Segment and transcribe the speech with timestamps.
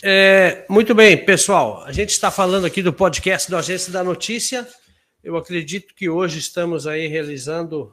[0.00, 1.82] É, muito bem, pessoal.
[1.84, 4.66] A gente está falando aqui do podcast do Agência da Notícia.
[5.24, 7.92] Eu acredito que hoje estamos aí realizando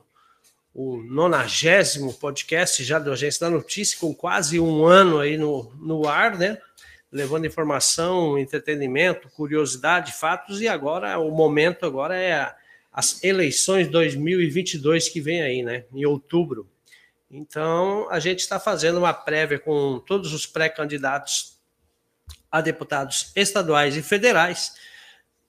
[0.72, 6.08] o nonagésimo podcast já do Agência da Notícia, com quase um ano aí no, no
[6.08, 6.60] ar, né?
[7.12, 12.56] Levando informação, entretenimento, curiosidade, fatos, e agora o momento agora é a,
[12.94, 15.86] as eleições 2022 que vem aí, né?
[15.92, 16.70] Em outubro.
[17.32, 21.55] Então, a gente está fazendo uma prévia com todos os pré-candidatos
[22.52, 24.74] a deputados estaduais e federais.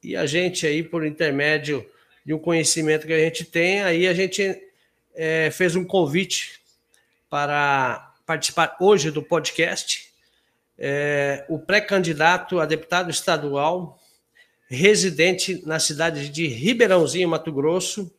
[0.02, 1.84] E a gente aí, por intermédio
[2.24, 4.60] de um conhecimento que a gente tem, aí a gente
[5.14, 6.60] é, fez um convite
[7.30, 10.12] para participar hoje do podcast.
[10.78, 13.98] É, o pré-candidato a deputado estadual,
[14.68, 18.12] residente na cidade de Ribeirãozinho, Mato Grosso,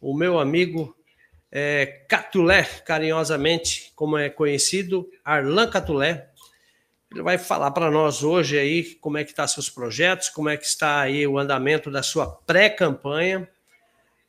[0.00, 0.96] o meu amigo
[1.50, 6.28] é, Catulé, carinhosamente, como é conhecido, Arlan Catulé,
[7.22, 10.56] vai falar para nós hoje aí como é que estão tá seus projetos, como é
[10.56, 13.48] que está aí o andamento da sua pré-campanha.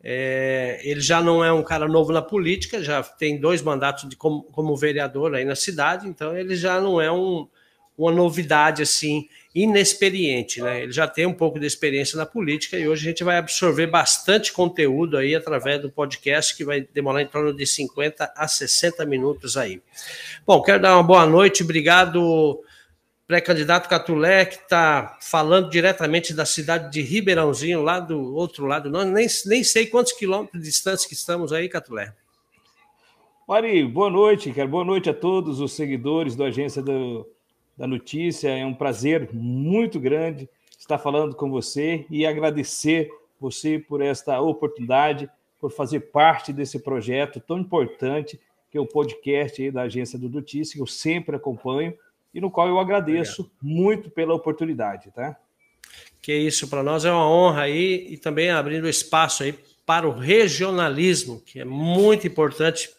[0.07, 4.15] É, ele já não é um cara novo na política, já tem dois mandatos de,
[4.15, 7.47] como, como vereador aí na cidade, então ele já não é um,
[7.97, 10.83] uma novidade assim inexperiente, né?
[10.83, 13.87] Ele já tem um pouco de experiência na política e hoje a gente vai absorver
[13.87, 19.05] bastante conteúdo aí através do podcast que vai demorar em torno de 50 a 60
[19.05, 19.81] minutos aí.
[20.45, 22.61] Bom, quero dar uma boa noite, obrigado
[23.27, 28.89] pré-candidato Catulé, que está falando diretamente da cidade de Ribeirãozinho, lá do outro lado.
[28.89, 32.13] Nós nem, nem sei quantos quilômetros de distância que estamos aí, Catulé.
[33.47, 34.67] Mari, boa noite, cara.
[34.67, 37.27] Boa noite a todos os seguidores do Agência do,
[37.75, 38.49] da Notícia.
[38.49, 43.09] É um prazer muito grande estar falando com você e agradecer
[43.39, 49.71] você por esta oportunidade, por fazer parte desse projeto tão importante que é o podcast
[49.71, 51.93] da Agência do Notícia, que eu sempre acompanho
[52.35, 53.63] e no qual eu agradeço Obrigado.
[53.63, 55.37] muito pela oportunidade, tá?
[56.21, 60.11] Que isso, para nós é uma honra aí e também abrindo espaço aí para o
[60.11, 62.89] regionalismo, que é muito importante,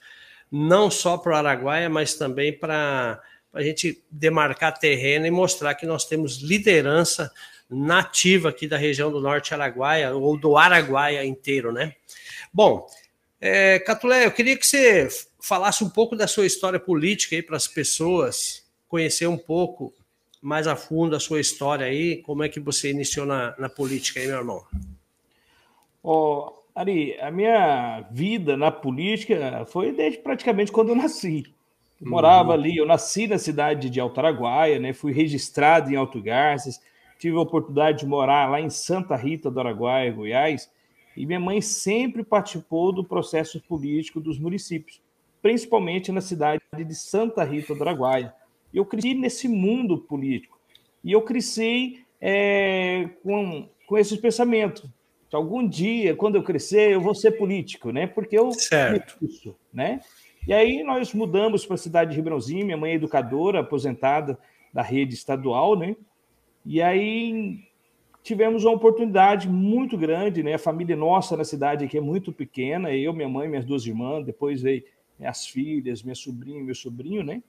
[0.50, 3.20] não só para o Araguaia, mas também para
[3.52, 7.30] a gente demarcar terreno e mostrar que nós temos liderança
[7.68, 11.94] nativa aqui da região do Norte Araguaia, ou do Araguaia inteiro, né?
[12.54, 12.86] Bom,
[13.38, 15.08] é, Catulé, eu queria que você
[15.40, 19.92] falasse um pouco da sua história política aí para as pessoas, conhecer um pouco
[20.40, 24.20] mais a fundo a sua história aí, como é que você iniciou na, na política
[24.20, 24.64] aí, meu irmão?
[26.02, 31.44] Oh, Ari, a minha vida na política foi desde praticamente quando eu nasci.
[32.00, 32.54] Eu morava uhum.
[32.54, 34.92] ali, eu nasci na cidade de Altaraguaia, né?
[34.92, 36.80] Fui registrado em Alto Garças,
[37.18, 40.70] tive a oportunidade de morar lá em Santa Rita do Araguaia, Goiás,
[41.16, 45.00] e minha mãe sempre participou do processo político dos municípios,
[45.40, 48.34] principalmente na cidade de Santa Rita do Araguaia.
[48.72, 50.58] Eu cresci nesse mundo político.
[51.02, 54.84] E eu cresci é, com, com esses pensamentos.
[55.28, 58.06] Que algum dia, quando eu crescer, eu vou ser político, né?
[58.06, 59.16] Porque eu certo.
[59.22, 60.00] isso, né?
[60.46, 64.38] E aí nós mudamos para a cidade de Ribeirãozinho, minha mãe é educadora, aposentada
[64.72, 65.96] da rede estadual, né?
[66.64, 67.64] E aí
[68.22, 70.54] tivemos uma oportunidade muito grande, né?
[70.54, 74.24] A família nossa na cidade aqui é muito pequena, eu, minha mãe, minhas duas irmãs,
[74.24, 74.84] depois veio
[75.20, 77.42] as filhas, minha sobrinha, meu sobrinho, né?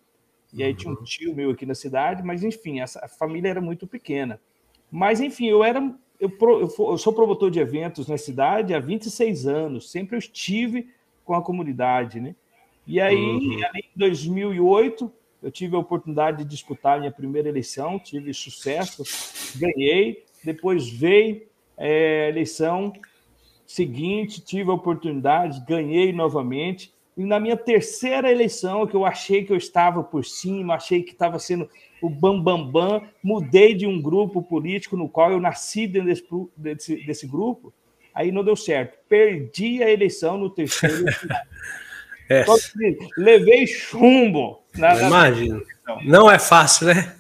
[0.53, 1.03] E aí tinha um uhum.
[1.03, 4.39] tio meu aqui na cidade, mas enfim, essa, a família era muito pequena.
[4.89, 5.81] Mas enfim, eu era
[6.19, 10.89] eu, eu, sou promotor de eventos na cidade há 26 anos, sempre eu estive
[11.23, 12.35] com a comunidade, né?
[12.87, 13.61] E aí, uhum.
[13.75, 15.11] em 2008,
[15.43, 19.03] eu tive a oportunidade de disputar minha primeira eleição, tive sucesso,
[19.59, 20.23] ganhei.
[20.43, 21.45] Depois veio
[21.77, 22.93] é, a eleição
[23.65, 26.93] seguinte, tive a oportunidade, ganhei novamente.
[27.17, 31.13] E na minha terceira eleição, que eu achei que eu estava por cima, achei que
[31.13, 31.67] estava sendo
[31.99, 36.25] o bambambam, bam, bam, mudei de um grupo político no qual eu nasci dentro desse,
[36.55, 37.73] desse, desse grupo,
[38.13, 38.99] aí não deu certo.
[39.09, 41.05] Perdi a eleição no terceiro.
[42.29, 42.45] é.
[43.17, 44.61] Levei chumbo.
[44.75, 45.63] Na, Imagino.
[46.03, 47.15] Não é fácil, né?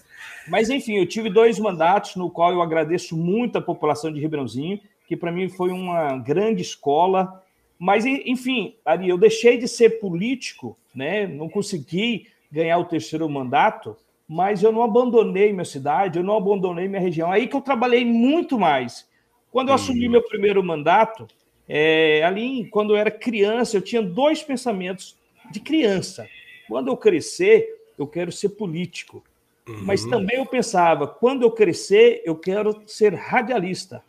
[0.47, 4.79] Mas, enfim, eu tive dois mandatos no qual eu agradeço muito a população de Ribeirãozinho,
[5.07, 7.43] que para mim foi uma grande escola
[7.79, 11.27] mas, enfim, Ari, eu deixei de ser político, né?
[11.27, 13.95] não consegui ganhar o terceiro mandato,
[14.27, 17.31] mas eu não abandonei minha cidade, eu não abandonei minha região.
[17.31, 19.07] Aí que eu trabalhei muito mais.
[19.51, 21.27] Quando eu assumi meu primeiro mandato,
[21.67, 25.15] é, ali, quando eu era criança, eu tinha dois pensamentos
[25.51, 26.27] de criança.
[26.67, 29.23] Quando eu crescer, eu quero ser político.
[29.67, 29.83] Uhum.
[29.83, 34.03] Mas também eu pensava, quando eu crescer, eu quero ser radialista.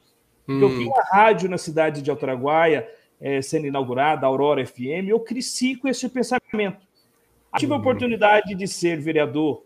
[0.46, 0.60] Uhum.
[0.60, 0.88] Eu vi hum.
[0.88, 2.88] uma rádio na cidade de Altaraguaia,
[3.20, 6.86] é, sendo inaugurada, a Aurora FM, eu cresci com esse pensamento.
[7.56, 7.80] Tive a uhum.
[7.80, 9.62] oportunidade de ser vereador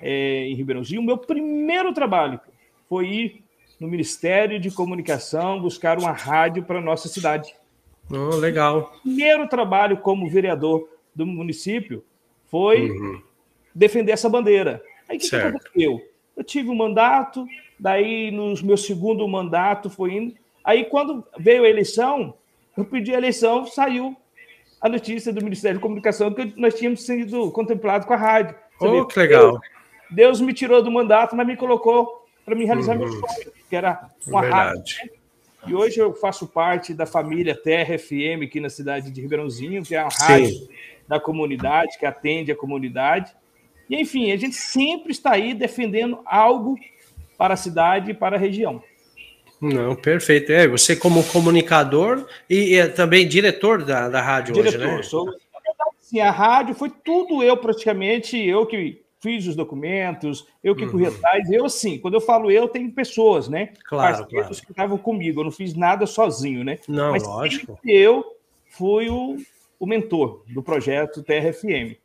[0.00, 2.40] é, em Ribeirãozinho, o meu primeiro trabalho
[2.88, 3.44] foi ir
[3.80, 7.54] no Ministério de Comunicação buscar uma rádio para nossa cidade.
[8.10, 8.78] Oh, legal.
[8.78, 12.04] O primeiro trabalho como vereador do município
[12.46, 13.20] foi uhum.
[13.74, 14.82] defender essa bandeira.
[15.08, 16.00] Aí o que, que aconteceu?
[16.36, 17.46] Eu tive um mandato,
[17.78, 20.34] daí no meu segundo mandato foi indo.
[20.62, 22.34] Aí quando veio a eleição,
[22.76, 24.16] eu pedi a eleição, saiu
[24.80, 28.54] a notícia do Ministério de Comunicação que nós tínhamos sido contemplados com a rádio.
[28.80, 29.58] Oh, que legal.
[30.10, 33.00] Deus me tirou do mandato, mas me colocou para me realizar uhum.
[33.00, 34.68] meu sonho, que era uma Verdade.
[34.68, 35.04] rádio.
[35.04, 35.10] Né?
[35.66, 39.96] E hoje eu faço parte da família Terra FM aqui na cidade de Ribeirãozinho, que
[39.96, 40.68] é uma rádio Sim.
[41.08, 43.34] da comunidade, que atende a comunidade.
[43.90, 46.78] E, enfim, a gente sempre está aí defendendo algo
[47.36, 48.80] para a cidade e para a região.
[49.60, 50.52] Não, perfeito.
[50.52, 55.02] É, você como comunicador e, e também diretor da, da rádio diretor, hoje, né?
[55.02, 55.32] Sou,
[56.00, 60.90] sim, a rádio foi tudo eu praticamente, eu que fiz os documentos, eu que uhum.
[60.92, 61.50] corri atrás.
[61.50, 63.70] Eu, assim, quando eu falo eu, tem pessoas, né?
[63.84, 64.54] Claro, claro.
[64.54, 65.40] que estavam comigo.
[65.40, 66.78] Eu não fiz nada sozinho, né?
[66.86, 67.78] Não, Mas lógico.
[67.84, 68.24] Eu
[68.68, 69.36] fui o,
[69.80, 71.96] o mentor do projeto TRFM.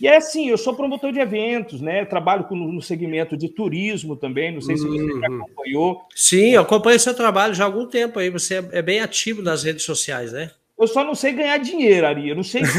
[0.00, 2.04] E é assim, eu sou promotor de eventos, né?
[2.04, 4.52] Trabalho com, no segmento de turismo também.
[4.52, 5.20] Não sei se você uhum.
[5.20, 6.02] já acompanhou.
[6.14, 8.30] Sim, eu acompanho seu trabalho já há algum tempo aí.
[8.30, 10.50] Você é, é bem ativo nas redes sociais, né?
[10.78, 12.28] Eu só não sei ganhar dinheiro, Ari.
[12.28, 12.62] Eu não sei.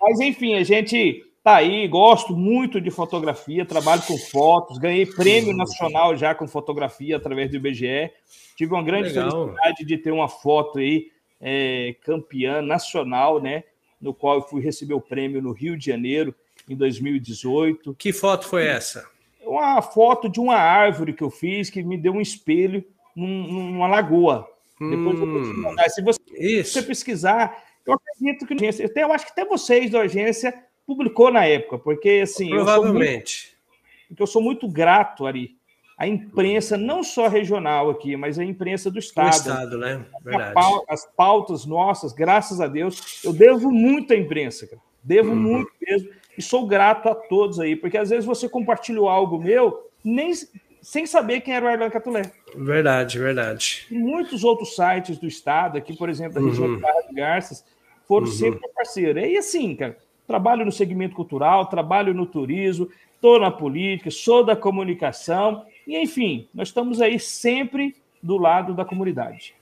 [0.00, 5.54] Mas enfim, a gente tá aí, gosto muito de fotografia, trabalho com fotos, ganhei prêmio
[5.56, 8.10] nacional já com fotografia através do IBGE.
[8.56, 9.30] Tive uma grande Legal.
[9.30, 11.08] felicidade de ter uma foto aí
[11.40, 13.64] é, campeã nacional, né?
[14.00, 16.34] No qual eu fui receber o prêmio no Rio de Janeiro
[16.68, 17.94] em 2018.
[17.94, 19.06] Que foto foi essa?
[19.44, 23.86] Uma foto de uma árvore que eu fiz que me deu um espelho num, numa
[23.86, 24.48] lagoa.
[24.80, 25.62] Hum, Depois eu vou te hum.
[25.62, 25.88] mandar.
[25.88, 26.20] Se você,
[26.62, 30.54] você pesquisar, eu acredito que agência, até, eu acho que até vocês da agência
[30.86, 32.48] publicou na época, porque assim.
[32.48, 33.52] Provavelmente.
[33.54, 33.60] Eu
[34.08, 35.56] porque eu sou muito grato, Ari,
[36.00, 39.28] à imprensa, não só regional aqui, mas a imprensa do Estado.
[39.28, 40.02] Do Estado, né?
[40.24, 40.58] Verdade.
[40.88, 44.80] As pautas nossas, graças a Deus, eu devo muito à imprensa, cara.
[45.04, 45.36] Devo uhum.
[45.36, 46.08] muito mesmo.
[46.38, 50.32] E sou grato a todos aí, porque às vezes você compartilhou algo meu, nem
[50.80, 52.22] sem saber quem era o Arlan Catulé.
[52.56, 53.86] Verdade, verdade.
[53.90, 56.76] E muitos outros sites do estado, aqui, por exemplo, da região uhum.
[56.76, 57.62] de Barra de Garças,
[58.08, 58.32] foram uhum.
[58.32, 59.22] sempre parceiros.
[59.22, 64.56] E assim, cara, trabalho no segmento cultural, trabalho no turismo, estou na política, sou da
[64.56, 69.54] comunicação, e enfim, nós estamos aí sempre do lado da comunidade.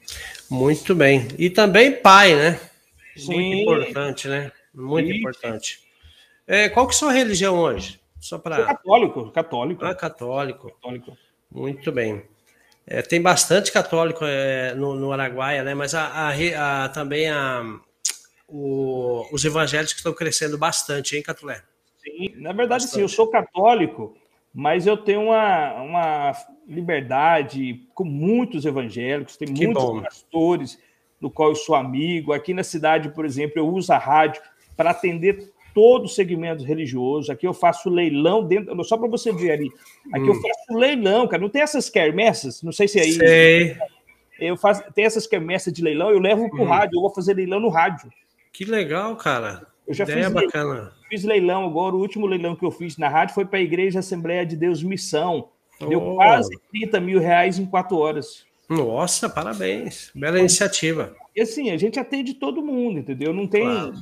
[0.50, 1.26] Muito bem.
[1.38, 2.60] E também pai, né?
[3.16, 3.34] Sim.
[3.34, 4.52] Muito importante, né?
[4.74, 5.16] Muito Sim.
[5.16, 5.80] importante.
[6.46, 7.98] É, qual que é a sua religião hoje?
[8.20, 8.64] Só para.
[8.64, 9.84] Católico, católico.
[9.84, 10.70] Ah, católico.
[10.70, 11.16] Católico.
[11.50, 12.22] Muito bem.
[12.86, 15.74] É, tem bastante católico é, no, no Araguaia, né?
[15.74, 17.62] Mas a, a, a também a,
[18.46, 21.62] o, os evangélicos estão crescendo bastante, hein, Catulé?
[22.02, 22.94] Sim, na verdade, bastante.
[22.94, 24.16] sim, eu sou católico,
[24.54, 26.32] mas eu tenho uma, uma
[26.66, 30.02] liberdade com muitos evangélicos, tem que muitos bom.
[30.02, 30.78] pastores
[31.20, 32.32] do qual eu sou amigo.
[32.32, 34.42] Aqui na cidade, por exemplo, eu uso a rádio
[34.76, 37.30] para atender todo o segmento religioso.
[37.30, 38.82] Aqui eu faço leilão dentro.
[38.84, 39.70] Só para você ver ali.
[40.12, 40.34] Aqui hum.
[40.34, 41.42] eu faço leilão, cara.
[41.42, 42.62] Não tem essas quermessas?
[42.62, 43.12] Não sei se é aí.
[43.12, 43.76] Sei.
[44.38, 46.68] Eu faço, tem essas quermessas de leilão, eu levo para o hum.
[46.68, 48.08] rádio, eu vou fazer leilão no rádio.
[48.52, 49.66] Que legal, cara.
[49.88, 50.74] Eu já Ideia fiz bacana.
[50.74, 53.62] Leilão, fiz leilão agora, o último leilão que eu fiz na rádio foi para a
[53.62, 55.48] Igreja Assembleia de Deus Missão.
[55.80, 56.14] Deu oh.
[56.16, 58.46] quase 30 mil reais em quatro horas.
[58.68, 60.10] Nossa, parabéns.
[60.14, 61.16] Bela iniciativa.
[61.34, 63.32] E assim, a gente atende todo mundo, entendeu?
[63.32, 63.64] Não tem.
[63.64, 63.94] Claro.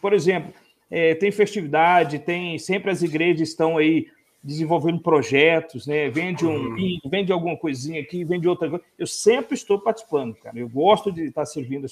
[0.00, 0.52] Por exemplo,
[0.88, 2.58] é, tem festividade, tem.
[2.58, 4.06] Sempre as igrejas estão aí
[4.42, 6.08] desenvolvendo projetos, né?
[6.10, 7.00] Vende um uhum.
[7.06, 8.84] vende alguma coisinha aqui, vende outra coisa.
[8.96, 10.56] Eu sempre estou participando, cara.
[10.56, 11.88] Eu gosto de estar servindo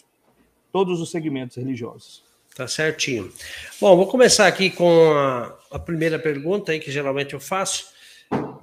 [0.70, 2.22] todos os segmentos religiosos.
[2.54, 3.32] Tá certinho.
[3.80, 7.86] Bom, vou começar aqui com a, a primeira pergunta aí, que geralmente eu faço.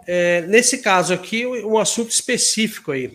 [0.06, 3.12] É, nesse caso aqui, um assunto específico aí.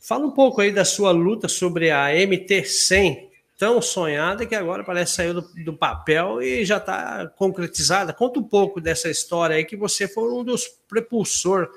[0.00, 3.28] Fala um pouco aí da sua luta sobre a MT-100,
[3.58, 8.12] tão sonhada que agora parece sair do, do papel e já está concretizada.
[8.12, 11.70] Conta um pouco dessa história aí, que você foi um dos prepulsor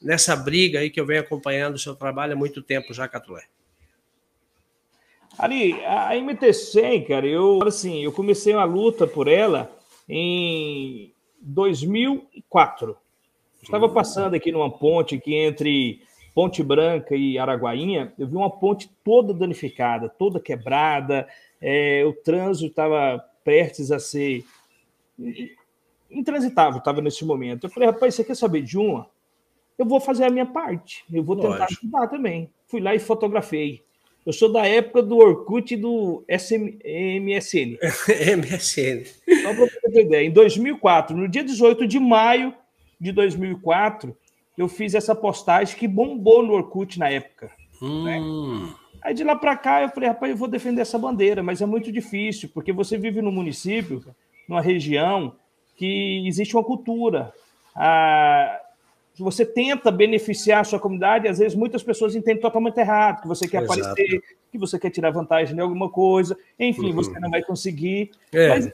[0.00, 3.42] nessa briga aí que eu venho acompanhando o seu trabalho há muito tempo já, Catulé.
[5.38, 9.70] Ali, a MT100, cara, eu assim, eu comecei uma luta por ela
[10.08, 12.96] em 2004.
[13.62, 13.94] Estava uhum.
[13.94, 16.02] passando aqui numa ponte aqui entre
[16.34, 21.28] Ponte Branca e Araguainha, eu vi uma ponte toda danificada, toda quebrada,
[21.60, 24.44] é, o trânsito estava prestes a ser
[26.10, 27.64] intransitável, estava nesse momento.
[27.64, 29.08] Eu falei, rapaz, você quer saber de uma?
[29.78, 31.80] Eu vou fazer a minha parte, eu vou tentar Lógico.
[31.82, 32.50] ajudar também.
[32.66, 33.82] Fui lá e fotografei.
[34.24, 36.78] Eu sou da época do Orkut e do SM,
[37.20, 37.76] MSN.
[38.36, 39.04] MSN.
[39.42, 42.54] Só para ideia, em 2004, no dia 18 de maio
[43.00, 44.16] de 2004,
[44.56, 47.50] eu fiz essa postagem que bombou no Orkut na época.
[47.80, 48.04] Hum.
[48.04, 48.74] Né?
[49.02, 51.66] Aí de lá para cá eu falei, rapaz, eu vou defender essa bandeira, mas é
[51.66, 54.04] muito difícil, porque você vive num município,
[54.48, 55.34] numa região
[55.76, 57.32] que existe uma cultura.
[59.22, 63.28] Ah, você tenta beneficiar a sua comunidade, às vezes muitas pessoas entendem totalmente errado, que
[63.28, 63.80] você quer Exato.
[63.80, 66.94] aparecer, que você quer tirar vantagem de alguma coisa, enfim, uhum.
[66.94, 68.10] você não vai conseguir.
[68.32, 68.48] É.
[68.48, 68.72] Mas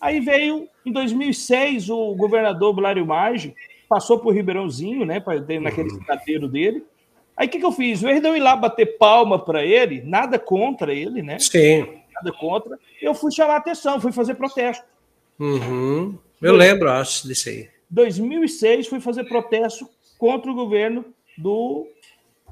[0.00, 3.54] aí veio, em 2006, o governador Blário Maggi
[3.88, 5.22] passou por Ribeirãozinho, né,
[5.60, 6.48] naquele uhum.
[6.48, 6.84] dele,
[7.36, 8.02] Aí o que, que eu fiz?
[8.02, 11.38] O de eu ir lá bater palma para ele, nada contra ele, né?
[11.38, 11.86] Sim.
[12.14, 12.78] Nada contra.
[13.00, 14.86] Eu fui chamar a atenção, fui fazer protesto.
[15.38, 16.18] Uhum.
[16.40, 17.68] Eu lembro, acho, disso aí.
[17.90, 19.88] 2006 fui fazer protesto
[20.18, 21.04] contra o governo
[21.36, 21.86] do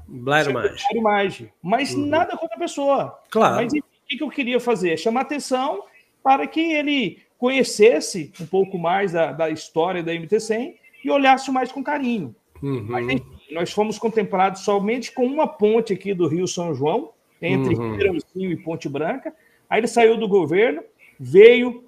[0.07, 0.53] Blair
[1.01, 1.51] Maggi.
[1.61, 2.05] Mas uhum.
[2.05, 3.19] nada contra a pessoa.
[3.29, 3.55] Claro.
[3.55, 4.97] Mas o que, que eu queria fazer?
[4.97, 5.83] Chamar atenção
[6.23, 11.71] para que ele conhecesse um pouco mais da, da história da MT-100 e olhasse mais
[11.71, 12.35] com carinho.
[12.61, 12.85] Uhum.
[12.87, 17.11] Mas, enfim, nós fomos contemplados somente com uma ponte aqui do Rio São João,
[17.41, 17.91] entre uhum.
[17.91, 19.33] Ribeirãozinho e Ponte Branca.
[19.69, 20.83] Aí ele saiu do governo,
[21.19, 21.84] veio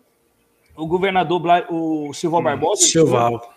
[0.78, 2.84] o governador o Silval hum, Barbosa.
[2.84, 3.54] Silval.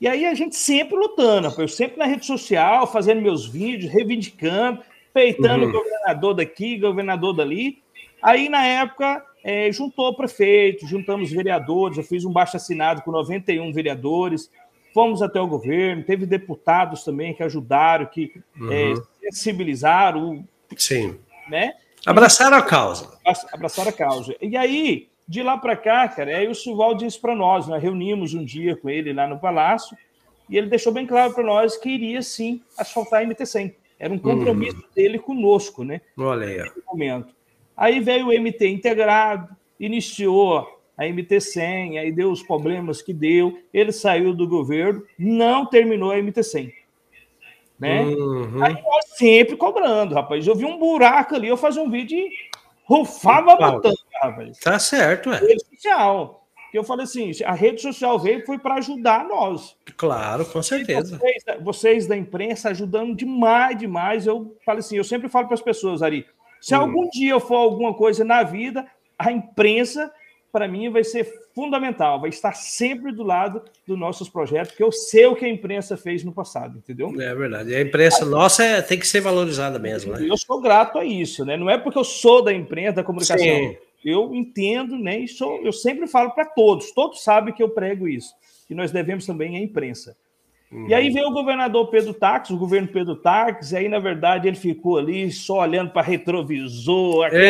[0.00, 4.80] E aí a gente sempre lutando, eu sempre na rede social, fazendo meus vídeos, reivindicando,
[5.12, 5.70] peitando uhum.
[5.70, 7.82] o governador daqui, governador dali.
[8.20, 13.12] Aí, na época, é, juntou o prefeito, juntamos vereadores, eu fiz um baixo assinado com
[13.12, 14.50] 91 vereadores,
[14.92, 18.72] fomos até o governo, teve deputados também que ajudaram, que uhum.
[18.72, 20.44] é, sensibilizaram.
[20.76, 21.18] Sim.
[21.48, 21.74] Né?
[22.04, 23.16] Abraçaram a causa.
[23.52, 24.34] Abraçaram a causa.
[24.40, 28.34] E aí, de lá para cá, cara, aí o Silval disse para nós, nós reunimos
[28.34, 29.96] um dia com ele lá no Palácio,
[30.48, 33.74] e ele deixou bem claro para nós que iria sim asfaltar a MT-100.
[33.98, 34.82] Era um compromisso uhum.
[34.94, 36.00] dele conosco, né?
[36.18, 36.70] Olha aí.
[36.86, 37.34] Momento.
[37.76, 43.92] Aí veio o MT integrado, iniciou a MT-100, aí deu os problemas que deu, ele
[43.92, 46.72] saiu do governo, não terminou a MT-100.
[47.78, 48.02] Né?
[48.04, 48.62] Uhum.
[48.62, 50.46] Aí nós sempre cobrando, rapaz.
[50.46, 52.30] Eu vi um buraco ali, eu fazia um vídeo e
[52.84, 53.80] rufava a
[54.60, 55.38] Tá certo, é.
[55.38, 56.46] Rede social.
[56.72, 59.76] Eu falei assim, a rede social veio foi para ajudar nós.
[59.96, 61.16] Claro, com certeza.
[61.16, 64.26] Vocês, vocês, da imprensa ajudando demais, demais.
[64.26, 66.26] Eu falei assim, eu sempre falo para as pessoas ali,
[66.60, 66.80] se hum.
[66.80, 70.10] algum dia eu for alguma coisa na vida, a imprensa
[70.54, 74.92] para mim, vai ser fundamental, vai estar sempre do lado dos nossos projetos, porque eu
[74.92, 77.12] sei o que a imprensa fez no passado, entendeu?
[77.20, 77.70] É verdade.
[77.70, 80.24] E a imprensa nossa é, tem que ser valorizada mesmo, né?
[80.24, 81.56] Eu sou grato a isso, né?
[81.56, 83.44] Não é porque eu sou da imprensa, da comunicação.
[83.44, 83.76] Sim.
[84.04, 85.20] Eu entendo, né?
[85.20, 88.34] E sou, eu sempre falo para todos, todos sabem que eu prego isso,
[88.68, 90.16] que nós devemos também à imprensa.
[90.70, 90.88] Uhum.
[90.88, 94.48] E aí veio o governador Pedro Tax, o governo Pedro Tax, e aí, na verdade,
[94.48, 97.42] ele ficou ali só olhando para retrovisor, aquela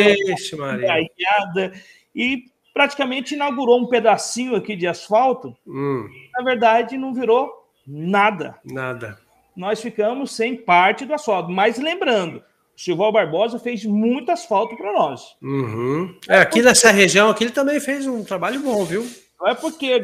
[2.15, 2.45] e
[2.75, 5.57] praticamente inaugurou um pedacinho aqui de asfalto.
[5.67, 6.09] Hum.
[6.37, 7.51] Na verdade, não virou
[7.87, 8.59] nada.
[8.65, 9.19] Nada.
[9.57, 11.51] Nós ficamos sem parte do asfalto.
[11.51, 12.43] Mas lembrando,
[12.77, 15.37] Silval Barbosa fez muito asfalto para nós.
[15.43, 16.15] Uhum.
[16.29, 19.07] É, aqui nessa região aqui ele também fez um trabalho bom, viu?
[19.41, 20.03] Não é porque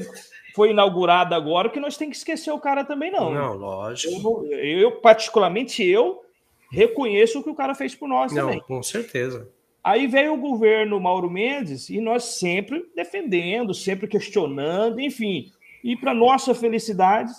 [0.55, 3.33] foi inaugurado agora que nós temos que esquecer o cara também, não.
[3.33, 4.45] Não, lógico.
[4.47, 6.23] Eu, eu particularmente, eu
[6.71, 8.61] reconheço o que o cara fez por nós não, também.
[8.61, 9.49] Com certeza.
[9.83, 15.51] Aí veio o governo Mauro Mendes e nós sempre defendendo, sempre questionando, enfim.
[15.83, 17.33] E para nossa felicidade,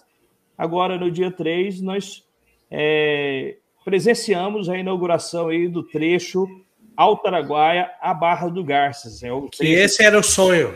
[0.57, 2.25] agora no dia 3, nós
[2.69, 6.47] é, presenciamos a inauguração aí do trecho
[6.95, 9.23] Altaraguaia a Barra do Garças.
[9.23, 9.57] É o trecho...
[9.57, 10.75] Que esse era o sonho.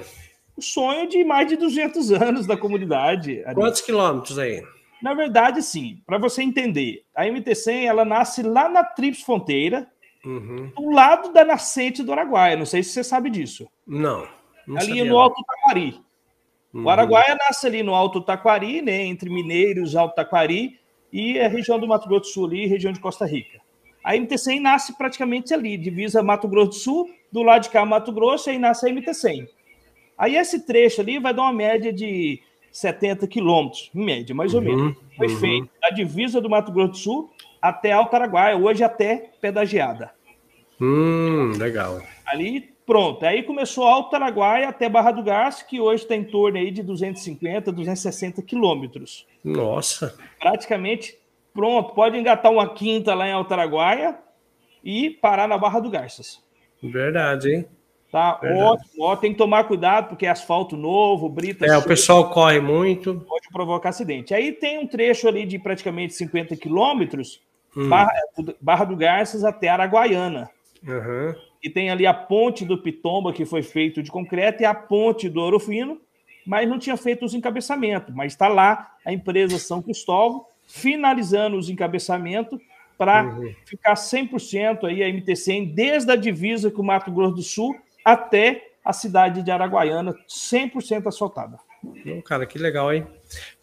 [0.56, 3.44] O sonho de mais de 200 anos da comunidade.
[3.54, 4.64] Quantos quilômetros aí?
[5.02, 6.02] Na verdade, sim.
[6.06, 9.88] Para você entender, a MT-100 ela nasce lá na Trips Fronteira,
[10.26, 10.72] Uhum.
[10.76, 12.58] Do lado da nascente do Araguaia.
[12.58, 13.68] Não sei se você sabe disso.
[13.86, 14.28] Não.
[14.68, 16.02] não ali no Alto Taquari.
[16.74, 16.84] Uhum.
[16.84, 20.80] O Araguaia nasce ali no Alto Taquari, né, entre Mineiros e Alto Taquari,
[21.16, 23.62] e a região do Mato Grosso do Sul ali, região de Costa Rica.
[24.04, 28.12] A MT-100 nasce praticamente ali, divisa Mato Grosso do Sul, do lado de cá Mato
[28.12, 29.48] Grosso, e aí nasce a MT-100.
[30.18, 34.60] Aí esse trecho ali vai dar uma média de 70 quilômetros, em média, mais ou
[34.60, 34.98] uhum, menos.
[35.16, 35.38] Foi uhum.
[35.38, 37.30] feito da divisa do Mato Grosso do Sul
[37.62, 40.12] até Alto Araguaia, hoje até Pedagiada.
[40.82, 42.02] Hum, legal.
[42.28, 43.26] Ali, pronto.
[43.26, 46.84] Aí começou Alto Araguaia até Barra do Garço, que hoje está em torno aí de
[46.84, 49.26] 250, 260 quilômetros.
[49.44, 50.16] Nossa.
[50.40, 51.18] Praticamente
[51.54, 51.94] pronto.
[51.94, 54.18] Pode engatar uma quinta lá em Alto Araguaia
[54.84, 56.44] e parar na Barra do Garças.
[56.82, 57.66] Verdade, hein?
[58.12, 58.64] Tá Verdade.
[58.64, 61.66] ótimo, ó, tem que tomar cuidado porque é asfalto novo, brita.
[61.66, 63.16] É, o pessoal corre muito.
[63.28, 64.34] Pode provocar acidente.
[64.34, 67.42] Aí tem um trecho ali de praticamente 50 quilômetros,
[67.76, 67.90] hum.
[67.90, 68.14] Barra,
[68.62, 70.50] Barra do Garças até Araguaiana.
[70.88, 71.36] Uhum.
[71.66, 75.28] E tem ali a ponte do Pitomba, que foi feito de concreto, e a ponte
[75.28, 76.00] do Ouro Fino,
[76.46, 78.14] mas não tinha feito os encabeçamentos.
[78.14, 82.60] Mas está lá a empresa São Cristóvão finalizando os encabeçamentos
[83.00, 83.52] para uhum.
[83.66, 88.70] ficar 100% aí a MT100, desde a divisa com o Mato Grosso do Sul até
[88.84, 91.58] a cidade de Araguaiana, 100% asfaltada.
[91.84, 93.08] Oh, cara, que legal, hein?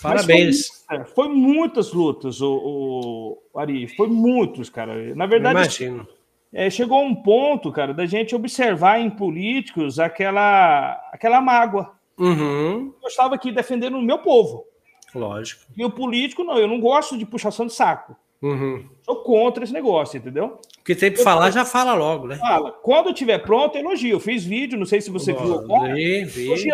[0.03, 0.85] Parabéns.
[0.89, 5.15] Foi, é, foi, muitas lutas, o, o, Ari, foi muitos, cara.
[5.15, 6.09] Na verdade, imagino.
[6.53, 11.93] É, chegou um ponto, cara, da gente observar em políticos aquela, aquela mágoa.
[12.19, 12.93] Uhum.
[13.03, 14.67] Eu estava aqui defendendo o meu povo.
[15.15, 15.63] Lógico.
[15.77, 18.17] E o político, não, eu não gosto de puxação de saco.
[18.43, 18.85] Uhum.
[19.03, 20.59] Sou contra esse negócio, entendeu?
[20.77, 22.37] Porque tem que falar, já fala logo, né?
[22.37, 22.73] Fala.
[22.73, 24.17] Quando estiver pronto, elogio.
[24.17, 25.95] Eu fiz vídeo, não sei se você viu agora.
[25.95, 26.71] Vi, vi.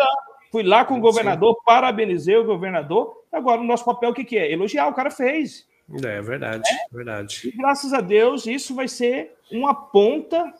[0.51, 1.61] Fui lá com o governador, Sim.
[1.63, 3.15] parabenizei o governador.
[3.31, 4.51] Agora, o nosso papel, o que, que é?
[4.51, 5.67] Elogiar, o cara fez.
[6.03, 6.95] É verdade, é?
[6.95, 7.41] verdade.
[7.47, 10.53] E graças a Deus, isso vai ser uma ponta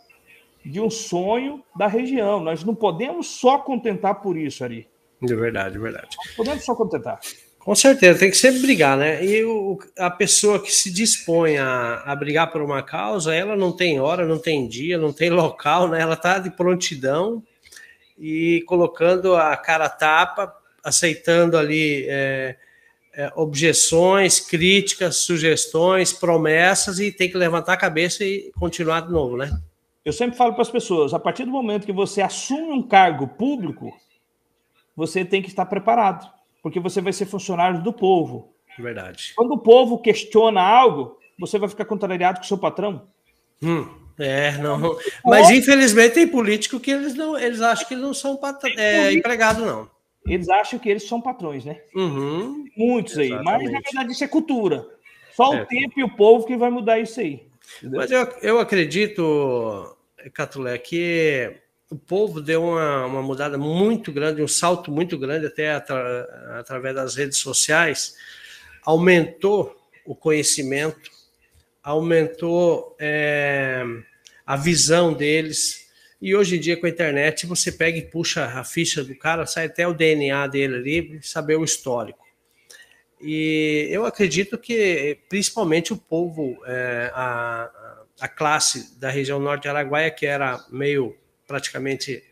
[0.65, 2.39] de um sonho da região.
[2.39, 4.87] Nós não podemos só contentar por isso, Ari.
[5.21, 6.07] De verdade, de verdade.
[6.27, 7.19] Não podemos só contentar.
[7.59, 9.23] Com certeza, tem que sempre brigar, né?
[9.23, 13.71] E o, a pessoa que se dispõe a, a brigar por uma causa, ela não
[13.71, 16.01] tem hora, não tem dia, não tem local, né?
[16.01, 17.43] Ela está de prontidão
[18.17, 22.55] e colocando a cara a tapa, aceitando ali é,
[23.19, 29.35] é, objeções, críticas, sugestões, promessas e tem que levantar a cabeça e continuar de novo,
[29.35, 29.51] né?
[30.05, 33.27] Eu sempre falo para as pessoas: a partir do momento que você assume um cargo
[33.27, 33.91] público,
[34.95, 36.31] você tem que estar preparado
[36.63, 38.53] porque você vai ser funcionário do povo.
[38.77, 39.33] Verdade.
[39.35, 43.09] Quando o povo questiona algo, você vai ficar contrariado com o seu patrão.
[43.61, 43.85] Hum,
[44.17, 44.97] é, não.
[45.25, 48.39] Mas infelizmente tem político que eles não, eles acham que não são
[48.77, 49.89] é, empregados, não.
[50.29, 51.81] Eles acham que eles são patrões, né?
[51.95, 53.29] Uhum, Muitos aí.
[53.29, 54.87] Mas na verdade isso é cultura.
[55.33, 55.61] Só é.
[55.61, 57.47] o tempo e o povo que vai mudar isso aí.
[57.77, 57.99] Entendeu?
[57.99, 59.95] Mas eu, eu acredito,
[60.33, 61.55] Catulé, que
[61.89, 66.95] o povo deu uma, uma mudada muito grande, um salto muito grande, até atra, através
[66.95, 68.15] das redes sociais,
[68.83, 71.09] aumentou o conhecimento,
[71.83, 73.83] aumentou é,
[74.45, 75.88] a visão deles.
[76.21, 79.45] E hoje em dia, com a internet, você pega e puxa a ficha do cara,
[79.45, 82.25] sai até o DNA dele ali, saber o histórico.
[83.21, 87.69] E eu acredito que, principalmente, o povo, é, a,
[88.19, 91.15] a classe da região norte de Araguaia, que era meio
[91.47, 92.23] praticamente,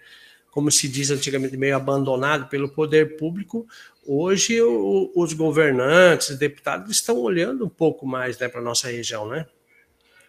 [0.51, 3.65] como se diz antigamente, meio abandonado pelo poder público,
[4.05, 8.89] hoje o, os governantes, os deputados estão olhando um pouco mais né, para a nossa
[8.89, 9.45] região, né?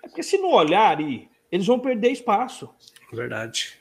[0.02, 2.68] É porque se não olharem, eles vão perder espaço.
[3.12, 3.74] Verdade.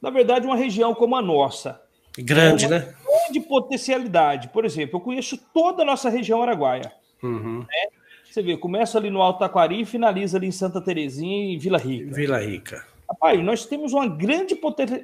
[0.00, 1.80] Na verdade, uma região como a nossa.
[2.18, 2.94] Grande, é né?
[3.04, 4.48] Grande potencialidade.
[4.48, 6.92] Por exemplo, eu conheço toda a nossa região araguaia.
[7.22, 7.60] Uhum.
[7.60, 7.86] Né?
[8.24, 11.78] Você vê, começa ali no Alto Taquari e finaliza ali em Santa Terezinha e Vila
[11.78, 12.14] Rica.
[12.14, 12.84] Vila Rica.
[13.08, 14.56] Rapaz, nós temos uma grande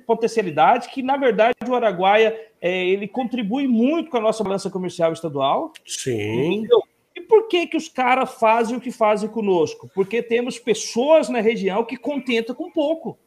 [0.06, 5.12] potencialidade que, na verdade, o Araguaia é, ele contribui muito com a nossa balança comercial
[5.12, 5.72] estadual.
[5.86, 6.54] Sim.
[6.54, 6.82] Entendeu?
[7.14, 9.90] E por que, que os caras fazem o que fazem conosco?
[9.94, 13.18] Porque temos pessoas na região que contentam com pouco.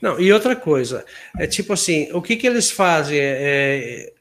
[0.00, 1.04] Não, e outra coisa,
[1.38, 3.18] é tipo assim, o que, que eles fazem?
[3.18, 4.12] É, é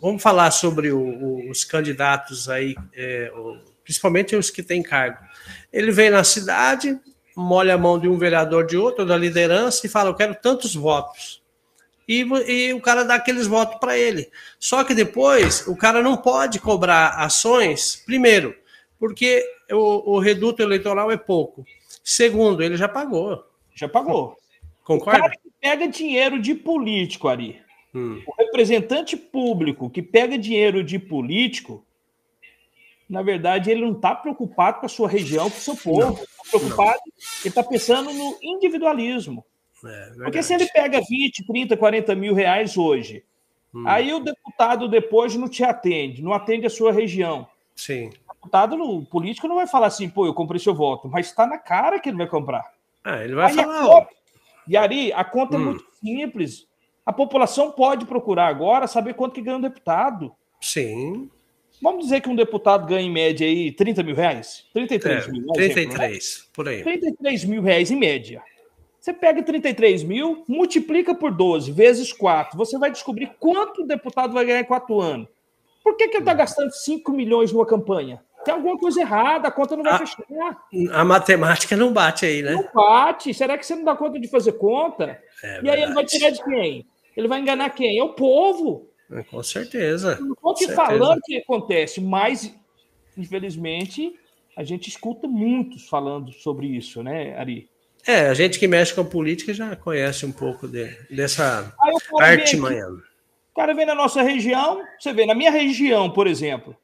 [0.00, 3.30] vamos falar sobre o, o, os candidatos aí, é,
[3.84, 5.18] principalmente os que têm cargo.
[5.72, 6.98] Ele vem na cidade,
[7.36, 10.74] molha a mão de um vereador de outro, da liderança, e fala: Eu quero tantos
[10.74, 11.42] votos.
[12.06, 14.30] E, e o cara dá aqueles votos para ele.
[14.58, 18.56] Só que depois o cara não pode cobrar ações, primeiro,
[18.98, 21.66] porque o, o reduto eleitoral é pouco.
[22.02, 23.44] Segundo, ele já pagou.
[23.74, 24.38] Já pagou.
[24.88, 25.18] Concorda?
[25.18, 27.60] O cara que pega dinheiro de político ali.
[27.94, 28.22] Hum.
[28.26, 31.84] O representante público que pega dinheiro de político,
[33.06, 36.18] na verdade, ele não está preocupado com a sua região, com o seu povo.
[36.18, 37.12] Está preocupado, não.
[37.40, 39.44] ele está pensando no individualismo.
[39.84, 43.22] É, Porque se ele pega 20, 30, 40 mil reais hoje,
[43.74, 43.84] hum.
[43.86, 47.46] aí o deputado depois não te atende, não atende a sua região.
[47.76, 48.08] Sim.
[48.26, 51.46] O deputado, o político não vai falar assim, pô, eu comprei seu voto, mas está
[51.46, 52.72] na cara que ele vai comprar.
[53.04, 53.82] Ah, ele vai aí falar.
[53.82, 54.17] Conta,
[54.68, 55.62] e aí, a conta é hum.
[55.62, 56.68] é muito simples.
[57.04, 60.32] A população pode procurar agora saber quanto que ganha um deputado.
[60.60, 61.30] Sim.
[61.80, 64.66] Vamos dizer que um deputado ganha em média aí 30 mil reais?
[64.72, 65.46] 33 é, mil.
[65.46, 66.48] 33, exemplo, né?
[66.52, 66.82] por aí.
[66.82, 68.42] 33 mil reais em média.
[69.00, 72.58] Você pega 33 mil, multiplica por 12, vezes 4.
[72.58, 75.28] Você vai descobrir quanto o deputado vai ganhar em 4 anos.
[75.82, 78.22] Por que, que ele está gastando 5 milhões numa campanha?
[78.48, 80.24] Tem alguma coisa errada, a conta não vai a, fechar.
[80.92, 82.52] A matemática não bate aí, né?
[82.52, 83.34] Não bate.
[83.34, 85.22] Será que você não dá conta de fazer conta?
[85.44, 86.86] É e aí ele vai tirar de quem?
[87.14, 87.98] Ele vai enganar quem?
[87.98, 88.88] É o povo.
[89.12, 90.18] É, com certeza.
[90.18, 92.54] Não estou te falando que acontece, mas
[93.18, 94.18] infelizmente
[94.56, 97.68] a gente escuta muitos falando sobre isso, né, Ari?
[98.06, 101.70] É, a gente que mexe com política já conhece um pouco de, dessa
[102.18, 102.86] arte manhã.
[103.54, 106.74] cara vem na nossa região, você vê, na minha região, por exemplo,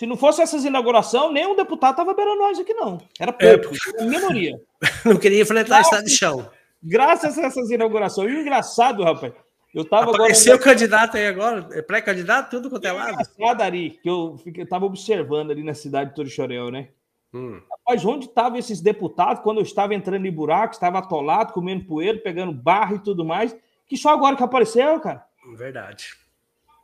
[0.00, 2.96] se não fosse essas inaugurações, nenhum deputado estava beirando nós aqui, não.
[3.18, 4.58] Era é, pouco, é, minoria.
[5.04, 6.50] Não queria enfrentar estado de chão.
[6.82, 8.32] Graças a essas inaugurações.
[8.32, 9.34] E o engraçado, rapaz,
[9.74, 10.70] eu tava Apareceu agora...
[10.70, 13.10] candidato aí agora, é pré-candidato, tudo quanto é lado.
[13.10, 16.88] Engraçado, Ari, que eu, fiquei, eu tava observando ali na cidade de Torixoréu, né?
[17.34, 17.60] Hum.
[17.70, 22.18] Rapaz, onde estavam esses deputados quando eu estava entrando em buraco, estava atolado, comendo poeira,
[22.18, 23.54] pegando barro e tudo mais,
[23.86, 25.26] que só agora que apareceu, cara.
[25.58, 26.14] Verdade.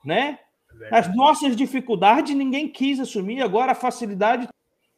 [0.04, 0.38] Né?
[0.90, 4.48] As nossas dificuldades ninguém quis assumir, agora a facilidade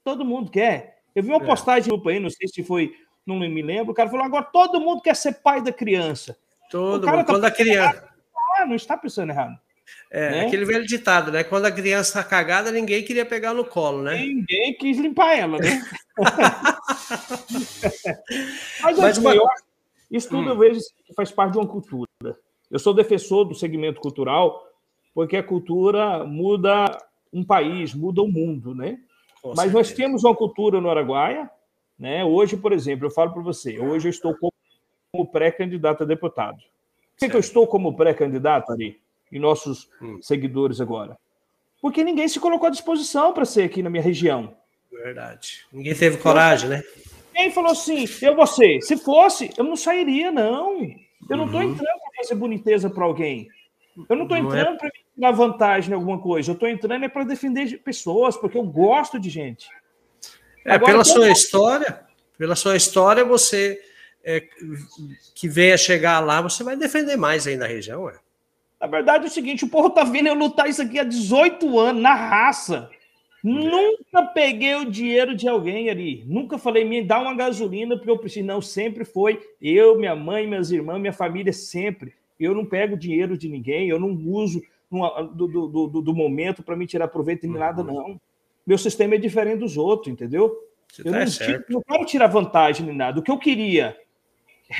[0.04, 0.98] todo mundo quer.
[1.14, 1.46] Eu vi uma é.
[1.46, 2.92] postagem no aí, não sei se foi,
[3.26, 6.36] não me lembro, o cara falou: agora todo mundo quer ser pai da criança.
[6.70, 8.08] Todo mundo, tá quando a criança.
[8.58, 9.58] Ah, não está pensando errado.
[10.10, 10.46] É, né?
[10.46, 11.44] aquele velho ditado, né?
[11.44, 14.18] Quando a criança está cagada, ninguém queria pegar no colo, né?
[14.18, 15.82] Ninguém quis limpar ela, né?
[18.82, 19.34] Mas, Mas assim, uma...
[19.34, 19.46] eu,
[20.10, 20.48] isso tudo hum.
[20.48, 22.08] eu vejo que faz parte de uma cultura.
[22.70, 24.67] Eu sou defensor do segmento cultural,
[25.18, 26.96] porque a cultura muda
[27.32, 29.00] um país, muda o mundo, né?
[29.42, 29.76] Com Mas certeza.
[29.76, 31.50] nós temos uma cultura no Araguaia,
[31.98, 32.24] né?
[32.24, 36.58] Hoje, por exemplo, eu falo para você, hoje eu estou como pré-candidato a deputado.
[36.58, 39.00] Por que, que eu estou como pré-candidato, Ari?
[39.32, 40.20] E nossos hum.
[40.22, 41.18] seguidores agora?
[41.82, 44.54] Porque ninguém se colocou à disposição para ser aqui na minha região.
[44.88, 45.66] Verdade.
[45.72, 46.84] Ninguém teve coragem, né?
[47.34, 50.80] Quem falou assim, eu você, se fosse, eu não sairia, não.
[51.28, 51.72] Eu não estou uhum.
[51.72, 53.48] entrando para fazer boniteza para alguém.
[54.08, 54.76] Eu não estou é entrando é...
[54.76, 56.50] para tirar vantagem em alguma coisa.
[56.50, 59.68] Eu estou entrando é para defender pessoas, porque eu gosto de gente.
[60.64, 62.00] É, Agora, pela sua história,
[62.38, 63.80] pela sua história, você
[64.24, 64.44] é,
[65.34, 68.14] que venha chegar lá, você vai defender mais aí na região, é?
[68.80, 71.78] Na verdade é o seguinte, o povo tá vendo eu lutar isso aqui há 18
[71.80, 72.88] anos, na raça.
[73.42, 76.24] Nunca peguei o dinheiro de alguém ali.
[76.28, 78.46] Nunca falei, me dá uma gasolina, porque eu preciso.
[78.46, 82.14] Não, sempre foi eu, minha mãe, minhas irmãs, minha família, sempre.
[82.38, 86.76] Eu não pego dinheiro de ninguém, eu não uso do, do, do, do momento para
[86.76, 87.94] me tirar proveito de nada, uhum.
[87.94, 88.20] não.
[88.66, 90.54] Meu sistema é diferente dos outros, entendeu?
[90.92, 93.20] Você eu tá não, tiro, não quero tirar vantagem nem nada.
[93.20, 93.96] O que eu queria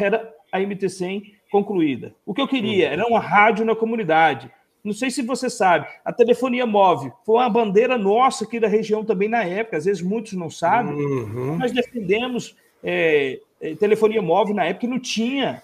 [0.00, 2.14] era a MT100 concluída.
[2.24, 2.92] O que eu queria uhum.
[2.92, 4.50] era uma rádio na comunidade.
[4.82, 9.04] Não sei se você sabe, a telefonia móvel foi uma bandeira nossa aqui da região
[9.04, 10.94] também na época, às vezes muitos não sabem.
[10.94, 11.58] Uhum.
[11.58, 15.62] Nós defendemos é, é telefonia móvel na época e não tinha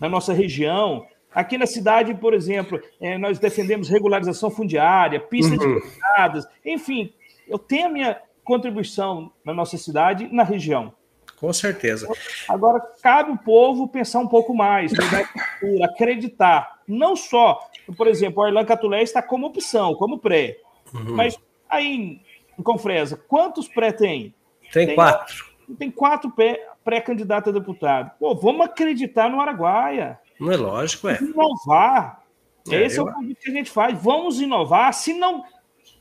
[0.00, 1.06] na nossa região.
[1.36, 5.80] Aqui na cidade, por exemplo, é, nós defendemos regularização fundiária, pistas uhum.
[5.80, 7.12] de enfim,
[7.46, 10.94] eu tenho a minha contribuição na nossa cidade na região.
[11.38, 12.08] Com certeza.
[12.48, 14.92] Agora, cabe o povo pensar um pouco mais,
[15.60, 16.80] cultura, acreditar.
[16.88, 17.68] Não só,
[17.98, 20.56] por exemplo, o Arlan Catulé está como opção, como pré.
[20.94, 21.16] Uhum.
[21.16, 22.18] Mas aí,
[22.58, 24.34] em Confresa, quantos pré tem?
[24.72, 25.44] Tem, tem quatro.
[25.78, 26.32] Tem quatro
[26.82, 28.12] pré-candidatos a deputado.
[28.18, 30.18] Pô, vamos acreditar no Araguaia.
[30.38, 31.18] Não é lógico, é.
[31.20, 32.22] Inovar.
[32.70, 33.06] É, Esse eu...
[33.06, 33.96] é o convite que a gente faz.
[34.00, 34.92] Vamos inovar.
[34.92, 35.44] Se não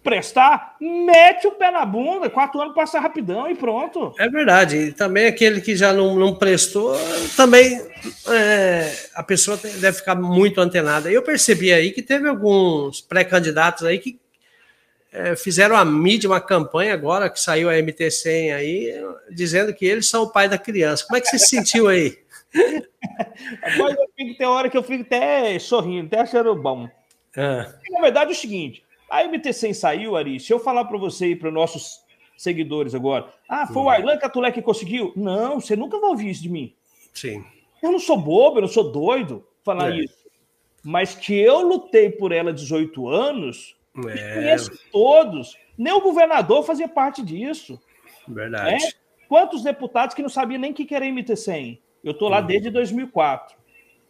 [0.06, 4.13] prestar, mete o pé na bunda, quatro anos passa rapidão e pronto.
[4.19, 4.78] É verdade.
[4.78, 6.95] E também aquele que já não, não prestou,
[7.36, 7.82] também
[8.30, 11.12] é, a pessoa deve ficar muito antenada.
[11.12, 14.19] Eu percebi aí que teve alguns pré-candidatos aí que
[15.12, 18.93] é, fizeram a mídia, uma campanha agora que saiu a MT100 aí,
[19.32, 21.04] dizendo que eles são o pai da criança.
[21.06, 22.17] Como é que você se sentiu aí?
[23.62, 26.89] Agora eu fico, tem hora que eu fico até sorrindo, até achando bom.
[27.38, 27.74] Ah.
[27.89, 30.39] Na verdade é o seguinte, a MT100 saiu, Ari.
[30.39, 32.02] Se eu falar para você e para nossos
[32.38, 35.13] seguidores agora, ah, foi o Arlan Catulé que conseguiu?
[35.15, 36.74] Não, você nunca vai ouvir isso de mim.
[37.13, 37.44] Sim.
[37.82, 40.00] Eu não sou bobo, eu não sou doido falar é.
[40.00, 40.26] isso.
[40.84, 43.76] Mas que eu lutei por ela 18 anos,
[44.08, 44.36] é.
[44.36, 45.58] conheço todos.
[45.78, 47.80] Nem o governador fazia parte disso.
[48.28, 48.86] Verdade.
[48.86, 48.89] É?
[49.28, 51.80] Quantos deputados que não sabiam nem que era MT100?
[52.06, 52.46] Eu estou lá uhum.
[52.46, 53.58] desde 2004.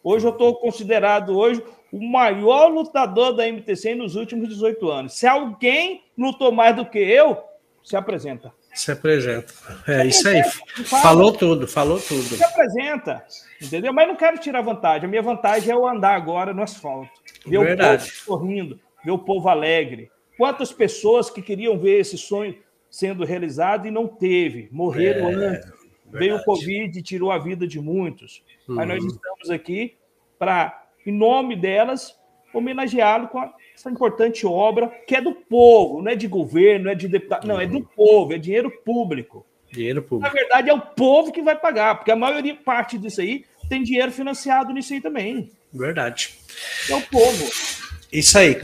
[0.04, 5.18] Hoje eu estou considerado hoje o maior lutador da MTC nos últimos 18 anos.
[5.18, 7.42] Se alguém lutou mais do que eu,
[7.82, 8.52] se apresenta.
[8.74, 9.52] Se apresenta.
[9.88, 10.48] É se isso apresenta.
[10.76, 10.84] aí.
[10.84, 12.22] Fala, falou tudo, falou tudo.
[12.22, 13.24] Se apresenta,
[13.60, 13.92] entendeu?
[13.92, 15.06] Mas não quero tirar vantagem.
[15.06, 17.10] A minha vantagem é eu andar agora no asfalto.
[17.46, 18.04] Ver Verdade.
[18.04, 20.10] o povo sorrindo, ver o povo alegre.
[20.36, 22.54] Quantas pessoas que queriam ver esse sonho
[22.90, 25.75] sendo realizado e não teve, morreram é, antes.
[26.10, 26.24] Verdade.
[26.24, 28.42] Veio o Covid e tirou a vida de muitos.
[28.68, 28.76] Uhum.
[28.76, 29.10] Mas nós uhum.
[29.10, 29.96] estamos aqui
[30.38, 32.16] para em nome delas,
[32.52, 33.40] homenageá-lo com
[33.74, 37.46] essa importante obra que é do povo, não é de governo, não é de deputado,
[37.46, 39.46] não, é do povo, é dinheiro público.
[39.70, 40.26] Dinheiro público.
[40.26, 43.82] Na verdade, é o povo que vai pagar, porque a maioria, parte disso aí, tem
[43.82, 45.50] dinheiro financiado nisso aí também.
[45.72, 46.34] Verdade.
[46.88, 47.50] É o povo.
[48.12, 48.60] Isso aí.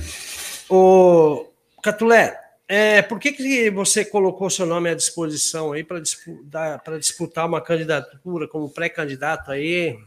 [0.68, 1.46] O
[1.83, 2.41] Catulé,
[2.74, 7.61] é, por que, que você colocou seu nome à disposição aí para disputar, disputar uma
[7.61, 9.98] candidatura como pré-candidato aí?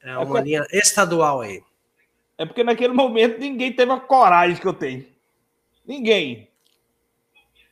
[0.00, 1.60] É uma linha estadual aí.
[2.38, 5.06] É porque naquele momento ninguém teve a coragem que eu tenho.
[5.84, 6.48] Ninguém.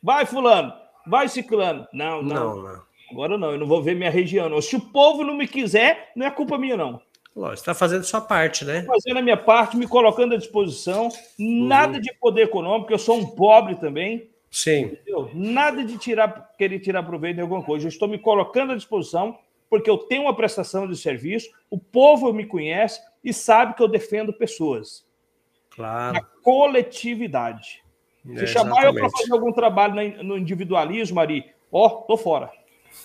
[0.03, 0.73] Vai, fulano.
[1.05, 1.87] Vai, ciclano.
[1.93, 2.35] Não, não.
[2.35, 2.81] não, não.
[3.09, 4.49] Agora não, eu não vou ver minha região.
[4.49, 4.61] Não.
[4.61, 7.01] Se o povo não me quiser, não é culpa minha, não.
[7.37, 8.83] Lógico, está fazendo sua parte, né?
[8.83, 11.07] Fazendo a minha parte, me colocando à disposição.
[11.37, 12.01] Nada uhum.
[12.01, 14.31] de poder econômico, eu sou um pobre também.
[14.49, 14.85] Sim.
[14.85, 15.29] Entendeu?
[15.35, 17.85] Nada de tirar, querer tirar proveito de alguma coisa.
[17.85, 19.37] Eu estou me colocando à disposição
[19.69, 23.87] porque eu tenho uma prestação de serviço, o povo me conhece e sabe que eu
[23.87, 25.05] defendo pessoas.
[25.75, 26.17] Claro.
[26.17, 27.83] A coletividade.
[28.33, 32.49] É, Se chamar eu para fazer algum trabalho no individualismo, Ari, ó, tô fora.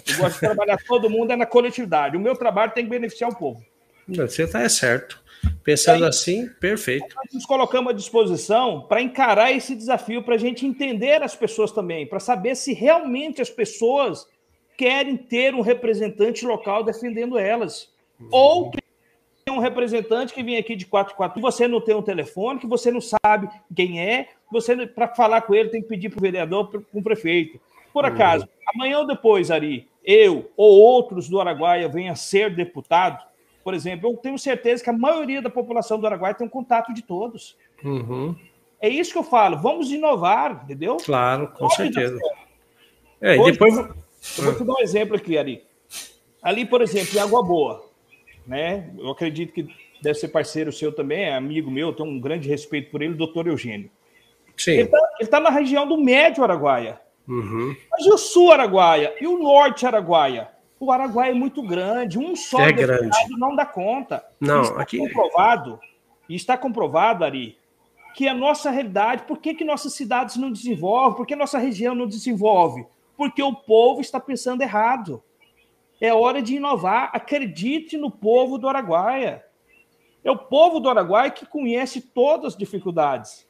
[0.08, 2.16] Eu gosto de trabalhar todo mundo é na coletividade.
[2.16, 3.62] O meu trabalho tem que beneficiar o povo.
[4.16, 5.22] Você está é certo.
[5.64, 7.14] Pensando aí, assim, perfeito.
[7.16, 11.72] Nós nos colocamos à disposição para encarar esse desafio, para a gente entender as pessoas
[11.72, 14.26] também, para saber se realmente as pessoas
[14.76, 17.88] querem ter um representante local defendendo elas.
[18.20, 18.28] Uhum.
[18.30, 18.70] Ou
[19.44, 22.66] tem um representante que vem aqui de 44 e você não tem um telefone, que
[22.66, 26.22] você não sabe quem é, você para falar com ele tem que pedir para o
[26.22, 27.60] vereador, para o prefeito.
[27.92, 28.10] Por uhum.
[28.10, 28.72] acaso, uhum.
[28.74, 33.24] amanhã ou depois, Ari, eu ou outros do Araguaia venham a ser deputado,
[33.62, 36.92] por exemplo, eu tenho certeza que a maioria da população do Araguaia tem um contato
[36.92, 37.56] de todos.
[37.84, 38.34] Uhum.
[38.80, 39.58] É isso que eu falo.
[39.58, 40.96] Vamos inovar, entendeu?
[40.96, 42.18] Claro, com Pode certeza.
[43.20, 43.76] É, e depois.
[43.76, 45.62] Eu vou te dar um exemplo aqui, Ari.
[46.42, 47.88] Ali, por exemplo, em Água Boa,
[48.46, 48.90] né?
[48.98, 49.68] Eu acredito que
[50.02, 53.46] deve ser parceiro seu também, é amigo meu, tenho um grande respeito por ele, doutor
[53.46, 53.88] Eugênio.
[54.56, 54.72] Sim.
[54.72, 57.00] Ele está tá na região do Médio Araguaia.
[57.28, 57.74] Uhum.
[57.90, 59.14] Mas e o Sul Araguaia?
[59.20, 60.48] E o Norte Araguaia?
[60.82, 63.16] O Araguaia é muito grande, um só é grande.
[63.38, 64.26] não dá conta.
[64.40, 65.78] Não, está aqui comprovado,
[66.28, 67.56] e está comprovado, Ari,
[68.16, 71.16] que a nossa realidade, por que, que nossas cidades não desenvolvem?
[71.16, 72.84] Por que nossa região não desenvolve?
[73.16, 75.22] Porque o povo está pensando errado.
[76.00, 77.10] É hora de inovar.
[77.12, 79.44] Acredite no povo do Araguaia.
[80.24, 83.48] É o povo do Araguaia que conhece todas as dificuldades.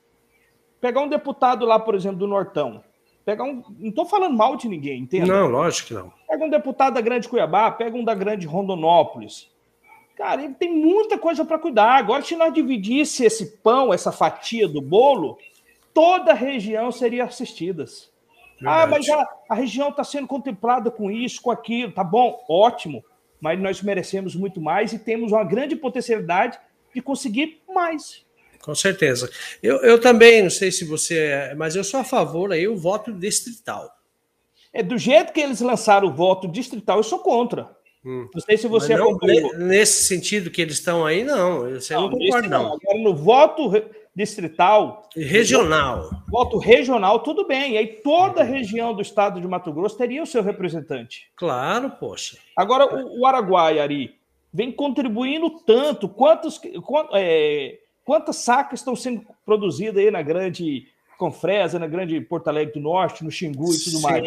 [0.82, 2.84] Pegar um deputado lá, por exemplo, do Nortão.
[3.24, 3.62] Pegar um.
[3.78, 5.28] Não estou falando mal de ninguém, entende?
[5.28, 6.12] Não, lógico que não.
[6.28, 9.50] Pega um deputado da Grande Cuiabá, pega um da Grande Rondonópolis.
[10.16, 11.96] Cara, ele tem muita coisa para cuidar.
[11.96, 15.38] Agora, se nós dividisse esse pão, essa fatia do bolo,
[15.94, 17.84] toda a região seria assistida.
[18.64, 21.92] Ah, mas a, a região está sendo contemplada com isso, com aquilo.
[21.92, 23.04] Tá bom, ótimo.
[23.40, 26.58] Mas nós merecemos muito mais e temos uma grande potencialidade
[26.94, 28.24] de conseguir mais.
[28.62, 29.30] Com certeza.
[29.62, 32.76] Eu, eu também, não sei se você é, mas eu sou a favor aí o
[32.76, 33.90] voto distrital.
[34.72, 37.68] É do jeito que eles lançaram o voto distrital, eu sou contra.
[38.04, 38.28] Hum.
[38.34, 39.56] Não sei se você não, acompanhou.
[39.58, 41.70] Nesse sentido que eles estão aí, não.
[41.70, 42.66] Você não, não concorda, não.
[42.74, 43.70] Agora, no voto
[44.14, 45.08] distrital.
[45.14, 46.10] Regional.
[46.28, 47.74] Voto regional, tudo bem.
[47.74, 51.30] E aí toda a região do estado de Mato Grosso teria o seu representante.
[51.36, 52.38] Claro, poxa.
[52.56, 54.16] Agora, o, o Araguai, Ari,
[54.52, 56.08] vem contribuindo tanto.
[56.08, 60.86] Quantos, quant, é, quantas sacas estão sendo produzidas aí na grande
[61.18, 64.02] Confresa, na grande Porto Alegre do Norte, no Xingu e tudo Sim.
[64.02, 64.24] mais?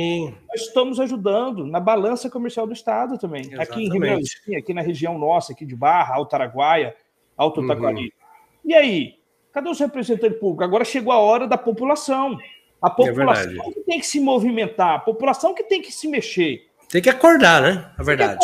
[0.47, 3.41] Nós estamos ajudando na balança comercial do estado também.
[3.41, 3.71] Exatamente.
[3.71, 4.19] Aqui em Ribeirão,
[4.57, 6.95] aqui na região nossa, aqui de Barra, Alto Araguaia,
[7.35, 7.67] Alto uhum.
[7.67, 8.13] Taquari.
[8.63, 9.15] E aí,
[9.55, 10.65] Cadê os representantes públicos?
[10.65, 12.37] Agora chegou a hora da população.
[12.81, 16.09] A é população é que tem que se movimentar, a população que tem que se
[16.09, 16.67] mexer.
[16.89, 17.89] Tem que acordar, né?
[17.97, 18.37] A verdade.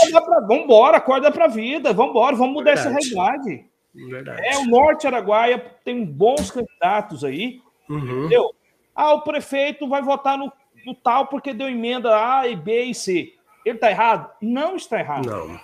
[0.48, 2.96] Vamos embora, acorda para a vida, vamos embora, vamos mudar verdade.
[2.98, 3.66] essa realidade.
[3.94, 4.42] Verdade.
[4.46, 8.20] É, o Norte Araguaia tem bons candidatos aí, uhum.
[8.20, 8.54] entendeu?
[8.96, 10.52] Ah, o prefeito vai votar no,
[10.86, 13.34] no, tal porque deu emenda A, e B e C.
[13.66, 14.30] Ele está errado?
[14.42, 15.30] Não está errado.
[15.30, 15.60] Não.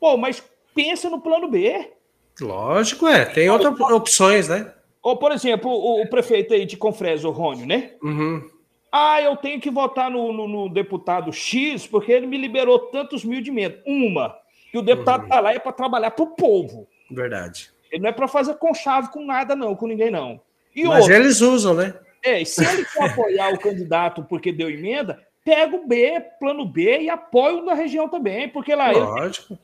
[0.00, 0.42] Pô, mas
[0.74, 1.92] pensa no plano B.
[2.40, 3.24] Lógico, é.
[3.24, 4.72] Tem outras opções, né?
[5.02, 7.92] Ou, por exemplo, o, o prefeito aí de Confresa, o Rônio, né?
[8.02, 8.50] Uhum.
[8.90, 13.24] Ah, eu tenho que votar no, no, no, deputado X porque ele me liberou tantos
[13.24, 13.82] mil de medo.
[13.84, 14.36] Uma,
[14.70, 15.28] que o deputado uhum.
[15.28, 16.88] tá lá é para trabalhar para o povo.
[17.10, 17.70] Verdade.
[17.90, 20.40] Ele não é para fazer conchave com nada, não, com ninguém, não.
[20.74, 21.94] E Mas outro, eles usam, né?
[22.24, 26.64] É, e se ele quer apoiar o candidato porque deu emenda, pega o B, plano
[26.64, 29.58] B e apoia o da região também, porque lá Lógico.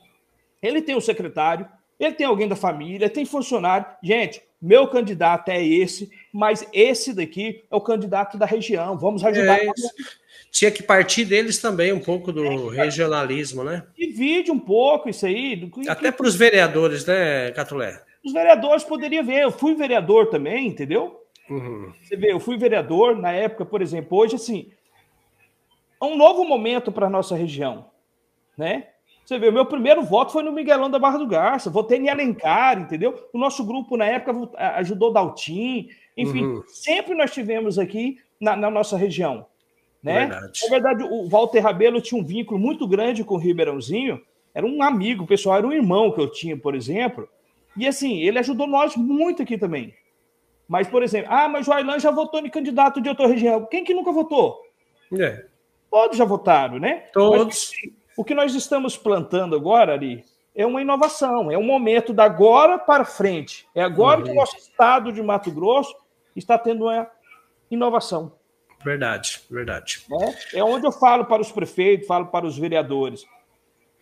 [0.63, 1.67] Ele, ele tem o secretário,
[1.99, 3.87] ele tem alguém da família, tem funcionário.
[4.03, 8.97] Gente, meu candidato é esse, mas esse daqui é o candidato da região.
[8.97, 9.59] Vamos ajudar.
[9.59, 9.71] É
[10.51, 13.85] Tinha que partir deles também um pouco do é, regionalismo, né?
[13.97, 15.57] Divide um pouco isso aí.
[15.57, 15.71] Do...
[15.89, 18.03] Até para os vereadores, né, Catulé?
[18.25, 19.43] Os vereadores poderiam ver.
[19.43, 21.25] Eu fui vereador também, entendeu?
[21.49, 21.93] Uhum.
[22.03, 24.17] Você vê, eu fui vereador na época, por exemplo.
[24.19, 24.71] Hoje, assim,
[26.01, 27.87] é um novo momento para a nossa região,
[28.57, 28.87] né?
[29.25, 32.09] Você vê, o meu primeiro voto foi no Miguelão da Barra do Garça, votei em
[32.09, 33.29] Alencar, entendeu?
[33.33, 36.63] O nosso grupo, na época, ajudou Daltim, enfim, uhum.
[36.67, 39.47] sempre nós tivemos aqui na, na nossa região.
[40.03, 40.27] Né?
[40.27, 40.61] Verdade.
[40.63, 44.21] Na verdade, o Walter Rabelo tinha um vínculo muito grande com o Ribeirãozinho,
[44.55, 47.29] era um amigo, pessoal, era um irmão que eu tinha, por exemplo,
[47.77, 49.95] E assim, ele ajudou nós muito aqui também.
[50.67, 53.67] Mas, por exemplo, ah, mas o Ailan já votou em candidato de outra região.
[53.67, 54.61] Quem que nunca votou?
[55.19, 55.47] É.
[55.91, 57.07] Todos já votaram, né?
[57.13, 57.73] Todos.
[57.83, 62.25] Mas, o que nós estamos plantando agora, ali, é uma inovação, é um momento da
[62.25, 63.67] agora para frente.
[63.75, 64.27] É agora uhum.
[64.27, 65.95] que o nosso estado de Mato Grosso
[66.35, 67.09] está tendo uma
[67.71, 68.33] inovação.
[68.83, 70.05] Verdade, verdade.
[70.53, 73.25] É, é onde eu falo para os prefeitos, falo para os vereadores.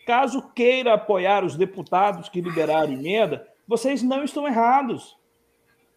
[0.06, 5.16] Caso queira apoiar os deputados que liberaram emenda, vocês não estão errados.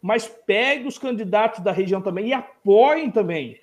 [0.01, 3.59] Mas pegue os candidatos da região também e apoiem também.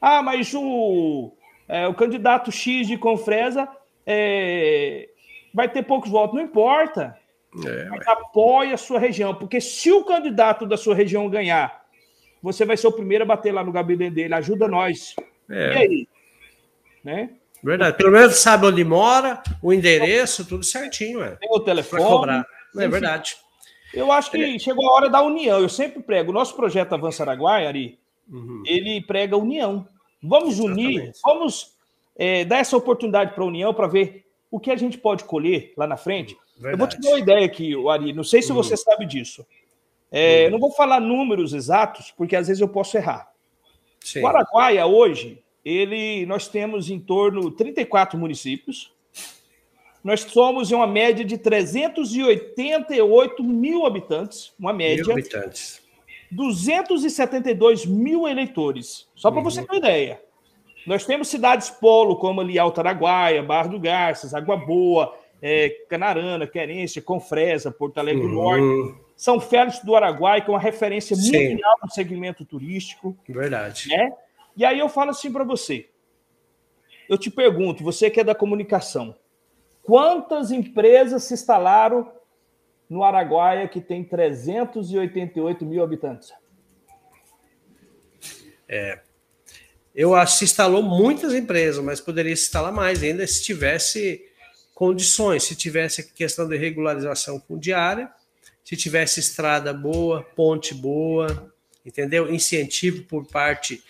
[0.00, 1.32] Ah, mas o,
[1.68, 3.68] é, o candidato X de Confresa
[4.04, 5.08] é,
[5.52, 6.36] vai ter poucos votos.
[6.36, 7.16] Não importa.
[7.66, 11.84] É, apoie a sua região, porque se o candidato da sua região ganhar,
[12.40, 14.34] você vai ser o primeiro a bater lá no gabinete dele.
[14.34, 15.16] Ajuda nós.
[15.48, 15.74] É.
[15.74, 16.08] E aí?
[17.02, 17.30] Né?
[17.62, 17.96] Verdade.
[17.96, 21.22] Pelo menos sabe onde mora, o endereço, tudo certinho.
[21.22, 21.36] É.
[21.36, 22.02] Tem o telefone.
[22.02, 22.46] cobrar.
[22.76, 23.36] É verdade.
[23.92, 24.58] Eu acho que é.
[24.58, 25.58] chegou a hora da união.
[25.58, 26.30] Eu sempre prego.
[26.30, 27.98] O nosso projeto Avança Araguaia, Ari,
[28.30, 28.62] uhum.
[28.64, 29.86] ele prega união.
[30.22, 30.98] Vamos Exatamente.
[30.98, 31.76] unir, vamos
[32.16, 35.72] é, dar essa oportunidade para a união para ver o que a gente pode colher
[35.76, 36.36] lá na frente.
[36.56, 36.74] Verdade.
[36.74, 38.12] Eu vou te dar uma ideia aqui, Ari.
[38.12, 38.56] Não sei se uhum.
[38.56, 39.46] você sabe disso.
[40.10, 40.50] É, uhum.
[40.52, 43.30] Não vou falar números exatos, porque às vezes eu posso errar.
[44.00, 44.22] Sim.
[44.22, 48.92] O Araguaia, hoje, ele, nós temos em torno de 34 municípios.
[50.02, 55.04] Nós somos em uma média de 388 mil habitantes, uma média.
[55.04, 55.80] Mil habitantes.
[56.30, 59.06] 272 mil eleitores.
[59.14, 59.44] Só para uhum.
[59.44, 60.20] você ter uma ideia.
[60.86, 67.02] Nós temos cidades polo, como ali Araguaia, Barra do Garças, Água Boa, é, Canarana, Querência,
[67.02, 68.32] Confresa, Porto Alegre uhum.
[68.32, 69.00] Norte.
[69.16, 71.50] São Félix do Araguaia, que é uma referência Sim.
[71.50, 73.16] mundial no segmento turístico.
[73.28, 73.88] Verdade.
[73.88, 74.12] Né?
[74.56, 75.88] E aí eu falo assim para você.
[77.08, 79.16] Eu te pergunto, você que é da comunicação,
[79.82, 82.10] quantas empresas se instalaram
[82.88, 86.32] no Araguaia que tem 388 mil habitantes?
[88.68, 89.00] É,
[89.94, 94.24] eu acho que se instalou muitas empresas, mas poderia se instalar mais ainda se tivesse
[94.74, 98.10] condições, se tivesse questão de regularização fundiária,
[98.64, 101.52] se tivesse estrada boa, ponte boa,
[101.84, 102.32] entendeu?
[102.32, 103.82] Incentivo por parte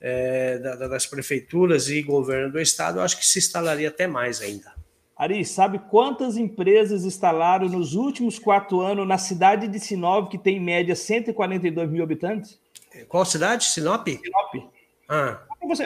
[0.00, 4.74] é, das prefeituras e governo do estado, eu acho que se instalaria até mais ainda.
[5.16, 10.56] Ari, sabe quantas empresas instalaram nos últimos quatro anos na cidade de Sinop, que tem
[10.56, 12.58] em média 142 mil habitantes?
[13.08, 13.64] Qual cidade?
[13.64, 14.08] Sinop?
[14.08, 14.73] Sinop.
[15.08, 15.40] Ah.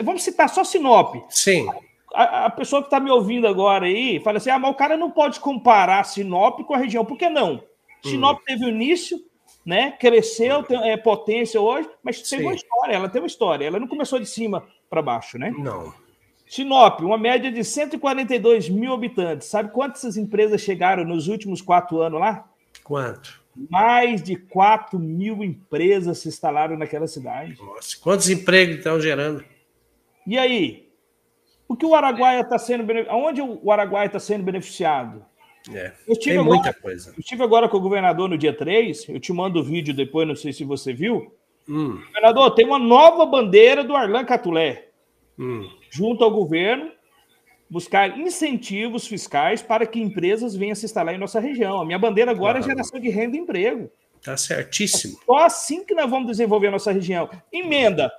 [0.04, 1.14] Vamos citar só Sinop.
[1.28, 1.68] Sim.
[2.12, 4.96] A, a pessoa que está me ouvindo agora aí fala assim: ah, mas o cara
[4.96, 7.04] não pode comparar Sinop com a região.
[7.04, 7.62] Por que não?
[8.02, 8.42] Sinop hum.
[8.46, 9.20] teve o início,
[9.64, 9.92] né?
[9.92, 13.66] Cresceu, tem é, potência hoje, mas tem uma história, ela tem uma história.
[13.66, 15.52] Ela não começou de cima para baixo, né?
[15.57, 15.92] Não.
[16.48, 19.48] Sinop, uma média de 142 mil habitantes.
[19.48, 22.48] Sabe quantas empresas chegaram nos últimos quatro anos lá?
[22.83, 23.42] Quanto?
[23.71, 27.57] Mais de 4 mil empresas se instalaram naquela cidade.
[27.61, 29.44] Nossa, quantos empregos estão gerando?
[30.27, 30.88] E aí?
[31.66, 35.25] O que o Araguaia está sendo Aonde o Araguaia está sendo beneficiado?
[35.75, 37.11] É, eu tive tem agora, muita coisa.
[37.11, 40.27] Eu estive agora com o governador no dia 3, eu te mando o vídeo depois,
[40.27, 41.35] não sei se você viu.
[41.68, 42.01] Hum.
[42.07, 44.88] Governador, tem uma nova bandeira do Arlan Catulé,
[45.38, 45.68] hum.
[45.90, 46.90] junto ao governo,
[47.70, 51.81] buscar incentivos fiscais para que empresas venham se instalar em nossa região.
[51.81, 52.64] A minha bandeira agora claro.
[52.64, 53.90] é geração de renda e emprego.
[54.22, 55.18] Tá certíssimo.
[55.22, 57.28] É só assim que nós vamos desenvolver a nossa região.
[57.52, 58.11] Emenda.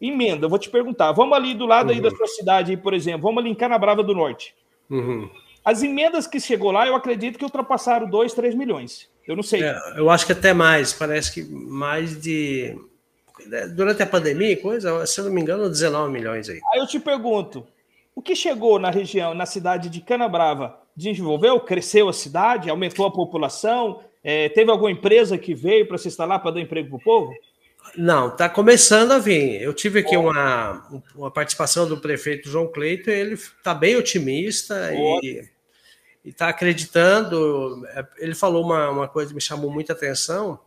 [0.00, 1.12] Emenda, vou te perguntar.
[1.12, 1.94] Vamos ali do lado uhum.
[1.94, 3.22] aí da sua cidade, por exemplo.
[3.22, 4.54] Vamos ali em Canabrava do Norte.
[4.90, 5.30] Uhum.
[5.64, 9.08] As emendas que chegou lá, eu acredito que ultrapassaram 2, 3 milhões.
[9.26, 9.62] Eu não sei.
[9.62, 10.92] É, eu acho que até mais.
[10.92, 12.76] Parece que mais de.
[13.74, 16.60] Durante a pandemia, coisa, se eu não me engano, 19 milhões aí.
[16.72, 17.64] Aí eu te pergunto:
[18.14, 21.58] o que chegou na região, na cidade de Canabrava, desenvolveu?
[21.60, 22.68] Cresceu a cidade?
[22.68, 24.02] Aumentou a população?
[24.22, 27.34] É, teve alguma empresa que veio para se instalar para dar emprego para o povo?
[27.96, 29.60] Não, está começando a vir.
[29.60, 35.42] Eu tive aqui uma, uma participação do prefeito João Cleito, ele está bem otimista e
[36.24, 37.82] está acreditando.
[38.18, 40.58] Ele falou uma, uma coisa que me chamou muita atenção,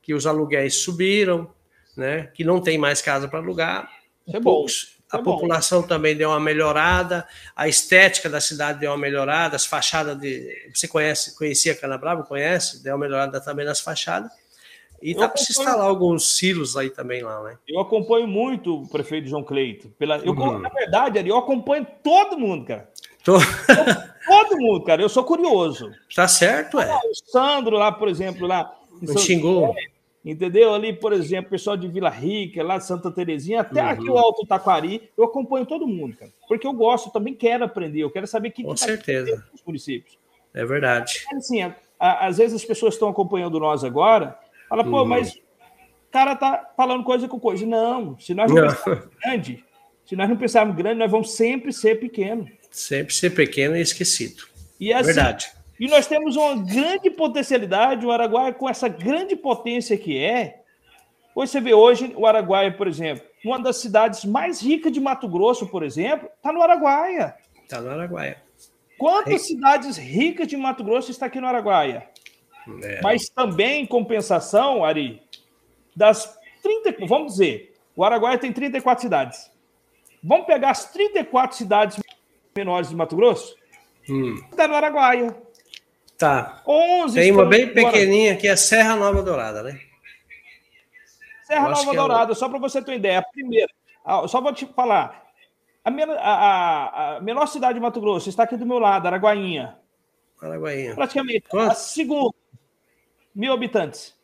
[0.00, 1.48] que os aluguéis subiram,
[1.96, 2.30] né?
[2.34, 3.88] Que não tem mais casa para alugar.
[4.26, 8.98] É poucos, a é população também deu uma melhorada, a estética da cidade deu uma
[8.98, 10.70] melhorada, as fachadas de.
[10.74, 12.82] Você conhece, conhecia Canabrava, conhece?
[12.82, 14.30] Deu uma melhorada também nas fachadas.
[15.02, 17.58] E está para se instalar alguns silos aí também lá, né?
[17.68, 19.90] Eu acompanho muito o prefeito João Cleito.
[19.98, 20.16] Pela...
[20.16, 20.58] Eu, uhum.
[20.58, 22.88] Na verdade, eu acompanho todo mundo, cara.
[23.22, 23.34] Tô...
[24.26, 25.02] todo mundo, cara.
[25.02, 25.92] Eu sou curioso.
[26.14, 26.90] Tá certo, é.
[26.90, 28.74] o Sandro lá, por exemplo, lá.
[29.02, 29.74] Em Xingu.
[30.24, 30.72] Entendeu?
[30.72, 33.88] Ali, por exemplo, pessoal de Vila Rica, lá de Santa Terezinha, até uhum.
[33.88, 36.32] aqui o Alto Taquari, eu acompanho todo mundo, cara.
[36.48, 39.44] Porque eu gosto, também quero aprender, eu quero saber o que, Com que tá certeza.
[39.52, 40.18] os municípios.
[40.54, 41.26] É verdade.
[41.34, 45.04] Assim, a, às vezes as pessoas estão acompanhando nós agora, fala, pô, uhum.
[45.04, 47.66] mas o cara tá falando coisa com coisa.
[47.66, 48.68] Não, se nós não, não.
[48.68, 49.64] pensarmos grande,
[50.06, 52.48] se nós não pensarmos grande, nós vamos sempre ser pequeno.
[52.70, 54.42] Sempre ser pequeno e esquecido.
[54.80, 55.52] E assim, Verdade.
[55.84, 60.62] E nós temos uma grande potencialidade, o Araguaia, com essa grande potência que é.
[61.34, 65.28] Hoje você vê hoje o Araguaia, por exemplo, uma das cidades mais ricas de Mato
[65.28, 67.34] Grosso, por exemplo, está no Araguaia.
[67.62, 68.42] Está no Araguaia.
[68.96, 69.38] Quantas é.
[69.38, 72.08] cidades ricas de Mato Grosso está aqui no Araguaia?
[72.82, 73.02] É.
[73.02, 75.20] Mas também, em compensação, Ari,
[75.94, 79.50] das 30, vamos dizer, o Araguaia tem 34 cidades.
[80.22, 82.00] Vamos pegar as 34 cidades
[82.56, 83.54] menores de Mato Grosso?
[84.08, 84.34] Hum.
[84.50, 85.43] Está no Araguaia.
[86.18, 86.62] Tá.
[86.66, 89.80] 11 Tem uma bem pequenininha que é Serra Nova Dourada, né?
[91.44, 92.34] Serra Nova é Dourada, é...
[92.34, 93.18] só para você ter uma ideia.
[93.18, 93.68] A primeira,
[94.28, 95.24] só vou te falar.
[95.84, 99.76] A, a, a, menor cidade de Mato Grosso está aqui do meu lado, Araguainha.
[100.40, 100.94] Araguainha.
[100.94, 101.42] Praticamente.
[101.48, 101.72] Quanto?
[101.72, 102.34] A segunda,
[103.34, 104.14] mil habitantes.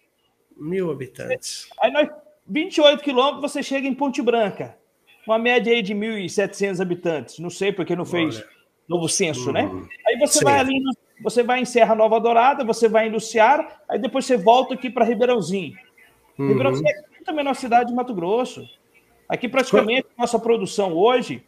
[0.56, 1.68] Mil habitantes.
[1.80, 2.08] Aí nós,
[2.46, 4.78] 28 quilômetros, você chega em Ponte Branca.
[5.26, 7.38] Uma média aí de 1.700 habitantes.
[7.38, 8.48] Não sei porque não fez Olha.
[8.88, 9.66] novo censo, né?
[9.66, 9.88] né?
[10.06, 10.44] Aí você Sim.
[10.44, 14.24] vai ali no você vai em Serra Nova Dourada, você vai em Luciara, aí depois
[14.24, 15.76] você volta aqui para Ribeirãozinho.
[16.38, 16.48] Uhum.
[16.48, 18.66] Ribeirãozinho é a menor cidade de Mato Grosso.
[19.28, 21.42] Aqui praticamente nossa produção hoje,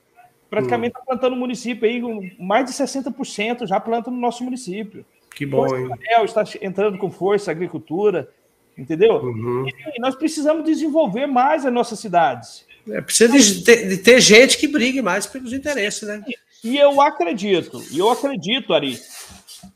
[0.48, 1.06] praticamente está uhum.
[1.06, 5.04] plantando o município aí, mais de 60% já planta no nosso município.
[5.34, 5.88] Que bom, hein?
[6.24, 8.28] está entrando com força a agricultura,
[8.76, 9.14] entendeu?
[9.14, 9.66] Uhum.
[9.94, 12.66] E nós precisamos desenvolver mais as nossas cidades.
[12.88, 16.22] É, precisa de ter, de ter, gente que brigue mais pelos interesses, né?
[16.64, 18.98] E eu acredito, e eu acredito, Ari,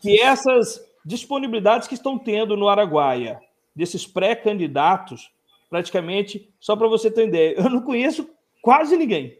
[0.00, 3.38] que essas disponibilidades que estão tendo no Araguaia,
[3.74, 5.30] desses pré-candidatos,
[5.68, 8.28] praticamente, só para você ter ideia, eu não conheço
[8.62, 9.38] quase ninguém,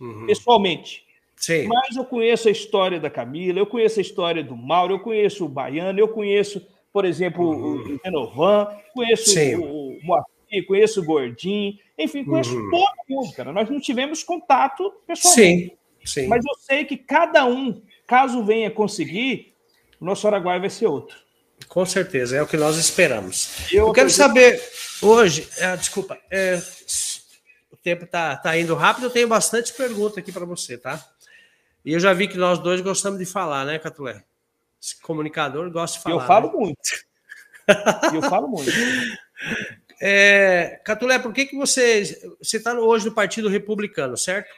[0.00, 0.26] uhum.
[0.26, 1.04] pessoalmente.
[1.36, 1.66] Sim.
[1.66, 5.44] Mas eu conheço a história da Camila, eu conheço a história do Mauro, eu conheço
[5.44, 7.74] o Baiano, eu conheço, por exemplo, uhum.
[7.74, 9.56] o Renovan, conheço Sim.
[9.56, 12.70] o, o Moacir, conheço o Gordinho, enfim, conheço uhum.
[12.70, 13.52] todo mundo, cara.
[13.52, 15.68] Nós não tivemos contato pessoalmente.
[15.70, 15.76] Sim.
[16.04, 16.26] Sim.
[16.28, 19.53] Mas eu sei que cada um, caso venha conseguir,
[20.04, 21.16] o nosso Araguaia vai ser outro.
[21.66, 23.72] Com certeza, é o que nós esperamos.
[23.72, 24.62] Eu, eu quero saber
[25.00, 26.60] hoje, é, desculpa, é,
[27.72, 31.02] o tempo está tá indo rápido, eu tenho bastante pergunta aqui para você, tá?
[31.82, 34.22] E eu já vi que nós dois gostamos de falar, né, Catulé?
[34.80, 36.16] Esse comunicador gosta de falar.
[36.16, 36.52] Eu falo né?
[36.54, 36.90] muito.
[38.14, 38.70] eu falo muito.
[40.02, 42.04] É, Catulé, por que, que você.
[42.42, 44.50] Você está hoje no Partido Republicano, certo?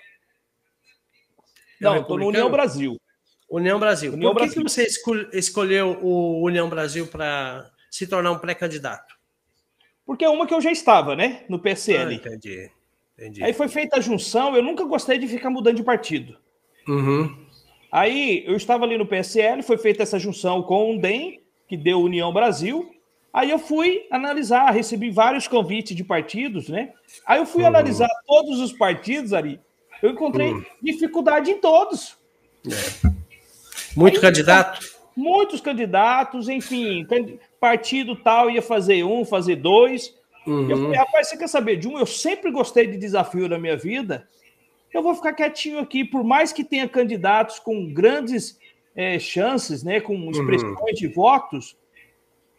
[1.81, 3.01] É Não, estou no União Brasil.
[3.49, 4.13] União Brasil.
[4.13, 4.65] União Por que, Brasil.
[4.65, 9.15] que você escolheu o União Brasil para se tornar um pré-candidato?
[10.05, 11.45] Porque é uma que eu já estava, né?
[11.49, 12.15] No PSL.
[12.15, 12.71] Ah, entendi.
[13.19, 13.45] entendi.
[13.45, 14.55] Aí foi feita a junção.
[14.55, 16.37] Eu nunca gostei de ficar mudando de partido.
[16.89, 17.47] Uhum.
[17.91, 22.01] Aí eu estava ali no PSL, foi feita essa junção com o DEM, que deu
[22.01, 22.93] União Brasil.
[23.33, 26.93] Aí eu fui analisar, recebi vários convites de partidos, né?
[27.27, 27.69] Aí eu fui uhum.
[27.69, 29.61] analisar todos os partidos ali.
[30.03, 30.65] Eu encontrei uhum.
[30.83, 32.17] dificuldade em todos.
[32.67, 33.16] É.
[33.97, 34.95] Muito Aí, candidato?
[35.17, 37.07] Muitos candidatos, enfim,
[37.59, 40.15] partido tal ia fazer um, fazer dois.
[40.47, 40.71] Uhum.
[40.71, 41.99] Eu falei, rapaz, você quer saber de um?
[41.99, 44.29] Eu sempre gostei de desafio na minha vida.
[44.93, 48.59] Eu vou ficar quietinho aqui, por mais que tenha candidatos com grandes
[48.95, 50.31] é, chances, né, com uhum.
[50.31, 50.95] expressões uhum.
[50.95, 51.77] de votos.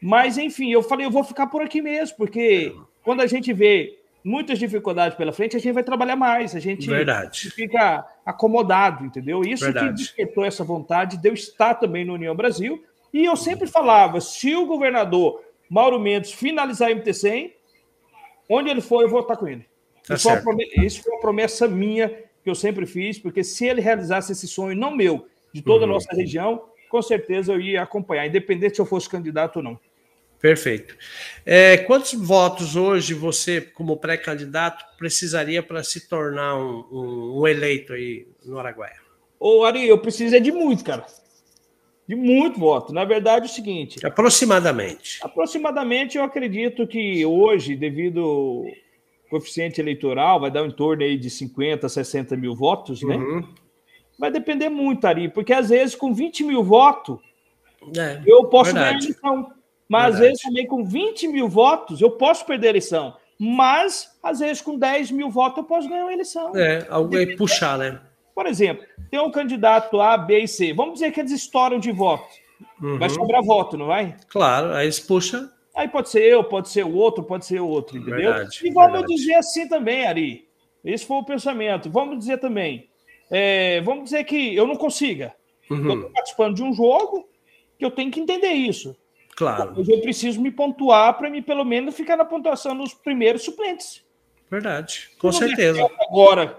[0.01, 3.97] Mas, enfim, eu falei, eu vou ficar por aqui mesmo, porque quando a gente vê
[4.28, 7.49] muitas dificuldades pela frente, a gente vai trabalhar mais, a gente Verdade.
[7.49, 9.41] fica acomodado, entendeu?
[9.41, 9.88] Isso Verdade.
[9.88, 12.84] que despertou essa vontade de eu estar também no União Brasil.
[13.13, 17.53] E eu sempre falava: se o governador Mauro Mendes finalizar a MT100,
[18.49, 19.65] onde ele for, eu vou estar com ele.
[20.05, 22.09] Tá isso, foi promessa, isso, foi uma promessa minha
[22.43, 25.88] que eu sempre fiz, porque se ele realizasse esse sonho, não meu, de toda a
[25.88, 25.93] uhum.
[25.93, 29.80] nossa região, com certeza eu ia acompanhar, independente se eu fosse candidato ou não.
[30.39, 30.95] Perfeito.
[31.45, 37.93] É, quantos votos hoje você, como pré-candidato, precisaria para se tornar um, um, um, eleito
[37.93, 38.97] aí no Araguaia?
[39.39, 41.05] Ô, Ari, eu preciso é de muito, cara.
[42.07, 42.93] De muito voto.
[42.93, 44.05] Na verdade, é o seguinte.
[44.05, 45.19] Aproximadamente.
[45.21, 48.65] Aproximadamente, eu acredito que hoje, devido ao
[49.29, 53.15] coeficiente eleitoral, vai dar em torno aí de 50, 60 mil votos, né?
[53.15, 53.47] Uhum.
[54.17, 57.19] Vai depender muito, Ari, porque às vezes com 20 mil votos,
[57.95, 59.07] é, eu posso verdade.
[59.13, 59.57] ganhar a eleição.
[59.89, 60.15] Mas Verdade.
[60.15, 63.15] às vezes também com 20 mil votos eu posso perder a eleição.
[63.39, 66.55] Mas, às vezes, com 10 mil votos eu posso ganhar uma eleição.
[66.55, 68.01] É, algo aí puxar, né?
[68.33, 70.73] Por exemplo, tem um candidato A, B e C.
[70.73, 72.27] Vamos dizer que eles estouram de voto.
[72.81, 72.97] Uhum.
[72.97, 74.15] Vai sobrar voto, não vai?
[74.27, 75.49] Claro, aí eles puxam.
[75.75, 78.33] Aí pode ser eu, pode ser o outro, pode ser o outro, entendeu?
[78.33, 79.15] Verdade, e vamos verdade.
[79.15, 80.47] dizer assim também, Ari.
[80.83, 81.89] Esse foi o pensamento.
[81.89, 82.89] Vamos dizer também.
[83.29, 85.35] É, vamos dizer que eu não consiga.
[85.69, 85.85] Uhum.
[85.85, 87.27] Eu estou participando de um jogo
[87.77, 88.95] que eu tenho que entender isso.
[89.38, 89.73] Claro.
[89.77, 94.03] Mas eu preciso me pontuar para mim, pelo menos, ficar na pontuação nos primeiros suplentes.
[94.49, 95.88] Verdade, com certeza.
[96.09, 96.57] Agora,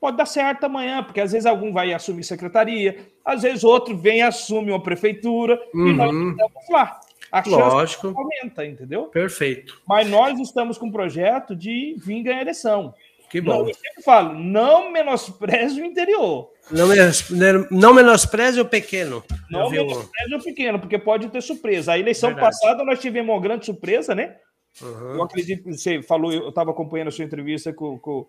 [0.00, 4.18] pode dar certo amanhã, porque às vezes algum vai assumir secretaria, às vezes outro vem
[4.18, 5.88] e assume uma prefeitura, uhum.
[5.88, 7.00] e nós estamos lá.
[7.32, 8.14] A Lógico.
[8.16, 9.06] aumenta, entendeu?
[9.06, 9.82] Perfeito.
[9.86, 12.94] Mas nós estamos com um projeto de vir ganhar eleição.
[13.28, 13.62] Que bom.
[13.62, 16.50] Não, eu sempre falo, não menospreze o interior.
[16.70, 17.24] Não, menos,
[17.70, 19.22] não menospreze o pequeno.
[19.50, 21.92] Não menospreze o pequeno, porque pode ter surpresa.
[21.92, 22.46] A eleição Verdade.
[22.46, 24.36] passada nós tivemos uma grande surpresa, né?
[24.82, 25.14] Uhum.
[25.14, 28.26] Eu acredito que você falou, eu estava acompanhando a sua entrevista com, com,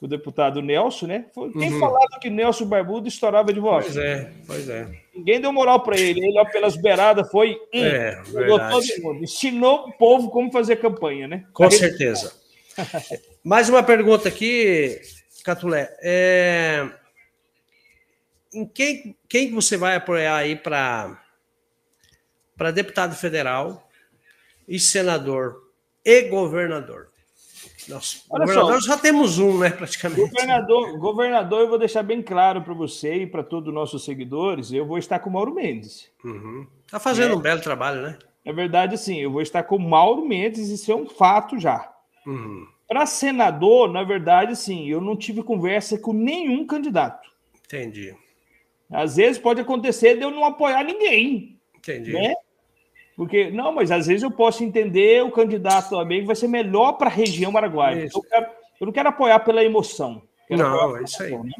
[0.00, 1.26] com, o deputado Nelson, né?
[1.34, 1.78] Quem uhum.
[1.78, 3.84] falava que Nelson Barbudo estourava de voz?
[3.84, 4.88] Pois é, pois é.
[5.14, 6.24] Ninguém deu moral para ele.
[6.24, 7.54] Ele, ó, pelas beiradas, foi.
[7.74, 9.22] Hum, é, todo mundo.
[9.22, 11.44] Ensinou o povo como fazer campanha, né?
[11.52, 12.41] Com certeza.
[13.44, 15.00] Mais uma pergunta aqui,
[15.44, 15.94] Catulé.
[16.00, 16.88] É...
[18.52, 21.18] Em quem, quem você vai apoiar aí para
[22.74, 23.88] deputado federal
[24.68, 25.70] e senador
[26.04, 27.10] e governador?
[27.88, 30.20] Nossa, Olha governador só, já temos um, né, praticamente.
[30.20, 34.70] Governador, governador, eu vou deixar bem claro para você e para todos os nossos seguidores,
[34.70, 36.08] eu vou estar com o Mauro Mendes.
[36.24, 36.66] Uhum.
[36.88, 38.18] Tá fazendo é, um belo trabalho, né?
[38.44, 39.18] É verdade, sim.
[39.18, 41.91] Eu vou estar com o Mauro Mendes, isso é um fato já.
[42.26, 42.66] Uhum.
[42.86, 47.30] Para senador, na verdade, sim, eu não tive conversa com nenhum candidato.
[47.64, 48.14] Entendi.
[48.90, 51.58] Às vezes pode acontecer de eu não apoiar ninguém.
[51.76, 52.12] Entendi.
[52.12, 52.34] Né?
[53.16, 56.92] Porque, não, mas às vezes eu posso entender o candidato também que vai ser melhor
[56.94, 58.08] para a região Araguaia.
[58.14, 58.46] Eu, quero,
[58.80, 60.22] eu, não quero apoiar pela emoção.
[60.50, 61.30] Não, é isso aí.
[61.30, 61.52] Né?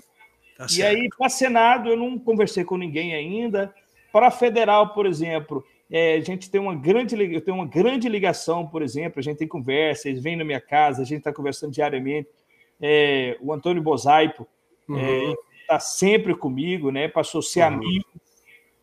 [0.56, 3.74] Tá e aí, para Senado, eu não conversei com ninguém ainda.
[4.12, 8.66] Para federal, por exemplo, é, a gente tem uma grande, eu tenho uma grande ligação,
[8.66, 11.70] por exemplo, a gente tem conversa, eles vêm na minha casa, a gente está conversando
[11.70, 12.30] diariamente.
[12.80, 14.48] É, o Antônio Bosaipo
[14.88, 15.34] está uhum.
[15.68, 17.08] é, sempre comigo, né?
[17.08, 17.66] Passou a ser uhum.
[17.66, 18.06] amigo.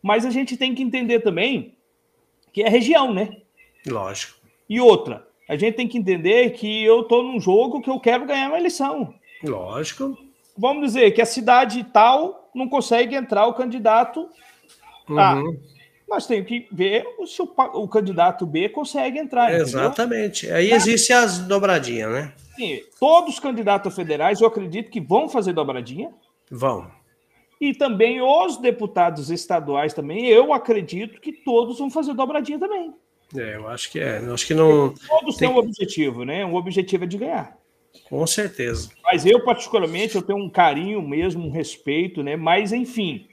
[0.00, 1.74] Mas a gente tem que entender também
[2.52, 3.38] que é região, né?
[3.84, 4.38] Lógico.
[4.68, 8.24] E outra, a gente tem que entender que eu estou num jogo que eu quero
[8.24, 9.12] ganhar uma eleição.
[9.42, 10.16] Lógico.
[10.56, 14.28] Vamos dizer que a cidade tal não consegue entrar o candidato
[15.08, 15.34] A.
[15.34, 15.79] Uhum.
[16.10, 19.54] Nós temos que ver se o, o candidato B consegue entrar.
[19.54, 20.46] Exatamente.
[20.46, 20.56] Entendeu?
[20.56, 22.32] Aí existe as dobradinhas, né?
[22.56, 26.12] Sim, todos os candidatos federais, eu acredito que vão fazer dobradinha.
[26.50, 26.90] Vão.
[27.60, 32.92] E também os deputados estaduais também, eu acredito que todos vão fazer dobradinha também.
[33.36, 34.18] É, eu acho que é.
[34.18, 34.92] Eu acho que não.
[35.08, 36.44] Todos têm um objetivo, né?
[36.44, 37.56] O objetivo é de ganhar.
[38.08, 38.90] Com certeza.
[39.04, 42.34] Mas eu, particularmente, eu tenho um carinho mesmo, um respeito, né?
[42.34, 43.28] Mas, enfim,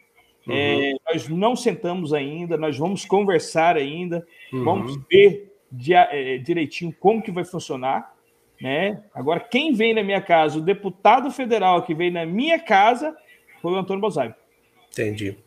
[0.48, 0.56] uhum.
[0.56, 4.64] é, nós não sentamos ainda, nós vamos conversar ainda, uhum.
[4.64, 8.16] vamos ver de, é, direitinho como que vai funcionar,
[8.62, 9.04] né?
[9.14, 13.16] Agora, quem vem na minha casa, o deputado federal que vem na minha casa,
[13.62, 14.34] foi o Antônio Bozai.
[14.92, 15.38] Entendi.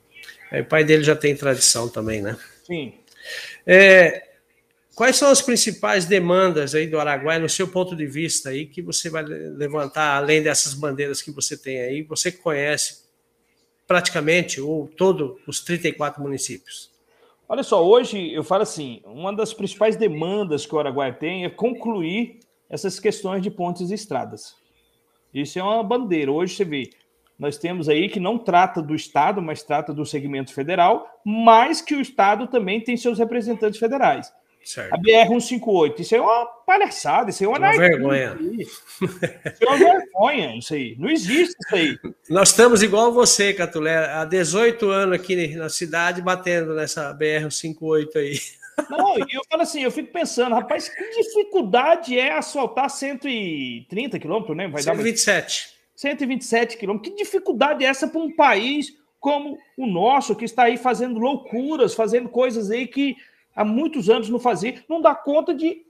[0.51, 2.37] É, o pai dele já tem tradição também, né?
[2.65, 2.95] Sim.
[3.67, 4.29] É,
[4.95, 8.83] quais são as principais demandas aí do Araguaia, no seu ponto de vista aí, que
[8.83, 13.00] você vai levantar, além dessas bandeiras que você tem aí, você conhece
[13.91, 16.93] praticamente ou todos os 34 municípios?
[17.49, 21.51] Olha só, hoje eu falo assim, uma das principais demandas que o Araguaia tem é
[21.51, 22.39] concluir
[22.69, 24.55] essas questões de pontes e estradas.
[25.35, 26.31] Isso é uma bandeira.
[26.31, 26.91] Hoje você vê,
[27.37, 31.97] nós temos aí que não trata do Estado, mas trata do segmento federal, mas que
[31.97, 34.33] o Estado também tem seus representantes federais.
[34.65, 34.95] Certo.
[34.95, 38.37] A BR-158, isso é uma palhaçada, isso é uma, uma vergonha.
[38.41, 38.85] Isso
[39.61, 40.97] é uma vergonha, isso aí.
[40.99, 41.99] Não existe isso aí.
[42.29, 48.39] Nós estamos igual você, Catulé, há 18 anos aqui na cidade batendo nessa BR-158 aí.
[48.89, 54.69] Não, eu falo assim, eu fico pensando, rapaz, que dificuldade é asfaltar 130 quilômetros, né?
[54.69, 55.69] Vai 127.
[55.69, 57.13] Dar 127 quilômetros.
[57.13, 61.95] Que dificuldade é essa para um país como o nosso, que está aí fazendo loucuras,
[61.95, 63.17] fazendo coisas aí que
[63.55, 65.83] há muitos anos não fazia, não dá conta de.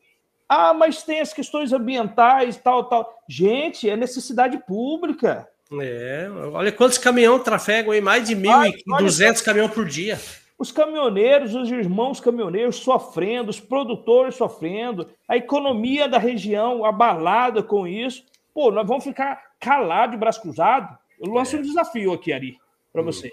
[0.49, 3.23] Ah, mas tem as questões ambientais, tal, tal.
[3.29, 5.49] Gente, é necessidade pública.
[5.81, 10.19] É, olha quantos caminhões trafegam aí, mais de 1.200 caminhões por dia.
[10.59, 17.87] Os caminhoneiros, os irmãos caminhoneiros sofrendo, os produtores sofrendo, a economia da região abalada com
[17.87, 18.25] isso.
[18.53, 20.99] Pô, nós vamos ficar calado de braço cruzado.
[21.19, 21.61] Eu lanço é.
[21.61, 22.59] um desafio aqui, Ari,
[22.93, 23.05] para hum.
[23.05, 23.33] você.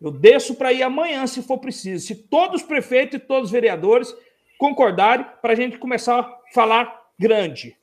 [0.00, 2.06] Eu desço para ir amanhã, se for preciso.
[2.06, 4.14] Se todos os prefeitos e todos os vereadores
[4.58, 7.76] concordarem para a gente começar a falar grande.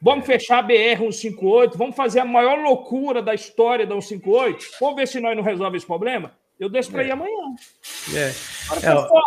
[0.00, 0.32] Vamos é.
[0.32, 4.66] fechar a BR-158, vamos fazer a maior loucura da história da 158.
[4.80, 6.32] Vamos ver se nós não resolvemos esse problema?
[6.58, 7.06] Eu desço para é.
[7.06, 7.54] ir amanhã.
[8.14, 8.32] É.
[8.66, 9.22] Agora, pessoal,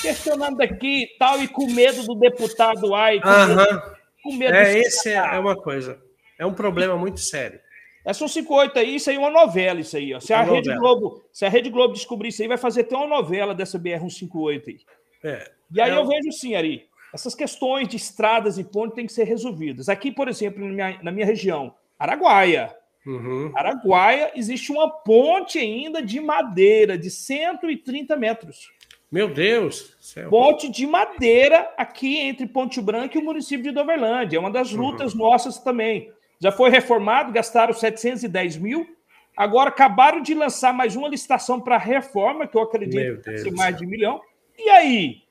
[0.00, 3.82] questionando daqui tal, e com medo do deputado ai, com, medo,
[4.22, 6.00] com medo É, esse é uma coisa.
[6.38, 7.60] É um problema muito sério.
[8.04, 10.14] É só 58 aí, isso aí é uma novela, isso aí.
[10.14, 10.20] Ó.
[10.20, 13.06] Se, a Rede Globo, se a Rede Globo descobrir isso aí, vai fazer até uma
[13.06, 14.80] novela dessa BR-158 aí.
[15.22, 15.50] É.
[15.72, 15.96] E aí é...
[15.96, 19.88] eu vejo sim, Ari, essas questões de estradas e pontes têm que ser resolvidas.
[19.88, 22.74] Aqui, por exemplo, na minha, na minha região, Araguaia.
[23.06, 23.50] Uhum.
[23.54, 28.70] Araguaia existe uma ponte ainda de madeira de 130 metros.
[29.10, 29.96] Meu Deus!
[30.00, 30.30] Céu.
[30.30, 34.36] Ponte de madeira aqui entre Ponte Branca e o município de Doverlândia.
[34.36, 34.82] É uma das uhum.
[34.82, 35.18] lutas uhum.
[35.18, 36.12] nossas também.
[36.40, 38.96] Já foi reformado, gastaram 710 mil.
[39.36, 43.76] Agora acabaram de lançar mais uma licitação para reforma, que eu acredito que ser mais
[43.76, 44.20] de um milhão.
[44.58, 45.22] E aí?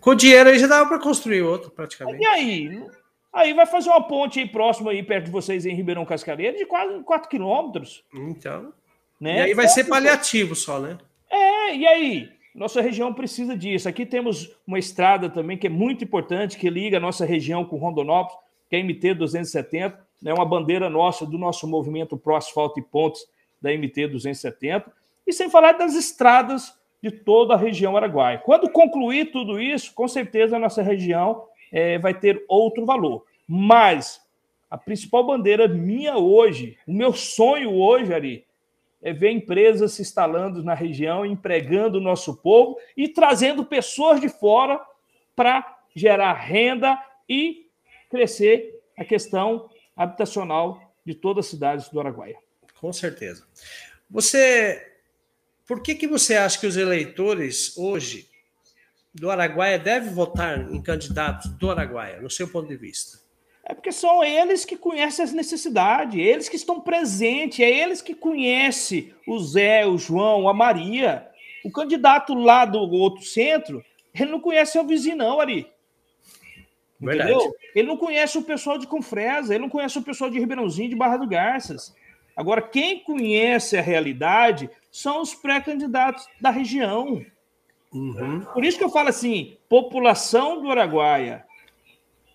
[0.00, 2.22] Com dinheiro aí já dava para construir outro, praticamente.
[2.22, 2.82] E aí?
[3.32, 6.66] Aí vai fazer uma ponte aí próxima aí perto de vocês em Ribeirão Cascareira de
[6.66, 8.04] quase 4 quilômetros.
[8.12, 8.72] Então.
[9.20, 9.38] Né?
[9.38, 10.98] E aí vai então, ser paliativo só, né?
[11.30, 12.28] É, e aí?
[12.54, 13.88] Nossa região precisa disso.
[13.88, 17.76] Aqui temos uma estrada também que é muito importante, que liga a nossa região com
[17.76, 18.38] Rondonópolis,
[18.68, 20.32] que é a MT 270, é né?
[20.32, 23.26] uma bandeira nossa do nosso movimento Pro Asfalto e Pontes
[23.60, 24.90] da MT 270.
[25.26, 28.38] E sem falar das estradas de toda a região araguaia.
[28.38, 33.24] Quando concluir tudo isso, com certeza a nossa região é, vai ter outro valor.
[33.46, 34.20] Mas
[34.70, 38.44] a principal bandeira minha hoje, o meu sonho hoje, Ari,
[39.00, 44.28] é ver empresas se instalando na região, empregando o nosso povo e trazendo pessoas de
[44.28, 44.80] fora
[45.36, 46.98] para gerar renda
[47.28, 47.66] e
[48.10, 52.36] crescer a questão habitacional de todas as cidades do Araguaia.
[52.80, 53.44] Com certeza.
[54.08, 54.80] Você,
[55.66, 58.28] por que que você acha que os eleitores hoje
[59.12, 63.18] do Araguaia devem votar em candidatos do Araguaia, no seu ponto de vista?
[63.64, 68.14] É porque são eles que conhecem as necessidades, eles que estão presentes, é eles que
[68.14, 71.28] conhecem o Zé, o João, a Maria.
[71.64, 73.84] O candidato lá do outro centro,
[74.14, 75.70] ele não conhece o vizinho, não, Ari.
[77.00, 77.30] Verdade.
[77.32, 77.56] Entendeu?
[77.74, 80.96] Ele não conhece o pessoal de Confresa, ele não conhece o pessoal de Ribeirãozinho, de
[80.96, 81.94] Barra do Garças.
[82.36, 87.24] Agora, quem conhece a realidade são os pré-candidatos da região.
[87.92, 88.40] Uhum.
[88.52, 91.44] Por isso que eu falo assim: população do Araguaia,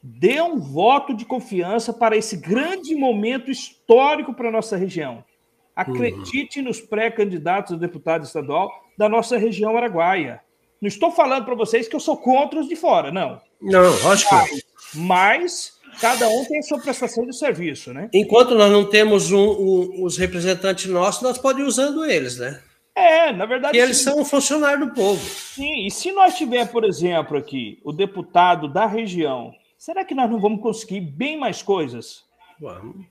[0.01, 5.23] dê um voto de confiança para esse grande momento histórico para a nossa região.
[5.75, 6.65] Acredite uhum.
[6.65, 10.41] nos pré-candidatos a deputado estadual da nossa região araguaia.
[10.83, 13.39] Não estou falando para vocês que eu sou contra os de fora, não.
[13.61, 14.35] Não, lógico.
[14.35, 14.61] Mas,
[14.93, 18.09] mas cada um tem a sua prestação de serviço, né?
[18.13, 22.61] Enquanto nós não temos um, um, os representantes nossos, nós podemos ir usando eles, né?
[22.93, 23.77] É, na verdade.
[23.77, 24.03] E eles sim.
[24.03, 25.23] são funcionários do povo.
[25.23, 30.29] Sim, e se nós tiver, por exemplo, aqui o deputado da região será que nós
[30.29, 32.25] não vamos conseguir bem mais coisas?
[32.59, 33.05] Vamos.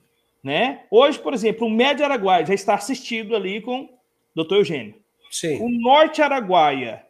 [0.44, 0.82] Né?
[0.90, 3.88] Hoje, por exemplo, o Médio Araguaia já está assistido ali com o
[4.34, 4.94] doutor Eugênio.
[5.30, 5.58] Sim.
[5.62, 7.02] O Norte Araguaia,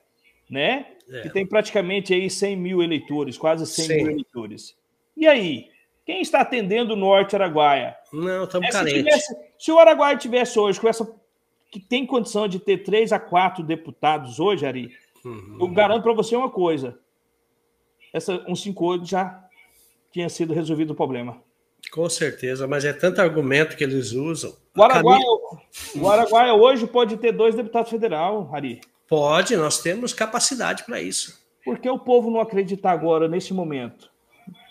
[0.53, 0.87] né?
[1.11, 1.23] É.
[1.23, 3.95] Que tem praticamente aí 100 mil eleitores, quase 100 Sim.
[3.97, 4.77] mil eleitores.
[5.17, 5.71] E aí?
[6.05, 7.97] Quem está atendendo o Norte Araguaia?
[8.13, 9.25] Não, estamos é, carentes.
[9.25, 11.11] Se, se o Araguaia tivesse hoje com essa
[11.71, 14.91] que tem condição de ter três a quatro deputados hoje, Ari,
[15.25, 15.57] uhum.
[15.59, 16.99] eu garanto para você uma coisa:
[18.13, 19.43] essa um 58 já
[20.13, 21.41] tinha sido resolvido o problema.
[21.91, 24.55] Com certeza, mas é tanto argumento que eles usam.
[24.77, 25.25] O Araguaia,
[25.97, 28.81] o Araguaia hoje pode ter dois deputados federal, Ari.
[29.13, 31.39] Pode, nós temos capacidade para isso.
[31.63, 34.11] Por que o povo não acredita agora, nesse momento?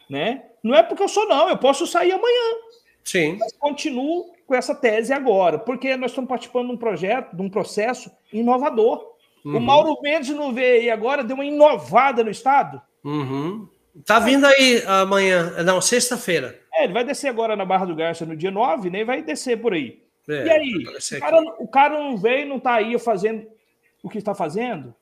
[0.10, 0.46] Né?
[0.64, 2.56] Não é porque eu sou, não, eu posso sair amanhã.
[3.04, 3.38] Sim.
[3.40, 7.52] Mas continuo com essa tese agora, porque nós estamos participando de um projeto, de um
[7.52, 9.14] processo inovador.
[9.46, 9.58] Uhum.
[9.58, 12.82] O Mauro Mendes não veio aí agora, deu uma inovada no Estado.
[13.04, 13.68] Uhum.
[14.08, 16.60] Tá vindo aí amanhã, não, sexta-feira.
[16.74, 19.22] É, ele vai descer agora na Barra do Garça no dia 9, nem né, vai
[19.22, 20.02] descer por aí.
[20.28, 23.46] É, e aí, o cara, o cara, não veio, não tá aí fazendo
[24.04, 24.94] o que está fazendo?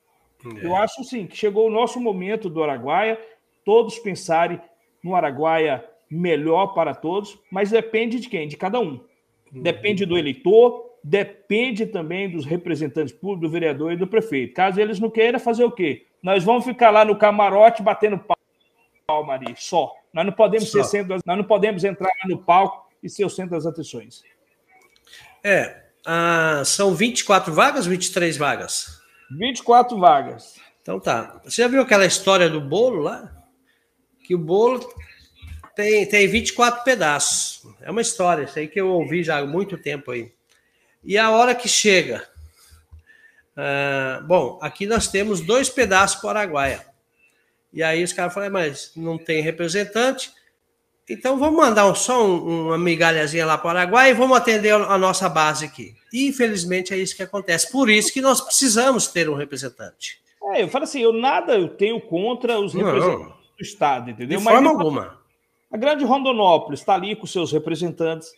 [0.44, 0.66] É.
[0.66, 3.20] Eu acho sim que chegou o nosso momento do Araguaia,
[3.64, 4.60] todos pensarem
[5.02, 8.48] no Araguaia melhor para todos, mas depende de quem?
[8.48, 9.00] De cada um.
[9.52, 9.62] Uhum.
[9.62, 14.54] Depende do eleitor, depende também dos representantes públicos, do vereador e do prefeito.
[14.54, 16.06] Caso eles não queiram fazer o quê?
[16.22, 19.94] Nós vamos ficar lá no camarote batendo palco, Ari, só.
[20.12, 20.82] Nós não podemos só.
[20.82, 24.22] ser centro, nós não podemos entrar no palco e ser o centro das atenções.
[25.42, 29.00] É, ah, são 24 vagas, 23 vagas?
[29.30, 30.54] 24 vagas.
[30.82, 31.40] Então tá.
[31.44, 33.30] Você já viu aquela história do bolo lá?
[34.24, 34.80] Que o bolo
[35.74, 37.62] tem, tem 24 pedaços.
[37.80, 40.32] É uma história, isso aí que eu ouvi já há muito tempo aí.
[41.04, 42.28] E a hora que chega.
[43.56, 46.86] Ah, bom, aqui nós temos dois pedaços para o Araguaia.
[47.72, 50.32] E aí os caras falaram, mas não tem representante,
[51.10, 54.96] então vamos mandar só um, uma migalhazinha lá para o Araguaia e vamos atender a
[54.96, 55.94] nossa base aqui.
[56.12, 57.70] E infelizmente é isso que acontece.
[57.70, 60.20] Por isso que nós precisamos ter um representante.
[60.52, 64.38] É, eu falo assim, eu nada eu tenho contra os representantes não, do Estado, entendeu?
[64.38, 65.18] De forma alguma.
[65.70, 68.32] A grande Rondonópolis está ali com seus representantes.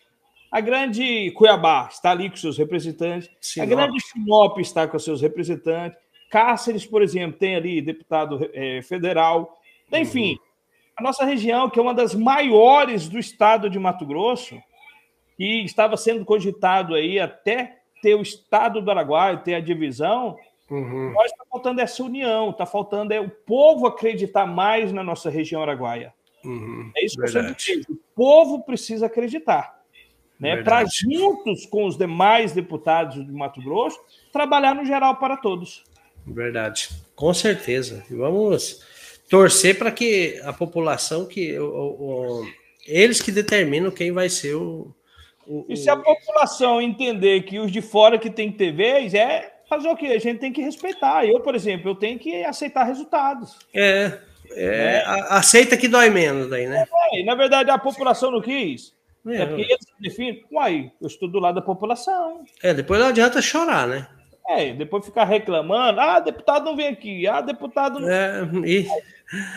[0.50, 3.30] A grande Cuiabá está ali com seus representantes.
[3.40, 3.66] Sinop.
[3.66, 5.98] A grande Sinop está com seus representantes.
[6.30, 9.58] Cáceres, por exemplo, tem ali deputado é, federal.
[9.90, 10.38] Enfim.
[10.96, 14.60] A nossa região, que é uma das maiores do estado de Mato Grosso,
[15.36, 20.36] que estava sendo cogitado aí até ter o estado do Araguaia, ter a divisão,
[20.70, 21.12] uhum.
[21.12, 25.62] nós está faltando essa união, está faltando é o povo acreditar mais na nossa região
[25.62, 26.12] araguaia.
[26.44, 26.90] Uhum.
[26.96, 27.46] É isso que Verdade.
[27.46, 27.92] eu sempre digo.
[27.92, 29.80] O povo precisa acreditar.
[30.40, 34.00] Né, para juntos com os demais deputados de Mato Grosso,
[34.32, 35.84] trabalhar no geral para todos.
[36.26, 38.04] Verdade, com certeza.
[38.10, 38.84] Vamos
[39.32, 42.46] torcer para que a população, que o, o,
[42.86, 44.94] eles que determinam quem vai ser o,
[45.46, 49.88] o, e se a população entender que os de fora que tem vez, é fazer
[49.88, 50.08] o quê?
[50.08, 51.24] A gente tem que respeitar.
[51.24, 53.56] Eu, por exemplo, eu tenho que aceitar resultados.
[53.72, 54.18] É,
[54.50, 55.04] é, é.
[55.30, 56.84] aceita que dói menos daí, né?
[57.14, 58.92] É, na verdade, a população não quis.
[59.26, 60.44] É, é porque eles definem.
[60.52, 62.44] Uai, eu estou do lado da população.
[62.62, 64.06] É, depois não adianta chorar, né?
[64.48, 66.00] É, depois ficar reclamando.
[66.00, 67.26] Ah, deputado não vem aqui.
[67.26, 68.08] Ah, deputado não.
[68.10, 68.86] É, e,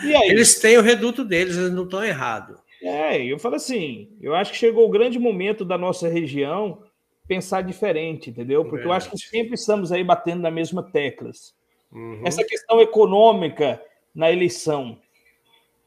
[0.04, 0.30] e aí?
[0.30, 2.56] Eles têm o reduto deles, eles não estão errados.
[2.82, 6.82] É, eu falo assim, eu acho que chegou o grande momento da nossa região
[7.26, 8.62] pensar diferente, entendeu?
[8.62, 8.88] Porque Verdade.
[8.88, 11.54] eu acho que sempre estamos aí batendo na mesma teclas.
[11.90, 12.22] Uhum.
[12.24, 13.82] Essa questão econômica
[14.14, 14.98] na eleição.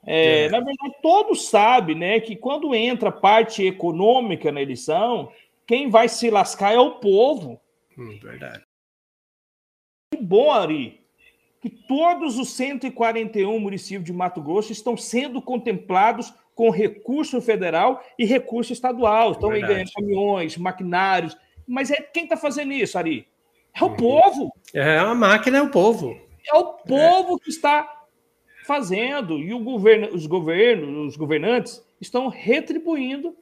[0.06, 0.50] É, é.
[0.50, 5.32] Na verdade, todos sabem né, que quando entra parte econômica na eleição,
[5.66, 7.60] quem vai se lascar é o povo.
[7.98, 8.64] Hum, verdade.
[10.12, 11.00] Que bom, Ari,
[11.62, 18.26] que todos os 141 municípios de Mato Grosso estão sendo contemplados com recurso federal e
[18.26, 19.32] recurso estadual.
[19.32, 21.38] Estão aí ganhando caminhões, maquinários.
[21.68, 23.28] Mas é quem está fazendo isso, Ari?
[23.74, 23.96] É o uhum.
[23.96, 24.54] povo.
[24.74, 26.20] É a máquina, é o povo.
[26.46, 27.40] É o povo é.
[27.44, 28.06] que está
[28.66, 29.38] fazendo.
[29.38, 33.36] E o governo, os governos, os governantes estão retribuindo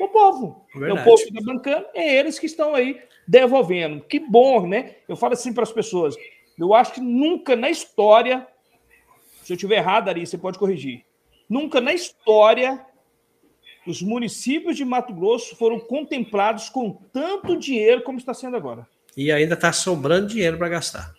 [0.00, 0.66] o, povo.
[0.74, 0.98] Verdade.
[0.98, 4.02] É o povo que está bancando, é eles que estão aí devolvendo.
[4.04, 4.96] Que bom, né?
[5.08, 6.14] Eu falo assim para as pessoas.
[6.58, 8.46] Eu acho que nunca na história,
[9.42, 11.04] se eu estiver errado, Ari, você pode corrigir
[11.48, 12.84] Nunca na história
[13.86, 18.88] os municípios de Mato Grosso foram contemplados com tanto dinheiro como está sendo agora.
[19.16, 21.13] E ainda está sobrando dinheiro para gastar.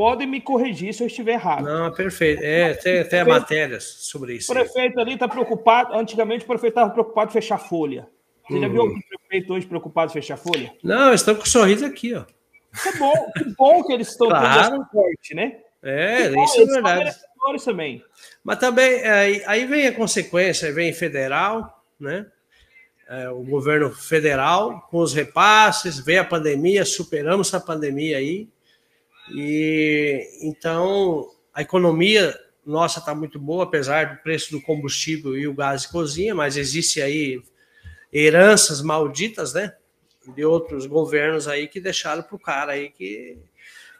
[0.00, 1.62] Podem me corrigir se eu estiver errado.
[1.62, 2.42] Não, perfeito.
[2.42, 4.50] É, tem até matérias sobre isso.
[4.50, 5.92] O prefeito ali está preocupado.
[5.92, 8.08] Antigamente o prefeito estava preocupado em fechar folha.
[8.48, 8.62] Você uhum.
[8.62, 10.72] já viu algum prefeito hoje preocupado em fechar folha?
[10.82, 12.24] Não, estão com um sorriso aqui, ó.
[12.82, 14.70] Que bom, que bom que eles estão claro.
[14.70, 15.58] tendo essa né?
[15.82, 17.14] É, bom, isso é verdade.
[17.62, 18.02] Também.
[18.42, 22.24] Mas também aí, aí vem a consequência, vem federal, né?
[23.06, 28.48] É, o governo federal com os repasses, veio a pandemia, superamos a pandemia aí,
[29.32, 35.54] e então a economia nossa está muito boa, apesar do preço do combustível e o
[35.54, 37.42] gás de cozinha, mas existe aí
[38.12, 39.74] heranças malditas, né?
[40.34, 43.38] De outros governos aí que deixaram para o cara aí que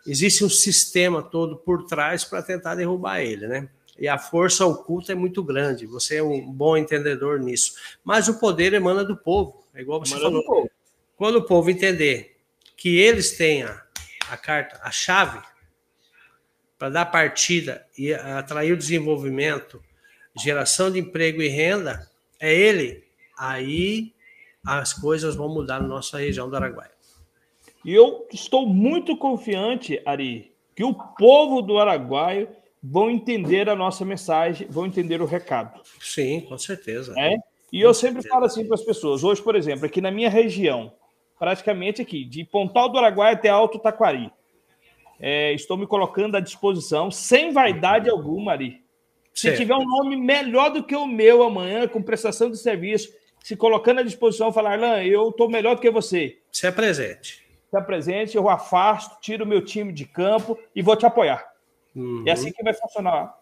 [0.07, 3.69] existe um sistema todo por trás para tentar derrubar ele, né?
[3.99, 5.87] E a força oculta é muito grande.
[5.87, 7.75] Você é um bom entendedor nisso.
[8.03, 9.63] Mas o poder emana do povo.
[9.75, 10.71] É igual você emana falou.
[11.17, 12.39] Quando o povo entender
[12.79, 13.83] que eles têm a,
[14.31, 15.41] a carta, a chave
[16.79, 19.83] para dar partida e atrair o desenvolvimento,
[20.39, 22.09] geração de emprego e renda,
[22.39, 23.05] é ele.
[23.39, 24.15] Aí
[24.65, 26.91] as coisas vão mudar na nossa região do Araguaia.
[27.85, 32.49] E eu estou muito confiante, Ari, que o povo do Araguaio
[32.83, 35.81] vão entender a nossa mensagem, vão entender o recado.
[36.01, 37.15] Sim, com certeza.
[37.19, 37.37] É?
[37.73, 39.23] E eu sempre falo assim para as pessoas.
[39.23, 40.93] Hoje, por exemplo, aqui na minha região,
[41.41, 44.31] praticamente aqui, de Pontal do Araguaia até Alto Taquari,
[45.19, 48.81] é, estou me colocando à disposição, sem vaidade alguma, Ari.
[49.35, 49.59] Se certo.
[49.59, 53.13] tiver um nome melhor do que o meu amanhã, com prestação de serviço,
[53.43, 56.39] se colocando à disposição, falar, Lan, eu estou melhor do que você.
[56.53, 61.07] Se apresente se apresente, eu afasto, tiro o meu time de campo e vou te
[61.07, 61.47] apoiar.
[61.95, 62.25] Uhum.
[62.27, 63.39] É assim que vai funcionar.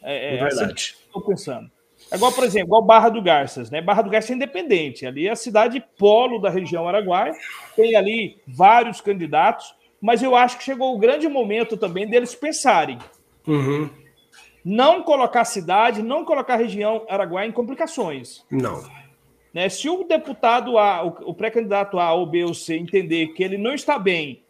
[0.00, 1.70] É, é, é assim que estou pensando.
[2.12, 3.80] É igual, por exemplo, igual Barra do Garças, né?
[3.80, 5.06] Barra do Garças é independente.
[5.06, 7.32] Ali é a cidade polo da região Araguaia.
[7.74, 12.98] Tem ali vários candidatos, mas eu acho que chegou o grande momento também deles pensarem.
[13.46, 13.88] Uhum.
[14.62, 18.44] Não colocar a cidade, não colocar a região Araguaia em complicações.
[18.50, 18.84] Não.
[19.54, 19.70] Né?
[19.70, 23.72] Se o deputado A, o pré-candidato A ou B ou C entender que ele não
[23.72, 24.42] está bem,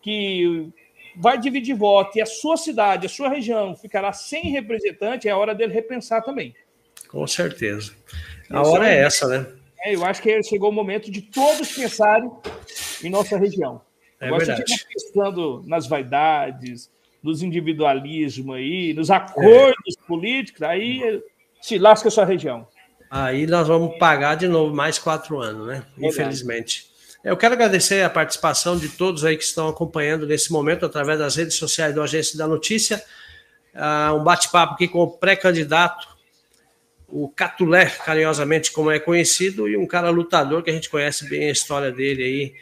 [0.00, 0.72] que
[1.16, 5.54] vai dividir voto e a sua cidade, a sua região ficará sem representante, é hora
[5.54, 6.54] dele repensar também.
[7.08, 7.92] Com certeza.
[8.50, 9.46] A Esse hora é, é essa, né?
[9.84, 12.30] É, eu acho que chegou o momento de todos pensarem
[13.02, 13.80] em nossa região.
[14.20, 14.72] É Agora, verdade.
[14.72, 16.90] se pensando nas vaidades,
[17.22, 20.06] nos individualismos aí, nos acordos é.
[20.06, 21.22] políticos, aí
[21.60, 22.66] se lasca a sua região.
[23.10, 25.84] Aí nós vamos pagar de novo mais quatro anos, né?
[25.98, 26.92] Infelizmente.
[27.22, 31.36] Eu quero agradecer a participação de todos aí que estão acompanhando nesse momento através das
[31.36, 33.02] redes sociais do Agência da Notícia.
[33.74, 36.06] Uh, um bate-papo aqui com o pré-candidato,
[37.16, 41.48] o Catulé, carinhosamente como é conhecido, e um cara lutador que a gente conhece bem
[41.48, 42.54] a história dele aí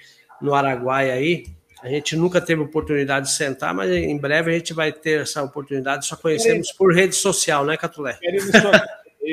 [0.43, 1.47] no Araguaia aí.
[1.83, 5.43] A gente nunca teve oportunidade de sentar, mas em breve a gente vai ter essa
[5.43, 6.05] oportunidade.
[6.05, 8.19] Só conhecemos por rede social, né, Catulé?
[8.21, 8.71] Queremos só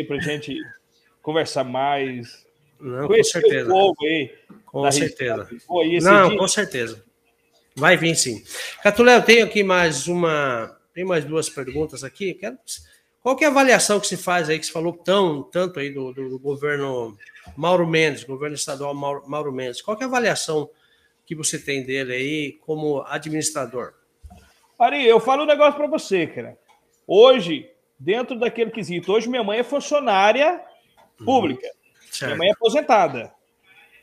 [0.08, 0.58] para a gente
[1.22, 2.46] conversar mais.
[2.80, 3.74] Não, com certeza.
[4.02, 4.32] Aí,
[4.66, 5.50] com certeza.
[5.68, 6.38] Pô, Não, dia...
[6.38, 7.04] com certeza.
[7.76, 8.42] Vai vir sim.
[8.82, 10.78] Catulé, eu tenho aqui mais uma.
[10.94, 12.34] Tem mais duas perguntas aqui.
[12.36, 12.58] Quero...
[13.22, 15.90] Qual que é a avaliação que se faz aí, que se falou tão, tanto aí
[15.90, 17.18] do, do, governo
[17.56, 19.82] Mauro Mendes, governo estadual Mauro, Mauro Mendes?
[19.82, 20.70] Qual que é a avaliação
[21.26, 23.94] que você tem dele aí como administrador?
[24.78, 26.58] Ari, eu falo um negócio para você, cara.
[27.06, 30.62] Hoje, dentro daquele quesito, hoje minha mãe é funcionária
[31.26, 31.68] pública.
[31.68, 32.28] Uhum.
[32.28, 33.34] Minha mãe é aposentada.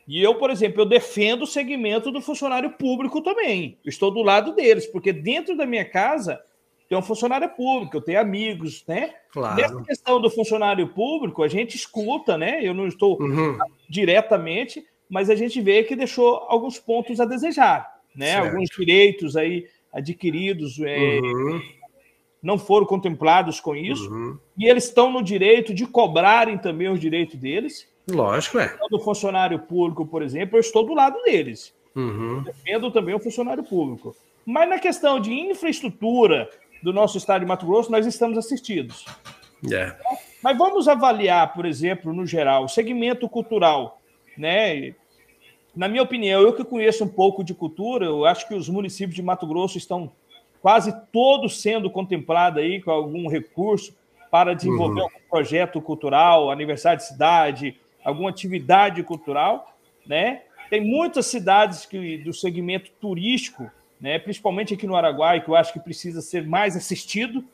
[0.06, 3.78] E eu, por exemplo, eu defendo o segmento do funcionário público também.
[3.84, 6.40] Eu estou do lado deles, porque dentro da minha casa
[6.88, 9.14] tem um funcionário público, eu tenho amigos, né?
[9.32, 9.56] Claro.
[9.56, 12.60] Nessa questão do funcionário público, a gente escuta, né?
[12.62, 13.58] Eu não estou uhum.
[13.88, 18.32] diretamente, mas a gente vê que deixou alguns pontos a desejar, né?
[18.32, 18.46] Certo.
[18.46, 21.60] Alguns direitos aí adquiridos é, uhum.
[22.42, 24.38] não foram contemplados com isso, uhum.
[24.56, 27.88] e eles estão no direito de cobrarem também os direitos deles.
[28.08, 28.76] Lógico, é.
[28.88, 31.74] Do funcionário público, por exemplo, eu estou do lado deles.
[31.96, 32.42] Uhum.
[32.42, 34.14] Defendo também o funcionário público.
[34.44, 36.48] Mas na questão de infraestrutura
[36.86, 39.04] do nosso estado de Mato Grosso, nós estamos assistidos.
[39.64, 39.98] Yeah.
[39.98, 40.18] É.
[40.40, 44.00] Mas vamos avaliar, por exemplo, no geral, o segmento cultural
[44.36, 44.94] né?
[45.74, 49.14] Na minha opinião, eu que conheço um pouco de cultura, eu acho que os municípios
[49.14, 50.12] de Mato Grosso estão
[50.60, 53.94] quase todos sendo contemplados aí com algum recurso
[54.30, 55.06] para desenvolver uhum.
[55.06, 59.76] algum projeto cultural, aniversário de cidade, alguma atividade cultural,
[60.06, 60.42] né?
[60.70, 63.70] Tem muitas cidades que do segmento turístico,
[64.00, 67.44] né, principalmente aqui no Araguai, que eu acho que precisa ser mais assistido,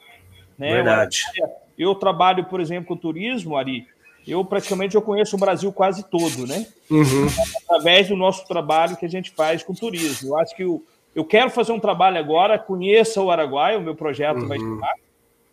[0.58, 0.74] né?
[0.74, 1.22] Verdade.
[1.36, 3.86] Eu, eu trabalho, por exemplo, com turismo, Ari,
[4.26, 6.66] eu praticamente eu conheço o Brasil quase todo, né?
[6.90, 7.26] Uhum.
[7.64, 10.30] Através do nosso trabalho que a gente faz com turismo.
[10.30, 10.84] Eu acho que eu,
[11.14, 14.48] eu quero fazer um trabalho agora, conheça o Araguaia, o meu projeto uhum.
[14.48, 14.94] vai estar.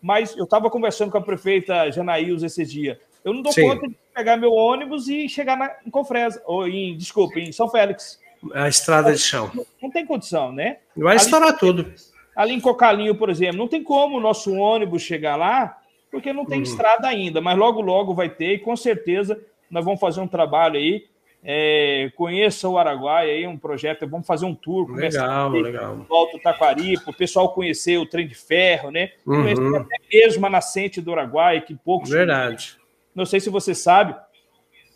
[0.00, 2.98] Mas eu estava conversando com a prefeita Janaíus esse dia.
[3.24, 3.62] Eu não dou Sim.
[3.62, 7.68] conta de pegar meu ônibus e chegar na, em Confresa, ou em, desculpa, em São
[7.68, 8.18] Félix.
[8.54, 9.50] A estrada de chão.
[9.82, 10.78] Não, tem condição, né?
[10.96, 11.92] Vai ali, estourar tudo.
[12.34, 15.80] Ali em Cocalinho, por exemplo, não tem como o nosso ônibus chegar lá
[16.10, 16.64] porque não tem uhum.
[16.64, 20.76] estrada ainda, mas logo, logo vai ter, e com certeza nós vamos fazer um trabalho
[20.76, 21.08] aí.
[21.42, 24.90] É, conheça o Araguaia aí, um projeto, vamos fazer um tour.
[24.92, 25.96] Legal, legal.
[26.06, 29.12] Volta o Taquaripo, o pessoal conhecer o trem de ferro, né?
[29.24, 29.42] Uhum.
[29.42, 32.10] Conhecer até mesmo a nascente do Araguaia, que poucos.
[32.10, 32.76] Verdade.
[33.14, 34.14] Não sei se você sabe,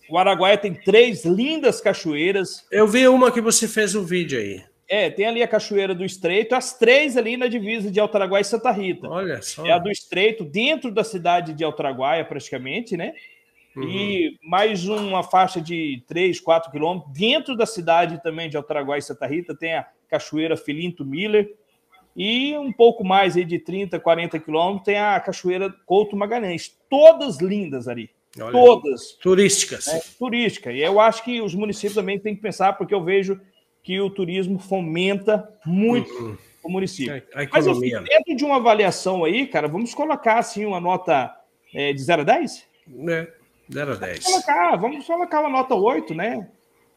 [0.08, 2.66] o Araguaia tem três lindas cachoeiras.
[2.70, 4.62] Eu vi uma que você fez um vídeo aí.
[4.88, 8.44] É, tem ali a Cachoeira do Estreito, as três ali na divisa de Altaraguaia e
[8.44, 9.08] Santa Rita.
[9.08, 9.64] Olha só.
[9.64, 13.14] É a do Estreito, dentro da cidade de Altaraguaia, praticamente, né?
[13.74, 13.82] Uhum.
[13.82, 17.12] E mais uma faixa de 3, 4 quilômetros.
[17.12, 21.54] Dentro da cidade também de Altaraguaia e Santa Rita tem a Cachoeira Filinto Miller.
[22.16, 26.78] E um pouco mais aí de 30, 40 quilômetros tem a Cachoeira Couto Magalhães.
[26.88, 28.10] Todas lindas ali.
[28.40, 29.12] Olha, Todas.
[29.12, 29.88] Turísticas.
[29.88, 30.72] É, turística.
[30.72, 33.40] E eu acho que os municípios também têm que pensar, porque eu vejo
[33.82, 36.36] que o turismo fomenta muito uhum.
[36.64, 37.22] o município.
[37.34, 37.48] A, a.
[37.52, 41.34] Mas assim, dentro de uma avaliação aí, cara, vamos colocar assim uma nota
[41.72, 42.66] é, de 0 a 10?
[43.08, 43.28] É,
[43.72, 44.24] 0 a 10.
[44.24, 46.48] Vamos colocar, vamos colocar uma nota 8, né?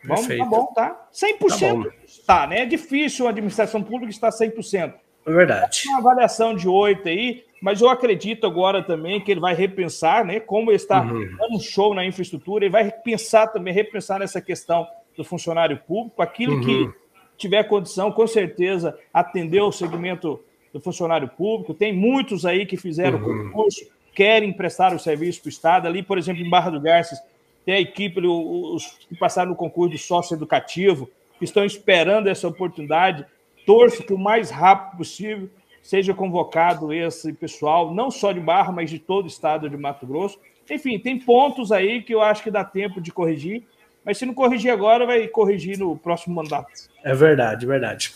[0.03, 0.43] Vamos, tá Perfeito.
[0.43, 1.07] tá bom, tá?
[1.13, 1.85] 100% tá bom.
[2.05, 2.61] está, né?
[2.61, 4.93] É difícil a administração pública estar 100%.
[5.25, 5.83] É verdade.
[5.88, 10.39] Uma avaliação de 8 aí, mas eu acredito agora também que ele vai repensar, né?
[10.39, 11.35] Como está uhum.
[11.37, 16.21] dando um show na infraestrutura, ele vai pensar também, repensar nessa questão do funcionário público,
[16.21, 16.61] aquilo uhum.
[16.61, 16.89] que
[17.37, 20.39] tiver condição, com certeza, atender o segmento
[20.71, 21.73] do funcionário público.
[21.73, 23.49] Tem muitos aí que fizeram uhum.
[23.49, 25.87] concurso, querem prestar o serviço para o Estado.
[25.87, 27.19] Ali, por exemplo, em Barra do Garças,
[27.65, 32.47] tem a equipe, os que passaram no concurso do sócio educativo, que estão esperando essa
[32.47, 33.25] oportunidade.
[33.65, 35.49] Torço que o mais rápido possível
[35.88, 40.05] seja convocado esse pessoal, não só de Barra, mas de todo o estado de Mato
[40.05, 40.39] Grosso.
[40.69, 43.63] Enfim, tem pontos aí que eu acho que dá tempo de corrigir
[44.07, 46.71] mas se não corrigir agora, vai corrigir no próximo mandato.
[47.03, 48.15] É verdade, verdade.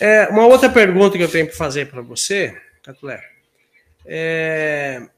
[0.00, 3.22] É, uma outra pergunta que eu tenho para fazer para você, Catulé,
[4.04, 5.08] é,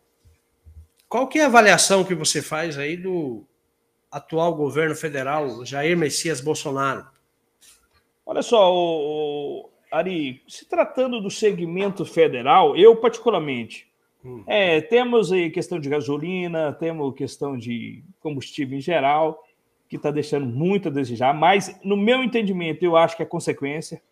[1.09, 3.43] qual que é a avaliação que você faz aí do
[4.11, 7.07] atual governo federal, Jair Messias Bolsonaro?
[8.27, 13.87] Olha só, o, o, Ari, se tratando do segmento federal, eu particularmente,
[14.25, 14.43] hum.
[14.47, 19.39] é, temos aí questão de gasolina, temos questão de combustível em geral,
[19.89, 24.03] que está deixando muito a desejar, mas no meu entendimento eu acho que é consequência,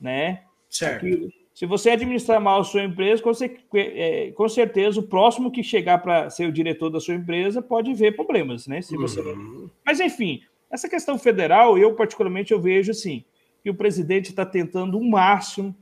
[0.00, 0.44] né?
[0.70, 1.04] Certo.
[1.04, 1.28] Aquilo.
[1.52, 3.32] Se você administrar mal a sua empresa, com,
[3.74, 7.92] é, com certeza o próximo que chegar para ser o diretor da sua empresa pode
[7.92, 8.80] ver problemas, né?
[8.80, 9.68] Se você uhum.
[9.84, 13.24] Mas enfim, essa questão federal, eu particularmente eu vejo assim
[13.68, 15.76] que o presidente está tentando o um máximo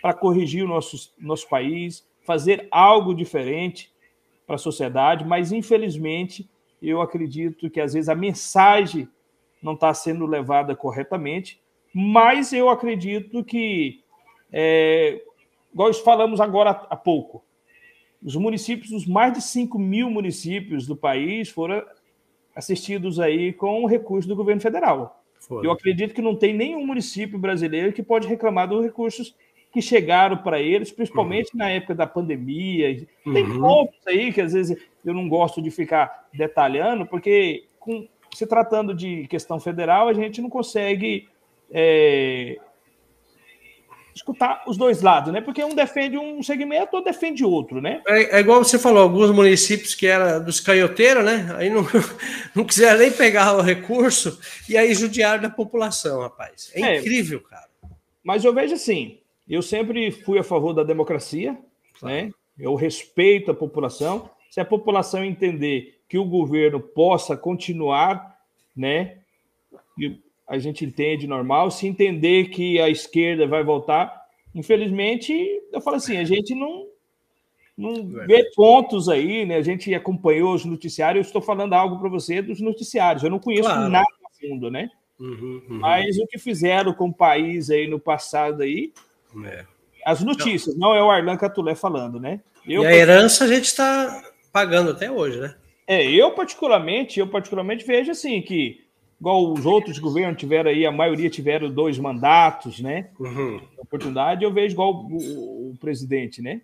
[0.00, 3.92] para corrigir o nosso, nosso país, fazer algo diferente
[4.46, 6.48] para a sociedade, mas infelizmente
[6.80, 9.08] eu acredito que às vezes a mensagem
[9.60, 11.60] não está sendo levada corretamente,
[11.92, 14.04] mas eu acredito que,
[14.52, 15.20] é,
[15.72, 17.44] igual falamos agora há pouco,
[18.22, 21.84] os municípios, os mais de 5 mil municípios do país foram
[22.54, 25.23] assistidos aí com o recurso do governo federal.
[25.50, 29.34] Eu acredito que não tem nenhum município brasileiro que pode reclamar dos recursos
[29.72, 31.58] que chegaram para eles, principalmente uhum.
[31.58, 33.06] na época da pandemia.
[33.24, 33.88] Tem uhum.
[34.06, 39.26] aí que às vezes eu não gosto de ficar detalhando, porque com, se tratando de
[39.26, 41.28] questão federal, a gente não consegue
[41.72, 42.58] é,
[44.14, 45.40] escutar os dois lados, né?
[45.40, 48.00] Porque um defende um segmento, outro defende outro, né?
[48.06, 51.54] É, é, igual você falou, alguns municípios que era dos canhoteiros, né?
[51.56, 51.84] Aí não,
[52.54, 54.38] não quiseram nem pegar o recurso
[54.68, 56.70] e aí judiaram da população, rapaz.
[56.74, 57.68] É, é incrível, cara.
[58.22, 61.58] Mas eu vejo assim, eu sempre fui a favor da democracia,
[61.98, 62.14] claro.
[62.14, 62.30] né?
[62.58, 64.30] Eu respeito a população.
[64.48, 68.38] Se a população entender que o governo possa continuar,
[68.76, 69.18] né?
[70.46, 71.70] A gente entende normal.
[71.70, 74.22] Se entender que a esquerda vai voltar,
[74.54, 75.32] infelizmente,
[75.72, 76.86] eu falo assim, a gente não
[77.76, 79.56] não vê pontos aí, né?
[79.56, 81.26] A gente acompanhou os noticiários.
[81.26, 83.24] Eu estou falando algo para você dos noticiários.
[83.24, 83.88] Eu não conheço claro.
[83.88, 84.88] nada a fundo, né?
[85.18, 85.78] Uhum, uhum.
[85.80, 88.92] Mas o que fizeram com o país aí no passado aí,
[89.44, 89.64] é.
[90.04, 90.90] As notícias, não.
[90.90, 92.40] não é o Arlan Catulé falando, né?
[92.66, 94.22] Eu, e a herança a gente está
[94.52, 95.54] pagando até hoje, né?
[95.86, 98.83] É, eu particularmente, eu particularmente vejo assim que,
[99.24, 103.08] igual os outros governos tiveram aí, a maioria tiveram dois mandatos, né?
[103.18, 103.58] Uhum.
[103.78, 106.60] Oportunidade, eu vejo igual o, o, o presidente, né?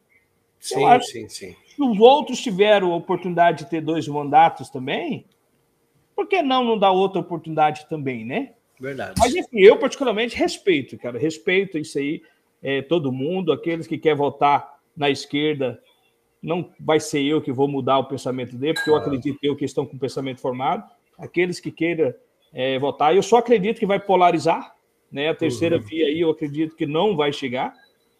[0.58, 1.56] Sim, acho, sim, sim.
[1.74, 5.24] Se os outros tiveram a oportunidade de ter dois mandatos também,
[6.14, 8.52] por que não não dar outra oportunidade também, né?
[8.78, 9.14] Verdade.
[9.18, 12.20] Mas enfim, eu particularmente respeito, cara, respeito isso aí
[12.62, 15.80] é, todo mundo, aqueles que querem votar na esquerda,
[16.42, 19.64] não vai ser eu que vou mudar o pensamento dele, porque eu acredito eu que
[19.64, 20.84] estão com o pensamento formado.
[21.18, 22.14] Aqueles que queiram
[22.52, 24.74] é, votar, eu só acredito que vai polarizar,
[25.10, 25.28] né?
[25.28, 25.82] A terceira uhum.
[25.82, 27.74] via aí eu acredito que não vai chegar.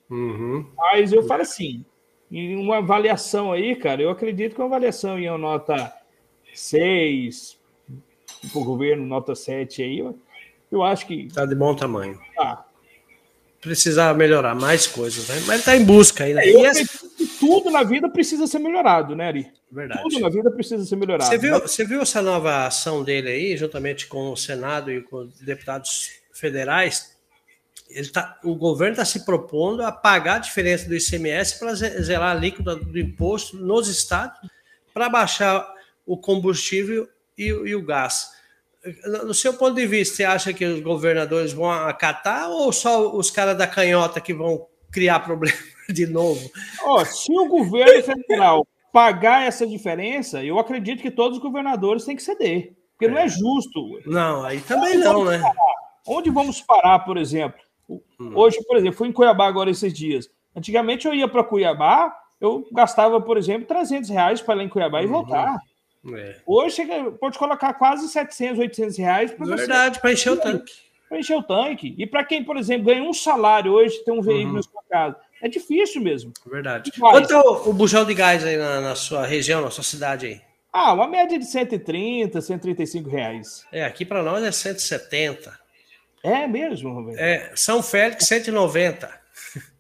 [0.09, 0.67] Uhum.
[0.77, 1.85] Mas eu falo assim,
[2.31, 5.93] em uma avaliação aí, cara, eu acredito que uma avaliação em uma nota
[6.55, 7.59] 6,
[8.53, 10.05] para o governo, nota 7 aí,
[10.71, 11.27] eu acho que.
[11.27, 12.19] Está de bom tamanho.
[12.37, 12.65] Tá
[14.15, 15.35] melhorar mais coisas, né?
[15.41, 16.47] Mas ele está em busca aí, né?
[16.47, 17.09] É, essa...
[17.39, 19.53] Tudo na vida precisa ser melhorado, né, Ari?
[19.71, 20.03] Verdade.
[20.03, 21.31] Tudo na vida precisa ser melhorado.
[21.31, 21.61] Você viu, né?
[21.61, 26.11] você viu essa nova ação dele aí, juntamente com o Senado e com os deputados
[26.33, 27.17] federais?
[27.89, 32.37] Ele tá, o governo está se propondo a pagar a diferença do ICMS para zerar
[32.37, 34.39] a líquida do imposto nos estados
[34.93, 35.69] para baixar
[36.07, 38.29] o combustível e, e o gás
[39.25, 43.31] no seu ponto de vista, você acha que os governadores vão acatar ou só os
[43.31, 45.59] caras da canhota que vão criar problema
[45.89, 46.51] de novo?
[46.85, 52.17] Oh, se o governo federal pagar essa diferença, eu acredito que todos os governadores têm
[52.17, 53.09] que ceder, porque é.
[53.09, 54.01] não é justo.
[54.07, 55.39] Não, aí também Onde não, né?
[55.39, 55.81] Parar?
[56.07, 57.61] Onde vamos parar, por exemplo?
[57.89, 58.33] Hum.
[58.35, 60.31] Hoje, por exemplo, fui em Cuiabá agora esses dias.
[60.55, 64.69] Antigamente eu ia para Cuiabá, eu gastava, por exemplo, 300 reais para ir lá em
[64.69, 65.05] Cuiabá uhum.
[65.05, 65.59] e voltar.
[66.15, 66.37] É.
[66.47, 66.87] Hoje
[67.21, 70.73] pode colocar quase 700, 800 reais para Verdade, para encher o tanque.
[71.09, 71.95] Para encher o tanque.
[71.99, 74.57] E para quem, por exemplo, ganha um salário hoje, tem um veículo uhum.
[74.57, 76.33] na sua casa, é difícil mesmo.
[76.47, 76.93] Verdade.
[76.99, 80.27] Quanto é o, o bujão de gás aí na, na, sua região, na sua cidade
[80.27, 80.41] aí?
[80.73, 83.67] Ah, uma média de 130, 135 reais.
[83.73, 85.59] É, aqui para nós é 170.
[86.23, 87.19] É mesmo, Roberto?
[87.19, 89.21] É, São Félix, 190.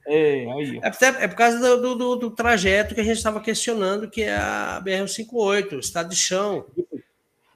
[0.06, 0.80] É, aí.
[0.82, 4.34] É, é por causa do, do, do, trajeto que a gente estava questionando, que é
[4.34, 6.64] a BR-158, estado de chão.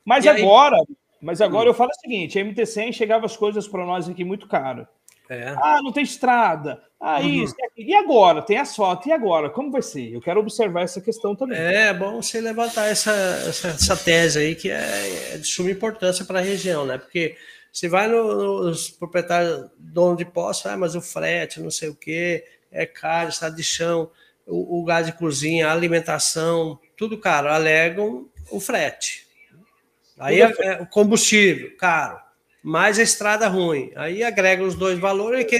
[0.05, 0.96] Mas e agora, aí...
[1.20, 1.70] mas agora hum.
[1.70, 4.86] eu falo o seguinte: a MT-100 chegava as coisas para nós aqui muito caro.
[5.29, 5.55] É.
[5.57, 6.83] Ah, não tem estrada.
[7.01, 7.45] Ah, uhum.
[7.45, 7.55] isso.
[7.77, 8.43] E agora?
[8.43, 9.09] Tem asfalto.
[9.09, 9.51] E agora?
[9.51, 10.12] Como vai ser?
[10.12, 11.59] Eu quero observar essa questão também.
[11.59, 13.12] É bom você levantar essa,
[13.47, 16.99] essa, essa tese aí, que é, é de suma importância para a região, né?
[16.99, 17.37] Porque
[17.72, 21.95] você vai no, nos proprietários, dono de posse, ah, mas o frete, não sei o
[21.95, 24.11] quê, é caro, estado de chão,
[24.47, 27.49] o, o gás de cozinha, a alimentação, tudo caro.
[27.49, 29.27] Alegam o frete.
[30.18, 32.24] Aí é, é, o combustível, caro.
[32.65, 33.93] Mais a estrada ruim.
[33.95, 35.59] Aí agrega os dois valores e que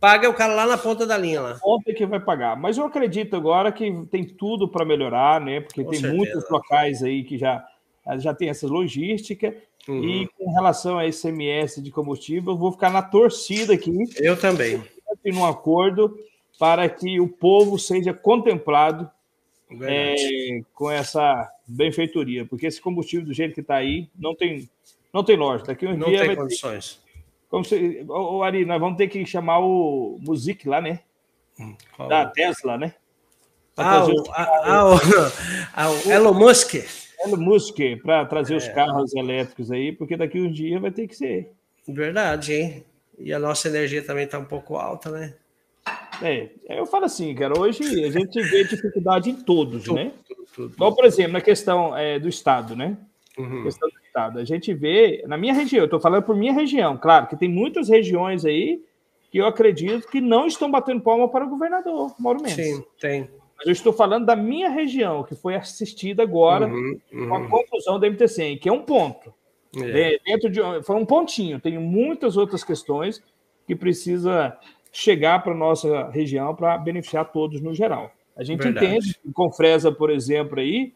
[0.00, 1.40] paga o cara lá na ponta da linha.
[1.40, 1.58] Lá.
[1.60, 2.56] Ponta que vai pagar.
[2.56, 5.60] Mas eu acredito agora que tem tudo para melhorar, né?
[5.60, 6.16] Porque Com tem certeza.
[6.16, 7.62] muitos locais aí que já,
[8.18, 9.54] já tem essa logística
[9.88, 10.04] Uhum.
[10.04, 13.92] E com relação a SMS de combustível, eu vou ficar na torcida aqui.
[14.16, 14.82] Eu também.
[15.24, 16.16] Num acordo
[16.58, 19.10] para que o povo seja contemplado
[19.82, 24.68] é, com essa benfeitoria, porque esse combustível do jeito que está aí não tem,
[25.16, 25.68] não tem lógica.
[25.68, 27.00] Daqui um não dia tem condições.
[27.02, 31.00] Ter, como se, ô, Ari, nós vamos ter que chamar o Music lá, né?
[31.58, 32.08] Hum, qual?
[32.08, 32.94] Da Tesla, né?
[33.78, 34.42] Ah o, a,
[35.74, 36.74] a, a, o, Elon Musk.
[37.24, 38.56] Elon Musk, para trazer é.
[38.58, 41.50] os carros elétricos aí, porque daqui um dia vai ter que ser.
[41.88, 42.84] Verdade, hein?
[43.18, 45.34] E a nossa energia também está um pouco alta, né?
[46.22, 50.12] É, eu falo assim, cara, hoje a gente vê dificuldade em todos, tudo, né?
[50.26, 52.96] Tudo, tudo, Igual, por exemplo, na questão é, do Estado, né?
[53.38, 53.62] Uhum.
[53.62, 54.38] Questão do Estado.
[54.38, 57.48] A gente vê, na minha região, eu estou falando por minha região, claro, que tem
[57.48, 58.82] muitas regiões aí
[59.30, 62.76] que eu acredito que não estão batendo palma para o governador Mauro Mendes.
[62.76, 63.28] Sim, tem.
[63.58, 67.28] Mas eu estou falando da minha região, que foi assistida agora uhum, uhum.
[67.28, 69.32] com a conclusão da MTCM, que é um ponto.
[69.76, 70.18] É.
[70.24, 71.60] Dentro de, foi um pontinho.
[71.60, 73.22] Tem muitas outras questões
[73.66, 74.56] que precisa
[74.90, 78.10] chegar para a nossa região para beneficiar todos no geral.
[78.34, 78.86] A gente Verdade.
[78.86, 80.94] entende, com Fresa, por exemplo, aí,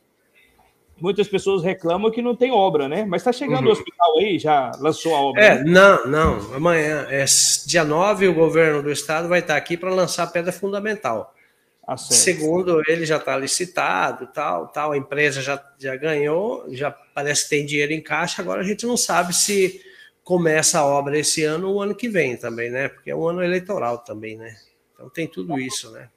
[1.01, 3.05] muitas pessoas reclamam que não tem obra, né?
[3.05, 3.69] Mas está chegando uhum.
[3.69, 5.43] o hospital aí, já lançou a obra.
[5.43, 5.65] É, né?
[5.65, 6.55] não, não.
[6.55, 7.25] Amanhã, é
[7.67, 11.35] dia 9, o governo do estado vai estar aqui para lançar a pedra fundamental.
[11.87, 17.45] Ah, Segundo ele, já está licitado, tal, tal, a empresa já, já ganhou, já parece
[17.45, 19.81] que tem dinheiro em caixa, agora a gente não sabe se
[20.23, 22.89] começa a obra esse ano ou ano que vem também, né?
[22.89, 24.55] Porque é um ano eleitoral também, né?
[24.95, 26.09] Então tem tudo isso, né?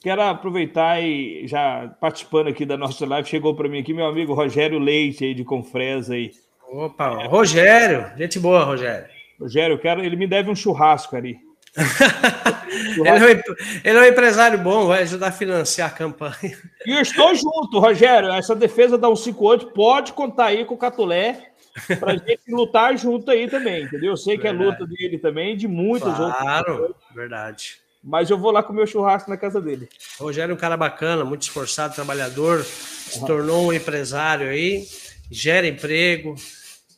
[0.00, 4.32] Quero aproveitar e já participando aqui da nossa live, chegou para mim aqui meu amigo
[4.32, 6.32] Rogério Leite aí de Confresa aí.
[6.72, 9.06] Opa, Rogério, gente boa, Rogério.
[9.38, 11.38] Rogério, quero, ele me deve um churrasco ali.
[12.96, 13.42] ele, é um, ele,
[13.84, 16.58] é um, empresário bom, vai ajudar a financiar a campanha.
[16.86, 18.30] E eu estou junto, Rogério.
[18.30, 21.50] Essa defesa da 158 pode contar aí com o Catulé
[21.98, 24.12] para a gente lutar junto aí também, entendeu?
[24.12, 24.56] Eu sei verdade.
[24.56, 26.40] que é luta dele também, de muitos claro, outros.
[26.40, 27.80] Claro, verdade.
[28.02, 29.88] Mas eu vou lá comer o churrasco na casa dele.
[30.18, 34.86] Rogério é um cara bacana, muito esforçado, trabalhador, se tornou um empresário aí,
[35.30, 36.34] gera emprego,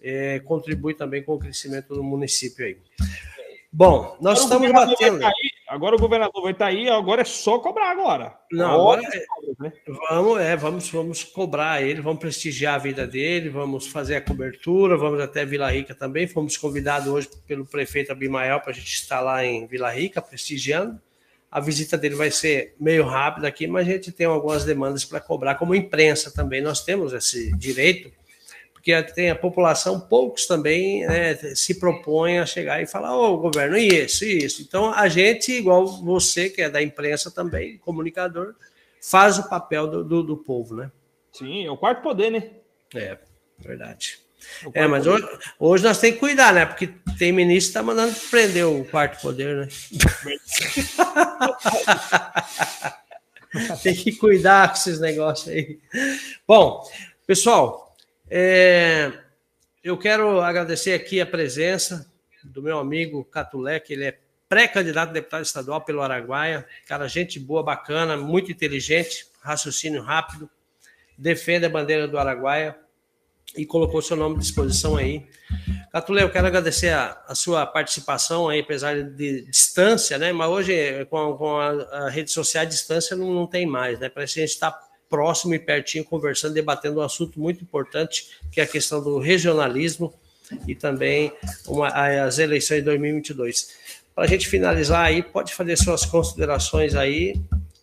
[0.01, 2.77] é, contribui também com o crescimento do município aí.
[3.73, 5.19] Bom, nós estamos batendo.
[5.19, 8.35] Tá aí, agora o governador vai estar tá aí, agora é só cobrar agora.
[8.51, 9.73] Não, agora é, né?
[10.11, 14.97] vamos, é, vamos, vamos cobrar ele, vamos prestigiar a vida dele, vamos fazer a cobertura,
[14.97, 16.27] vamos até Vila Rica também.
[16.27, 21.01] Fomos convidados hoje pelo prefeito Abimael para a gente estar lá em Vila Rica, prestigiando.
[21.51, 25.21] A visita dele vai ser meio rápida aqui, mas a gente tem algumas demandas para
[25.21, 26.61] cobrar, como imprensa também.
[26.61, 28.11] Nós temos esse direito
[28.83, 33.39] porque tem a população, poucos também né, se propõem a chegar e falar, ô oh,
[33.39, 34.61] governo, isso, isso.
[34.61, 38.57] Então a gente, igual você, que é da imprensa também, comunicador,
[39.01, 40.91] faz o papel do, do, do povo, né?
[41.33, 42.51] Sim, é o quarto poder, né?
[42.93, 43.17] É,
[43.57, 44.19] verdade.
[44.75, 45.29] É, mas hoje,
[45.61, 46.67] hoje, nós temos que cuidar, né?
[46.67, 49.69] Porque tem ministro que está mandando prender o quarto poder, né?
[53.81, 55.79] tem que cuidar com esses negócios aí.
[56.49, 56.83] Bom,
[57.25, 57.92] pessoal,
[58.35, 59.13] é,
[59.85, 62.11] eu quero agradecer aqui a presença
[62.43, 64.19] do meu amigo Catulé, que ele é
[64.49, 66.67] pré-candidato a deputado estadual pelo Araguaia.
[66.87, 70.49] Cara, gente boa, bacana, muito inteligente, raciocínio rápido,
[71.19, 72.75] defende a bandeira do Araguaia
[73.55, 75.27] e colocou seu nome à disposição aí.
[75.93, 80.33] Catulé, eu quero agradecer a, a, sua participação aí, apesar de distância, né?
[80.33, 84.09] Mas hoje, com, com a, a, rede social, a distância não, não tem mais, né?
[84.09, 84.81] Parece que a gente está
[85.13, 90.11] próximo e pertinho, conversando, debatendo um assunto muito importante, que é a questão do regionalismo
[90.67, 91.31] e também
[91.67, 93.77] uma, as eleições de 2022.
[94.15, 97.39] Para a gente finalizar aí, pode fazer suas considerações aí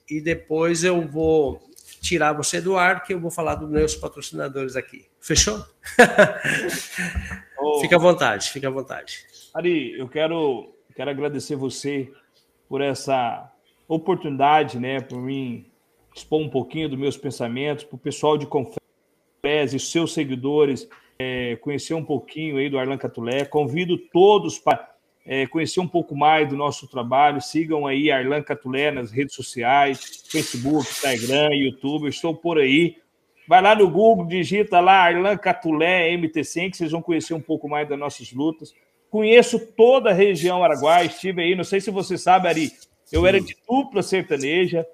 [0.10, 1.61] e depois eu vou
[2.01, 5.06] tirar você do ar, que eu vou falar dos meus patrocinadores aqui.
[5.22, 5.64] Fechou?
[7.61, 9.19] Oh, fica à vontade, fica à vontade.
[9.53, 12.10] Ari, eu quero, quero agradecer você
[12.69, 13.51] por essa
[13.85, 15.68] oportunidade, né, por mim
[16.19, 20.87] expor um pouquinho dos meus pensamentos, para o pessoal de Confresa e seus seguidores
[21.17, 23.45] é, conhecer um pouquinho aí do Arlan Catulé.
[23.45, 24.89] Convido todos para
[25.25, 27.41] é, conhecer um pouco mais do nosso trabalho.
[27.41, 32.03] Sigam aí Arlan Catulé nas redes sociais, Facebook, Instagram, YouTube.
[32.03, 32.97] Eu estou por aí.
[33.47, 37.67] Vai lá no Google, digita lá Arlan Catulé MT100, que vocês vão conhecer um pouco
[37.67, 38.73] mais das nossas lutas.
[39.09, 42.71] Conheço toda a região Araguaia, estive aí, não sei se você sabe, Ari,
[43.11, 44.85] eu era de dupla sertaneja,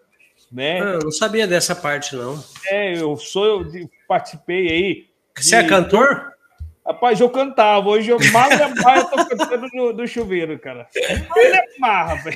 [0.51, 0.79] né?
[0.79, 2.43] Ah, não sabia dessa parte, não.
[2.67, 5.07] É, eu sou, eu participei aí.
[5.35, 5.65] Você é de...
[5.65, 6.35] é cantor?
[6.85, 7.89] Rapaz, eu cantava.
[7.89, 10.87] Hoje eu mal e mal eu tô cantando no, no chuveiro, cara.
[11.27, 12.35] Mal e mal, rapaz.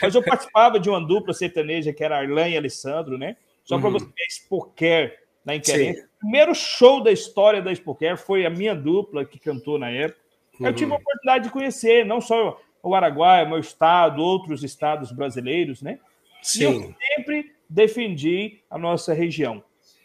[0.00, 3.36] Mas eu participava de uma dupla sertaneja que era Arlan e Alessandro, né?
[3.64, 3.82] Só uhum.
[3.82, 6.06] para você ver esse poker na internet.
[6.18, 10.20] primeiro show da história da Expoquer foi a minha dupla que cantou na época.
[10.58, 10.66] Uhum.
[10.66, 15.82] Eu tive a oportunidade de conhecer não só o Araguaia, meu estado, outros estados brasileiros,
[15.82, 15.98] né?
[16.42, 16.60] Sim.
[16.60, 19.62] E eu sempre defendi a nossa região,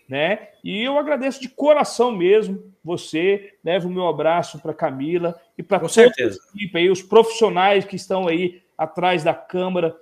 [0.08, 0.50] né?
[0.64, 5.80] E eu agradeço de coração mesmo você, levo o meu abraço para Camila e para
[5.80, 6.38] toda certeza.
[6.38, 9.96] a equipe aí, os profissionais que estão aí atrás da câmara.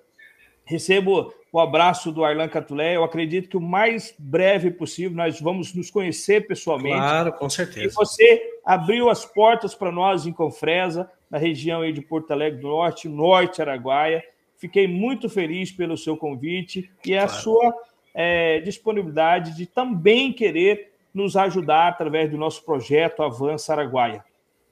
[0.63, 2.95] Recebo o abraço do Arlan Catulé.
[2.95, 6.97] Eu acredito que o mais breve possível nós vamos nos conhecer pessoalmente.
[6.97, 7.87] Claro, com certeza.
[7.87, 12.61] E você abriu as portas para nós em Confresa, na região aí de Porto Alegre
[12.61, 14.23] do Norte, Norte Araguaia.
[14.61, 17.25] Fiquei muito feliz pelo seu convite e claro.
[17.25, 17.73] a sua
[18.13, 24.23] é, disponibilidade de também querer nos ajudar através do nosso projeto Avança Araguaia.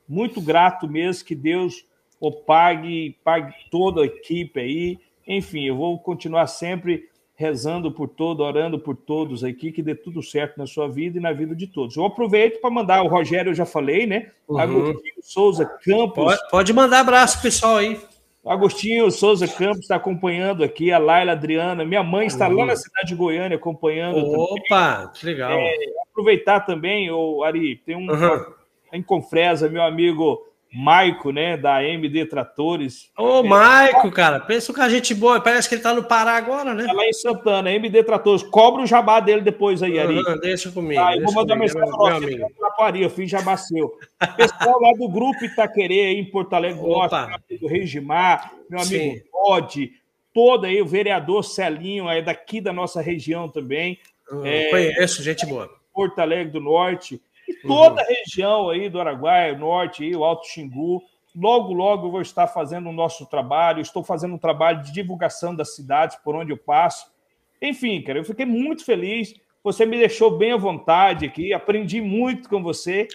[0.07, 1.83] Muito grato mesmo, que Deus
[2.19, 4.99] o pague, pague toda a equipe aí.
[5.25, 10.21] Enfim, eu vou continuar sempre rezando por todo, orando por todos aqui, que dê tudo
[10.21, 11.97] certo na sua vida e na vida de todos.
[11.97, 14.29] Eu aproveito para mandar o Rogério, eu já falei, né?
[14.47, 14.59] Uhum.
[14.59, 16.25] Agostinho Souza Campos.
[16.25, 17.99] Pode, pode mandar abraço, pessoal aí.
[18.45, 21.83] Agostinho Souza Campos está acompanhando aqui, a Laila Adriana.
[21.83, 22.55] Minha mãe está uhum.
[22.55, 24.17] lá na cidade de Goiânia acompanhando.
[24.17, 25.13] Opa, também.
[25.13, 25.51] que legal.
[25.51, 25.75] É,
[26.09, 28.45] aproveitar também, o Ari, tem um uhum.
[28.93, 33.09] em Confresa, meu amigo Maico, né, da MD Tratores.
[33.17, 36.75] Ô, Maico, cara, pensa com a gente boa, parece que ele tá no Pará agora,
[36.75, 36.85] né?
[36.85, 38.43] Tá lá em Santana, MD Tratores.
[38.43, 40.19] Cobra o jabá dele depois aí, Ari.
[40.19, 41.01] Uhum, deixa comigo.
[41.01, 43.91] Ah, eu vou mandar mensagem para você, eu fiz jabá seu.
[44.37, 49.91] Pessoal lá do grupo Itaquerê, aí em Porto Alegre, meu amigo Regimar, meu amigo Todd,
[50.33, 53.97] todo aí, o vereador Celinho, aí daqui da nossa região também.
[54.31, 55.67] Uhum, é, conheço, gente boa.
[55.91, 57.19] Porto Alegre do Norte.
[57.49, 61.01] E toda a região aí do Araguaia, Norte, aí, o Alto Xingu.
[61.35, 63.81] Logo, logo eu vou estar fazendo o nosso trabalho.
[63.81, 67.11] Estou fazendo um trabalho de divulgação das cidades por onde eu passo.
[67.59, 69.33] Enfim, cara, eu fiquei muito feliz.
[69.63, 71.51] Você me deixou bem à vontade aqui.
[71.51, 73.07] Aprendi muito com você.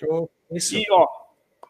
[0.51, 0.77] Isso.
[0.77, 1.07] E, ó,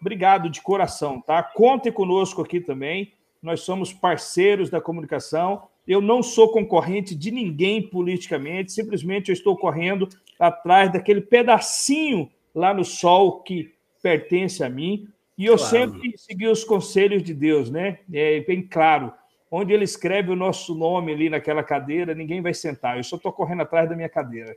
[0.01, 1.43] obrigado de coração, tá?
[1.43, 3.13] Contem conosco aqui também.
[3.43, 5.69] Nós somos parceiros da comunicação.
[5.87, 10.09] Eu não sou concorrente de ninguém politicamente, simplesmente eu estou correndo
[10.41, 15.09] atrás daquele pedacinho lá no sol que pertence a mim.
[15.37, 15.71] E eu claro.
[15.71, 17.99] sempre segui os conselhos de Deus, né?
[18.13, 19.13] É bem claro.
[19.51, 22.97] Onde ele escreve o nosso nome ali naquela cadeira, ninguém vai sentar.
[22.97, 24.57] Eu só estou correndo atrás da minha cadeira.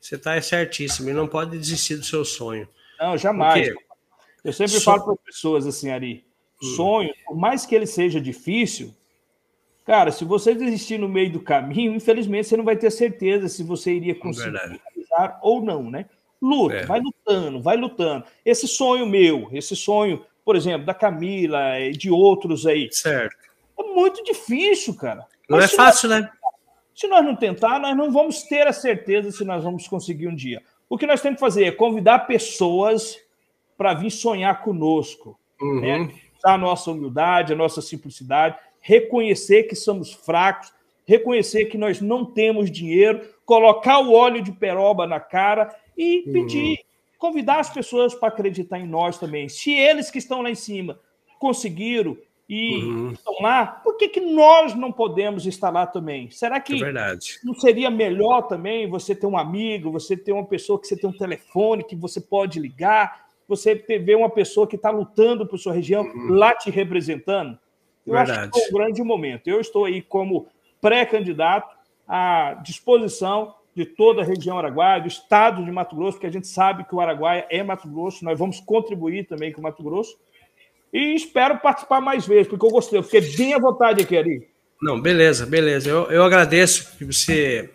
[0.00, 2.68] Você está certíssimo e não pode desistir do seu sonho.
[2.98, 3.68] Não, jamais.
[4.44, 4.84] Eu sempre so...
[4.84, 6.24] falo para as pessoas assim, Ari,
[6.62, 6.66] hum.
[6.76, 8.94] sonho, por mais que ele seja difícil,
[9.84, 13.62] cara, se você desistir no meio do caminho, infelizmente você não vai ter certeza se
[13.62, 16.06] você iria conseguir realizar ou não, né?
[16.40, 16.86] Luta, é.
[16.86, 18.24] vai lutando, vai lutando.
[18.44, 22.88] Esse sonho meu, esse sonho, por exemplo, da Camila e de outros aí.
[22.92, 23.36] Certo.
[23.78, 25.26] É muito difícil, cara.
[25.48, 26.30] Não Mas é fácil, nós, né?
[26.94, 30.34] Se nós não tentar, nós não vamos ter a certeza se nós vamos conseguir um
[30.34, 30.62] dia.
[30.88, 33.18] O que nós temos que fazer é convidar pessoas
[33.76, 35.38] para vir sonhar conosco.
[35.60, 35.80] Uhum.
[35.80, 36.14] Né?
[36.44, 40.72] A nossa humildade, a nossa simplicidade, reconhecer que somos fracos,
[41.04, 46.70] reconhecer que nós não temos dinheiro, colocar o óleo de peroba na cara e pedir,
[46.70, 46.76] uhum.
[47.18, 49.48] convidar as pessoas para acreditar em nós também.
[49.48, 50.98] Se eles que estão lá em cima
[51.38, 52.16] conseguiram
[52.48, 53.12] e uhum.
[53.12, 56.30] estão lá, por que, que nós não podemos estar lá também?
[56.30, 60.80] Será que é não seria melhor também você ter um amigo, você ter uma pessoa
[60.80, 64.90] que você tem um telefone que você pode ligar, você ver uma pessoa que está
[64.90, 66.34] lutando por sua região uhum.
[66.34, 67.58] lá te representando?
[68.06, 68.38] Eu Verdade.
[68.38, 69.48] acho que é um grande momento.
[69.48, 70.46] Eu estou aí como
[70.80, 76.32] pré-candidato à disposição de toda a região Araguaia, do estado de Mato Grosso, porque a
[76.32, 79.82] gente sabe que o Araguaia é Mato Grosso, nós vamos contribuir também com o Mato
[79.82, 80.16] Grosso.
[80.90, 84.48] E espero participar mais vezes, porque eu gostei, eu fiquei bem à vontade aqui, Ari.
[84.80, 85.90] Não, beleza, beleza.
[85.90, 87.68] Eu, eu agradeço que você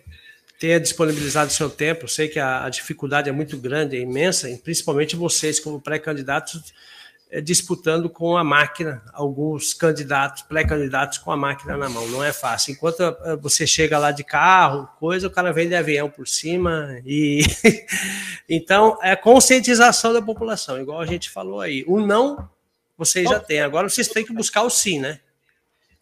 [0.60, 2.06] tenha disponibilizado seu tempo.
[2.06, 5.80] Eu sei que a, a dificuldade é muito grande, é imensa, e principalmente vocês, como
[5.80, 6.74] pré-candidatos,
[7.40, 12.06] disputando com a máquina, alguns candidatos, pré-candidatos com a máquina na mão.
[12.10, 12.74] Não é fácil.
[12.74, 17.00] Enquanto eh, você chega lá de carro, coisa, o cara vem de avião por cima.
[17.06, 17.42] e
[18.50, 21.86] Então, é conscientização da população, igual a gente falou aí.
[21.88, 22.50] O não,
[22.98, 23.62] vocês já têm.
[23.62, 25.22] Agora vocês têm que buscar o sim, né?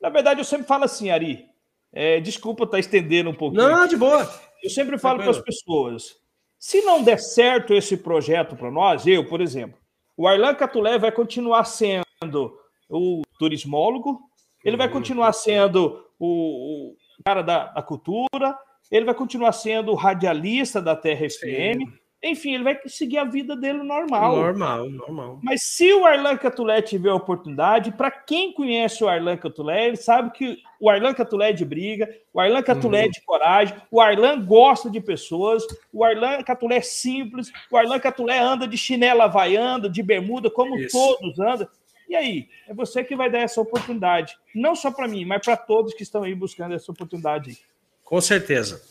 [0.01, 1.45] Na verdade, eu sempre falo assim, Ari.
[1.91, 3.67] É, desculpa estar tá estendendo um pouquinho.
[3.67, 4.27] Não, de boa.
[4.63, 6.15] Eu sempre falo para as pessoas:
[6.57, 9.77] se não der certo esse projeto para nós, eu, por exemplo,
[10.19, 12.53] o Arlan Catulé vai continuar sendo
[12.89, 14.19] o turismólogo,
[14.65, 18.53] ele vai continuar sendo o, o cara da, da, cultura,
[18.91, 21.87] ele vai continuar sendo o radialista da Terra FM,
[22.21, 24.35] enfim, ele vai seguir a vida dele normal.
[24.35, 25.39] Normal, normal.
[25.41, 29.95] Mas se o Arlan Catulé tiver a oportunidade, para quem conhece o Arlan Catulé, ele
[29.95, 33.07] sabe que o Arlan Catulé é de briga, o Arlan Catulé é uhum.
[33.07, 35.63] é de coragem, o Arlan gosta de pessoas,
[35.93, 40.77] o Arlan Catulé é simples, o Arlan Catulé anda de chinela havaiana, de bermuda, como
[40.77, 40.91] Isso.
[40.91, 41.69] todos andam.
[42.09, 44.35] E aí, é você que vai dar essa oportunidade.
[44.53, 47.59] Não só para mim, mas para todos que estão aí buscando essa oportunidade.
[48.03, 48.81] Com certeza.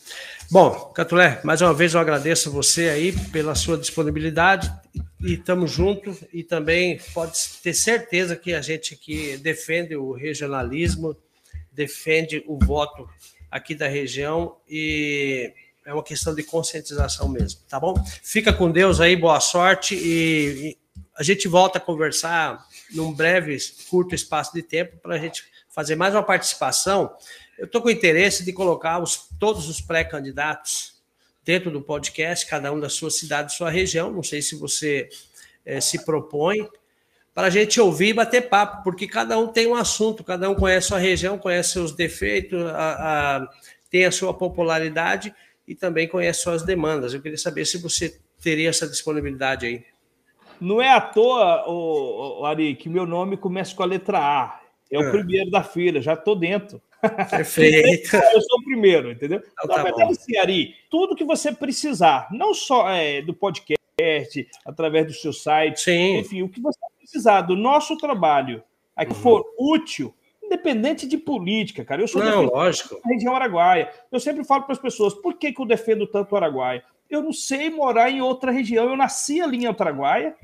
[0.51, 4.71] Bom, Catulé, mais uma vez eu agradeço você aí pela sua disponibilidade
[5.21, 11.15] e estamos juntos e também pode ter certeza que a gente aqui defende o regionalismo,
[11.71, 13.07] defende o voto
[13.51, 15.53] aqui da região e
[15.85, 17.93] é uma questão de conscientização mesmo, tá bom?
[18.23, 20.75] Fica com Deus aí, boa sorte e,
[21.15, 23.57] a gente volta a conversar num breve,
[23.89, 27.13] curto espaço de tempo para a gente fazer mais uma participação
[27.59, 30.97] eu estou com interesse de colocar os, todos os pré-candidatos
[31.43, 34.11] dentro do podcast, cada um da sua cidade, sua região.
[34.11, 35.09] Não sei se você
[35.65, 36.69] é, se propõe
[37.33, 40.55] para a gente ouvir e bater papo, porque cada um tem um assunto, cada um
[40.55, 43.49] conhece a sua região, conhece seus defeitos, a, a,
[43.89, 45.33] tem a sua popularidade
[45.67, 47.13] e também conhece suas demandas.
[47.13, 49.85] Eu queria saber se você teria essa disponibilidade aí.
[50.61, 54.61] Não é à toa, o, o Ari, que meu nome começa com a letra A.
[54.89, 55.11] É o é.
[55.11, 56.81] primeiro da fila, já estou dentro.
[57.29, 58.15] Perfeito.
[58.15, 59.41] Eu sou o primeiro, entendeu?
[59.53, 65.07] Então, tá verdade, assim, Ari, tudo que você precisar, não só é, do podcast, através
[65.07, 66.17] do seu site, Sim.
[66.17, 68.63] enfim, o que você precisar do nosso trabalho,
[68.95, 69.19] a que uhum.
[69.19, 70.13] for útil,
[70.43, 72.01] independente de política, cara.
[72.01, 72.99] Eu sou não, lógico.
[73.03, 73.89] da região Araguaia.
[74.11, 76.83] Eu sempre falo para as pessoas, por que, que eu defendo tanto o Araguaia?
[77.09, 78.89] Eu não sei morar em outra região.
[78.89, 80.35] Eu nasci ali em Araguaia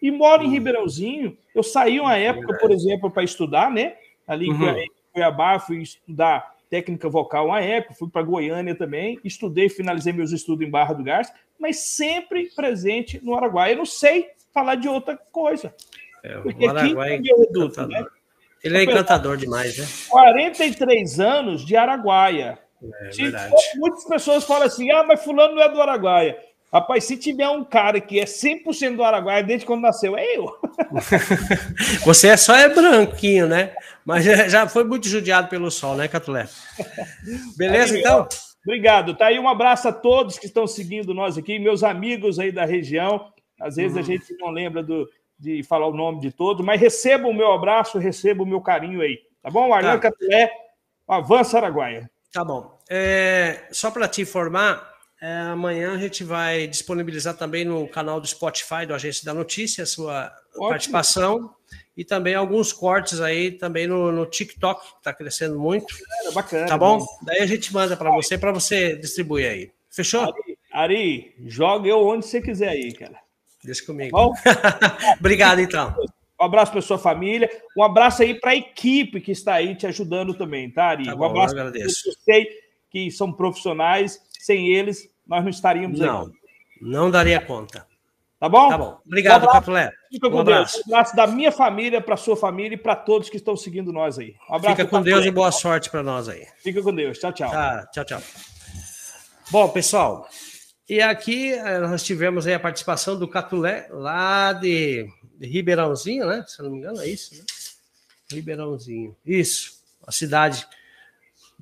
[0.00, 0.48] e moro uhum.
[0.48, 1.36] em Ribeirãozinho.
[1.54, 3.96] Eu saí uma época, por exemplo, para estudar, né?
[4.26, 4.84] Ali uhum.
[5.14, 10.66] Cuiabá, fui estudar técnica vocal uma época, fui para Goiânia também, estudei, finalizei meus estudos
[10.66, 13.74] em Barra do Garça, mas sempre presente no Araguaia.
[13.74, 15.72] Eu não sei falar de outra coisa.
[16.24, 18.04] É, porque o Araguaia aqui é reduto, né?
[18.64, 19.86] Ele é encantador demais, né?
[20.08, 22.58] 43 anos de Araguaia.
[22.82, 23.54] É, verdade.
[23.76, 26.36] Muitas pessoas falam assim: ah, mas Fulano não é do Araguaia.
[26.74, 30.58] Rapaz, se tiver um cara que é 100% do Araguaia desde quando nasceu, é eu.
[32.04, 33.72] Você é só é branquinho, né?
[34.04, 36.48] Mas já foi muito judiado pelo sol, né, Catulé?
[37.56, 38.28] Beleza, aí, então?
[38.66, 39.14] Obrigado.
[39.14, 42.64] Tá aí um abraço a todos que estão seguindo nós aqui, meus amigos aí da
[42.64, 43.32] região.
[43.60, 44.02] Às vezes uhum.
[44.02, 47.52] a gente não lembra do, de falar o nome de todos, mas receba o meu
[47.52, 49.20] abraço, receba o meu carinho aí.
[49.40, 49.72] Tá bom?
[49.72, 50.10] Arlan tá.
[50.10, 50.50] Catulé,
[51.06, 52.10] avança Araguaia.
[52.32, 52.76] Tá bom.
[52.90, 54.93] É, só para te informar,
[55.24, 59.84] é, amanhã a gente vai disponibilizar também no canal do Spotify do Agência da Notícia
[59.84, 60.68] a sua Ótimo.
[60.68, 61.54] participação
[61.96, 65.94] e também alguns cortes aí também no, no TikTok, que está crescendo muito.
[66.26, 66.66] É, bacana.
[66.66, 67.02] Tá bom?
[67.22, 69.70] Daí a gente manda para você, para você distribuir aí.
[69.90, 70.24] Fechou?
[70.24, 73.18] Ari, Ari, joga eu onde você quiser aí, cara.
[73.64, 74.14] Deixa comigo.
[74.14, 74.34] Tá bom?
[75.18, 75.96] Obrigado, então.
[76.38, 77.48] Um abraço para sua família.
[77.74, 81.06] Um abraço aí para a equipe que está aí te ajudando também, tá, Ari?
[81.06, 82.10] Tá bom, um abraço eu agradeço.
[82.10, 82.46] Eu sei
[82.90, 84.20] que são profissionais.
[84.44, 86.32] Sem eles, nós não estaríamos não, aí.
[86.80, 87.86] Não, daria conta.
[88.38, 88.68] Tá bom?
[88.68, 89.00] Tá bom.
[89.06, 89.90] Obrigado, um Capulé.
[90.10, 90.82] Fica com um Deus.
[90.86, 94.18] Um abraço da minha família para sua família e para todos que estão seguindo nós
[94.18, 94.34] aí.
[94.50, 94.76] Um abraço.
[94.76, 96.46] Fica com Deus e boa sorte para nós aí.
[96.58, 97.18] Fica com Deus.
[97.18, 97.50] Tchau, tchau.
[97.50, 98.22] Tá, tchau, tchau.
[99.50, 100.28] Bom, pessoal,
[100.86, 106.44] e aqui eh, nós tivemos a participação do Catulé, lá de, de Ribeirãozinho, né?
[106.46, 107.44] Se não me engano, é isso, né?
[108.30, 109.16] Ribeirãozinho.
[109.24, 110.66] Isso, a cidade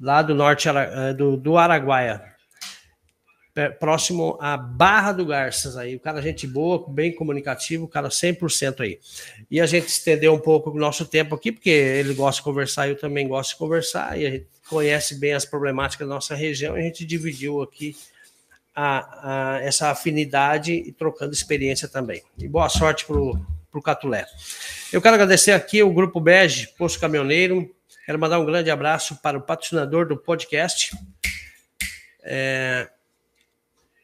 [0.01, 2.32] lá do norte eh, do, do Araguaia
[3.79, 8.81] próximo à Barra do Garças aí, o cara gente boa, bem comunicativo, o cara 100%
[8.81, 8.99] aí.
[9.51, 12.89] E a gente estendeu um pouco o nosso tempo aqui, porque ele gosta de conversar,
[12.89, 16.77] eu também gosto de conversar, e a gente conhece bem as problemáticas da nossa região,
[16.77, 17.95] e a gente dividiu aqui
[18.75, 22.23] a, a, essa afinidade e trocando experiência também.
[22.39, 24.25] E boa sorte para o Catulé.
[24.91, 27.71] Eu quero agradecer aqui o Grupo Bege, Posto Caminhoneiro,
[28.07, 30.97] quero mandar um grande abraço para o patrocinador do podcast,
[32.23, 32.89] é,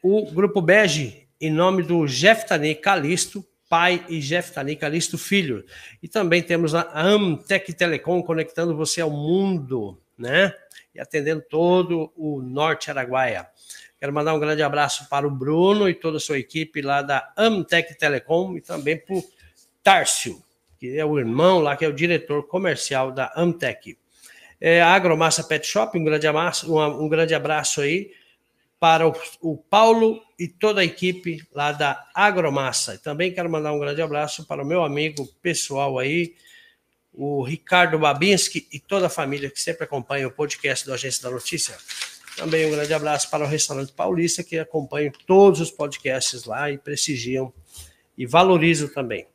[0.01, 5.63] o Grupo Bege, em nome do Jeftani Calisto, pai, e Jeftani Calisto filho.
[6.01, 10.53] E também temos a Amtec Telecom conectando você ao mundo, né?
[10.93, 13.47] E atendendo todo o Norte Araguaia.
[13.99, 17.31] Quero mandar um grande abraço para o Bruno e toda a sua equipe lá da
[17.37, 19.23] Amtec Telecom e também para o
[19.83, 20.41] Tárcio,
[20.79, 23.97] que é o irmão lá, que é o diretor comercial da Amtec.
[24.59, 28.11] É, Agromassa Pet Shop, um grande, abraço, um, um grande abraço aí
[28.79, 32.97] para o, o, Paulo e toda a equipe lá da Agromassa.
[32.97, 36.35] Também quero mandar um grande abraço para o meu amigo pessoal aí,
[37.13, 41.29] o Ricardo Babinski e toda a família que sempre acompanha o podcast do Agência da
[41.29, 41.75] Notícia.
[42.37, 46.77] Também um grande abraço para o Restaurante Paulista, que acompanha todos os podcasts lá e
[46.77, 47.51] prestigiam
[48.17, 49.27] e valorizam também.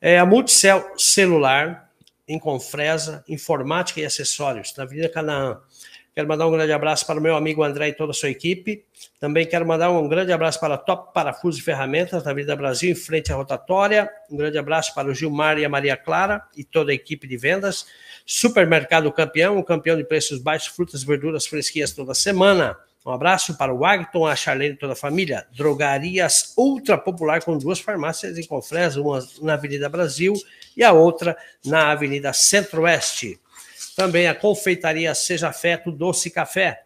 [0.00, 1.92] É, a Multicel Celular,
[2.26, 5.60] em Confresa, Informática e Acessórios, na Avenida Canaã.
[6.20, 8.84] Quero mandar um grande abraço para o meu amigo André e toda a sua equipe.
[9.18, 12.90] Também quero mandar um grande abraço para a Top Parafuso e Ferramentas, na Avenida Brasil,
[12.90, 14.06] em frente à rotatória.
[14.30, 17.38] Um grande abraço para o Gilmar e a Maria Clara e toda a equipe de
[17.38, 17.86] vendas.
[18.26, 22.76] Supermercado Campeão, um campeão de preços baixos, frutas e verduras fresquinhas toda semana.
[23.06, 25.46] Um abraço para o Agton, a Charlene e toda a família.
[25.56, 30.34] Drogarias Ultra Popular, com duas farmácias em Confresa, uma na Avenida Brasil
[30.76, 31.34] e a outra
[31.64, 33.40] na Avenida Centro-Oeste.
[34.00, 36.84] Também a confeitaria Seja Afeto Doce Café,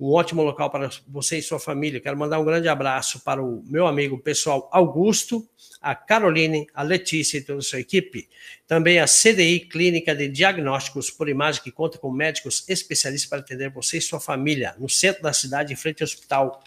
[0.00, 2.00] um ótimo local para você e sua família.
[2.00, 5.48] Quero mandar um grande abraço para o meu amigo pessoal Augusto,
[5.80, 8.28] a Caroline, a Letícia e toda a sua equipe.
[8.66, 13.70] Também a CDI Clínica de Diagnósticos por Imagem, que conta com médicos especialistas para atender
[13.70, 16.60] você e sua família, no centro da cidade, em frente ao Hospital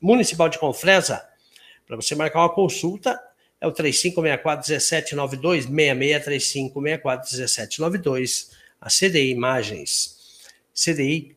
[0.00, 1.28] Municipal de Confresa.
[1.88, 3.20] Para você marcar uma consulta,
[3.60, 8.51] é o 3564-1792, 663564-1792,
[8.82, 10.18] a CDI Imagens.
[10.74, 11.36] CDI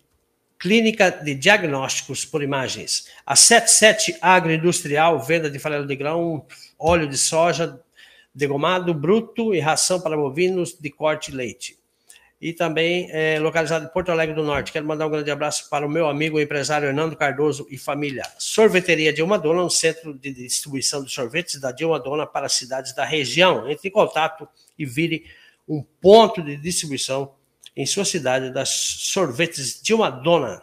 [0.57, 3.07] Clínica de Diagnósticos por Imagens.
[3.23, 6.43] A 77 Agroindustrial, venda de farelo de grão,
[6.79, 7.79] óleo de soja,
[8.33, 11.77] degomado bruto e ração para bovinos de corte e leite.
[12.41, 14.71] E também é, localizado em Porto Alegre do Norte.
[14.71, 18.23] Quero mandar um grande abraço para o meu amigo o empresário Hernando Cardoso e família.
[18.39, 22.93] Sorveteria Dilma Dona, um centro de distribuição de sorvetes da Dilma Dona para as cidades
[22.93, 23.69] da região.
[23.69, 24.47] Entre em contato
[24.77, 25.25] e vire
[25.67, 27.33] um ponto de distribuição
[27.75, 30.61] em sua cidade das sorvetes de uma dona.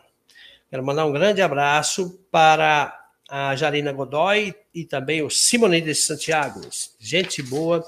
[0.70, 2.98] Quero mandar um grande abraço para
[3.28, 6.60] a Jarina Godoy e também o Simonides Santiago.
[6.98, 7.84] Gente boa,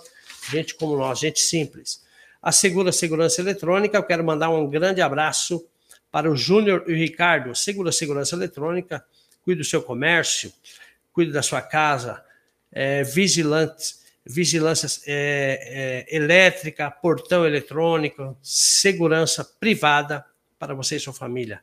[0.50, 2.02] gente como nós, gente simples.
[2.42, 5.66] A Segura Segurança Eletrônica, eu quero mandar um grande abraço
[6.10, 7.54] para o Júnior e o Ricardo.
[7.54, 9.02] Segura Segurança Eletrônica,
[9.42, 10.52] cuide do seu comércio,
[11.12, 12.22] cuide da sua casa,
[12.70, 20.24] é, vigilante vigilância é, é, elétrica, portão eletrônico, segurança privada
[20.58, 21.60] para você e sua família.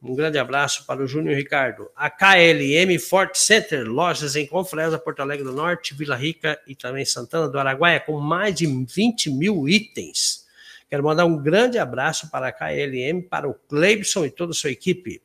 [0.00, 1.90] Um grande abraço para o Júnior Ricardo.
[1.96, 7.06] A KLM Fort Center, lojas em Confresa, Porto Alegre do Norte, Vila Rica e também
[7.06, 10.44] Santana do Araguaia, com mais de 20 mil itens.
[10.90, 14.70] Quero mandar um grande abraço para a KLM, para o Cleibson e toda a sua
[14.70, 15.22] equipe.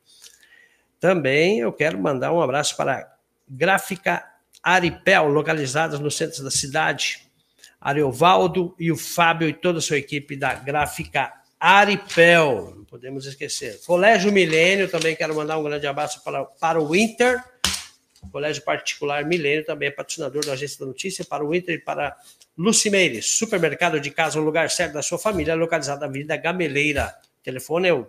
[0.98, 4.24] Também eu quero mandar um abraço para a Gráfica
[4.62, 7.26] Aripel, localizadas no centro da cidade.
[7.80, 13.80] Ariovaldo e o Fábio e toda a sua equipe da Gráfica Aripel, não podemos esquecer.
[13.84, 17.44] Colégio Milênio, também quero mandar um grande abraço para, para o Inter.
[18.32, 22.16] Colégio Particular Milênio, também é patrocinador da Agência da Notícia, para o Inter e para
[22.56, 23.26] Lucimeires.
[23.32, 27.14] Supermercado de casa, o lugar certo da sua família, localizado na Avenida Gameleira.
[27.40, 28.06] O telefone é o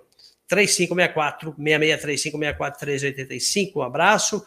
[0.48, 3.80] 3564 6635 385.
[3.80, 4.46] Um abraço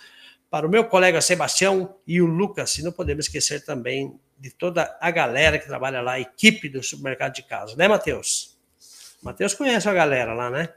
[0.54, 4.96] para o meu colega Sebastião e o Lucas, e não podemos esquecer também de toda
[5.00, 8.56] a galera que trabalha lá, a equipe do supermercado de casa, né, Matheus?
[9.20, 10.68] Matheus conhece a galera lá, né?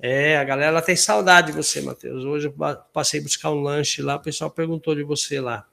[0.00, 2.24] É, a galera tem saudade de você, Matheus.
[2.24, 2.54] Hoje eu
[2.94, 5.66] passei buscar um lanche lá, o pessoal perguntou de você lá.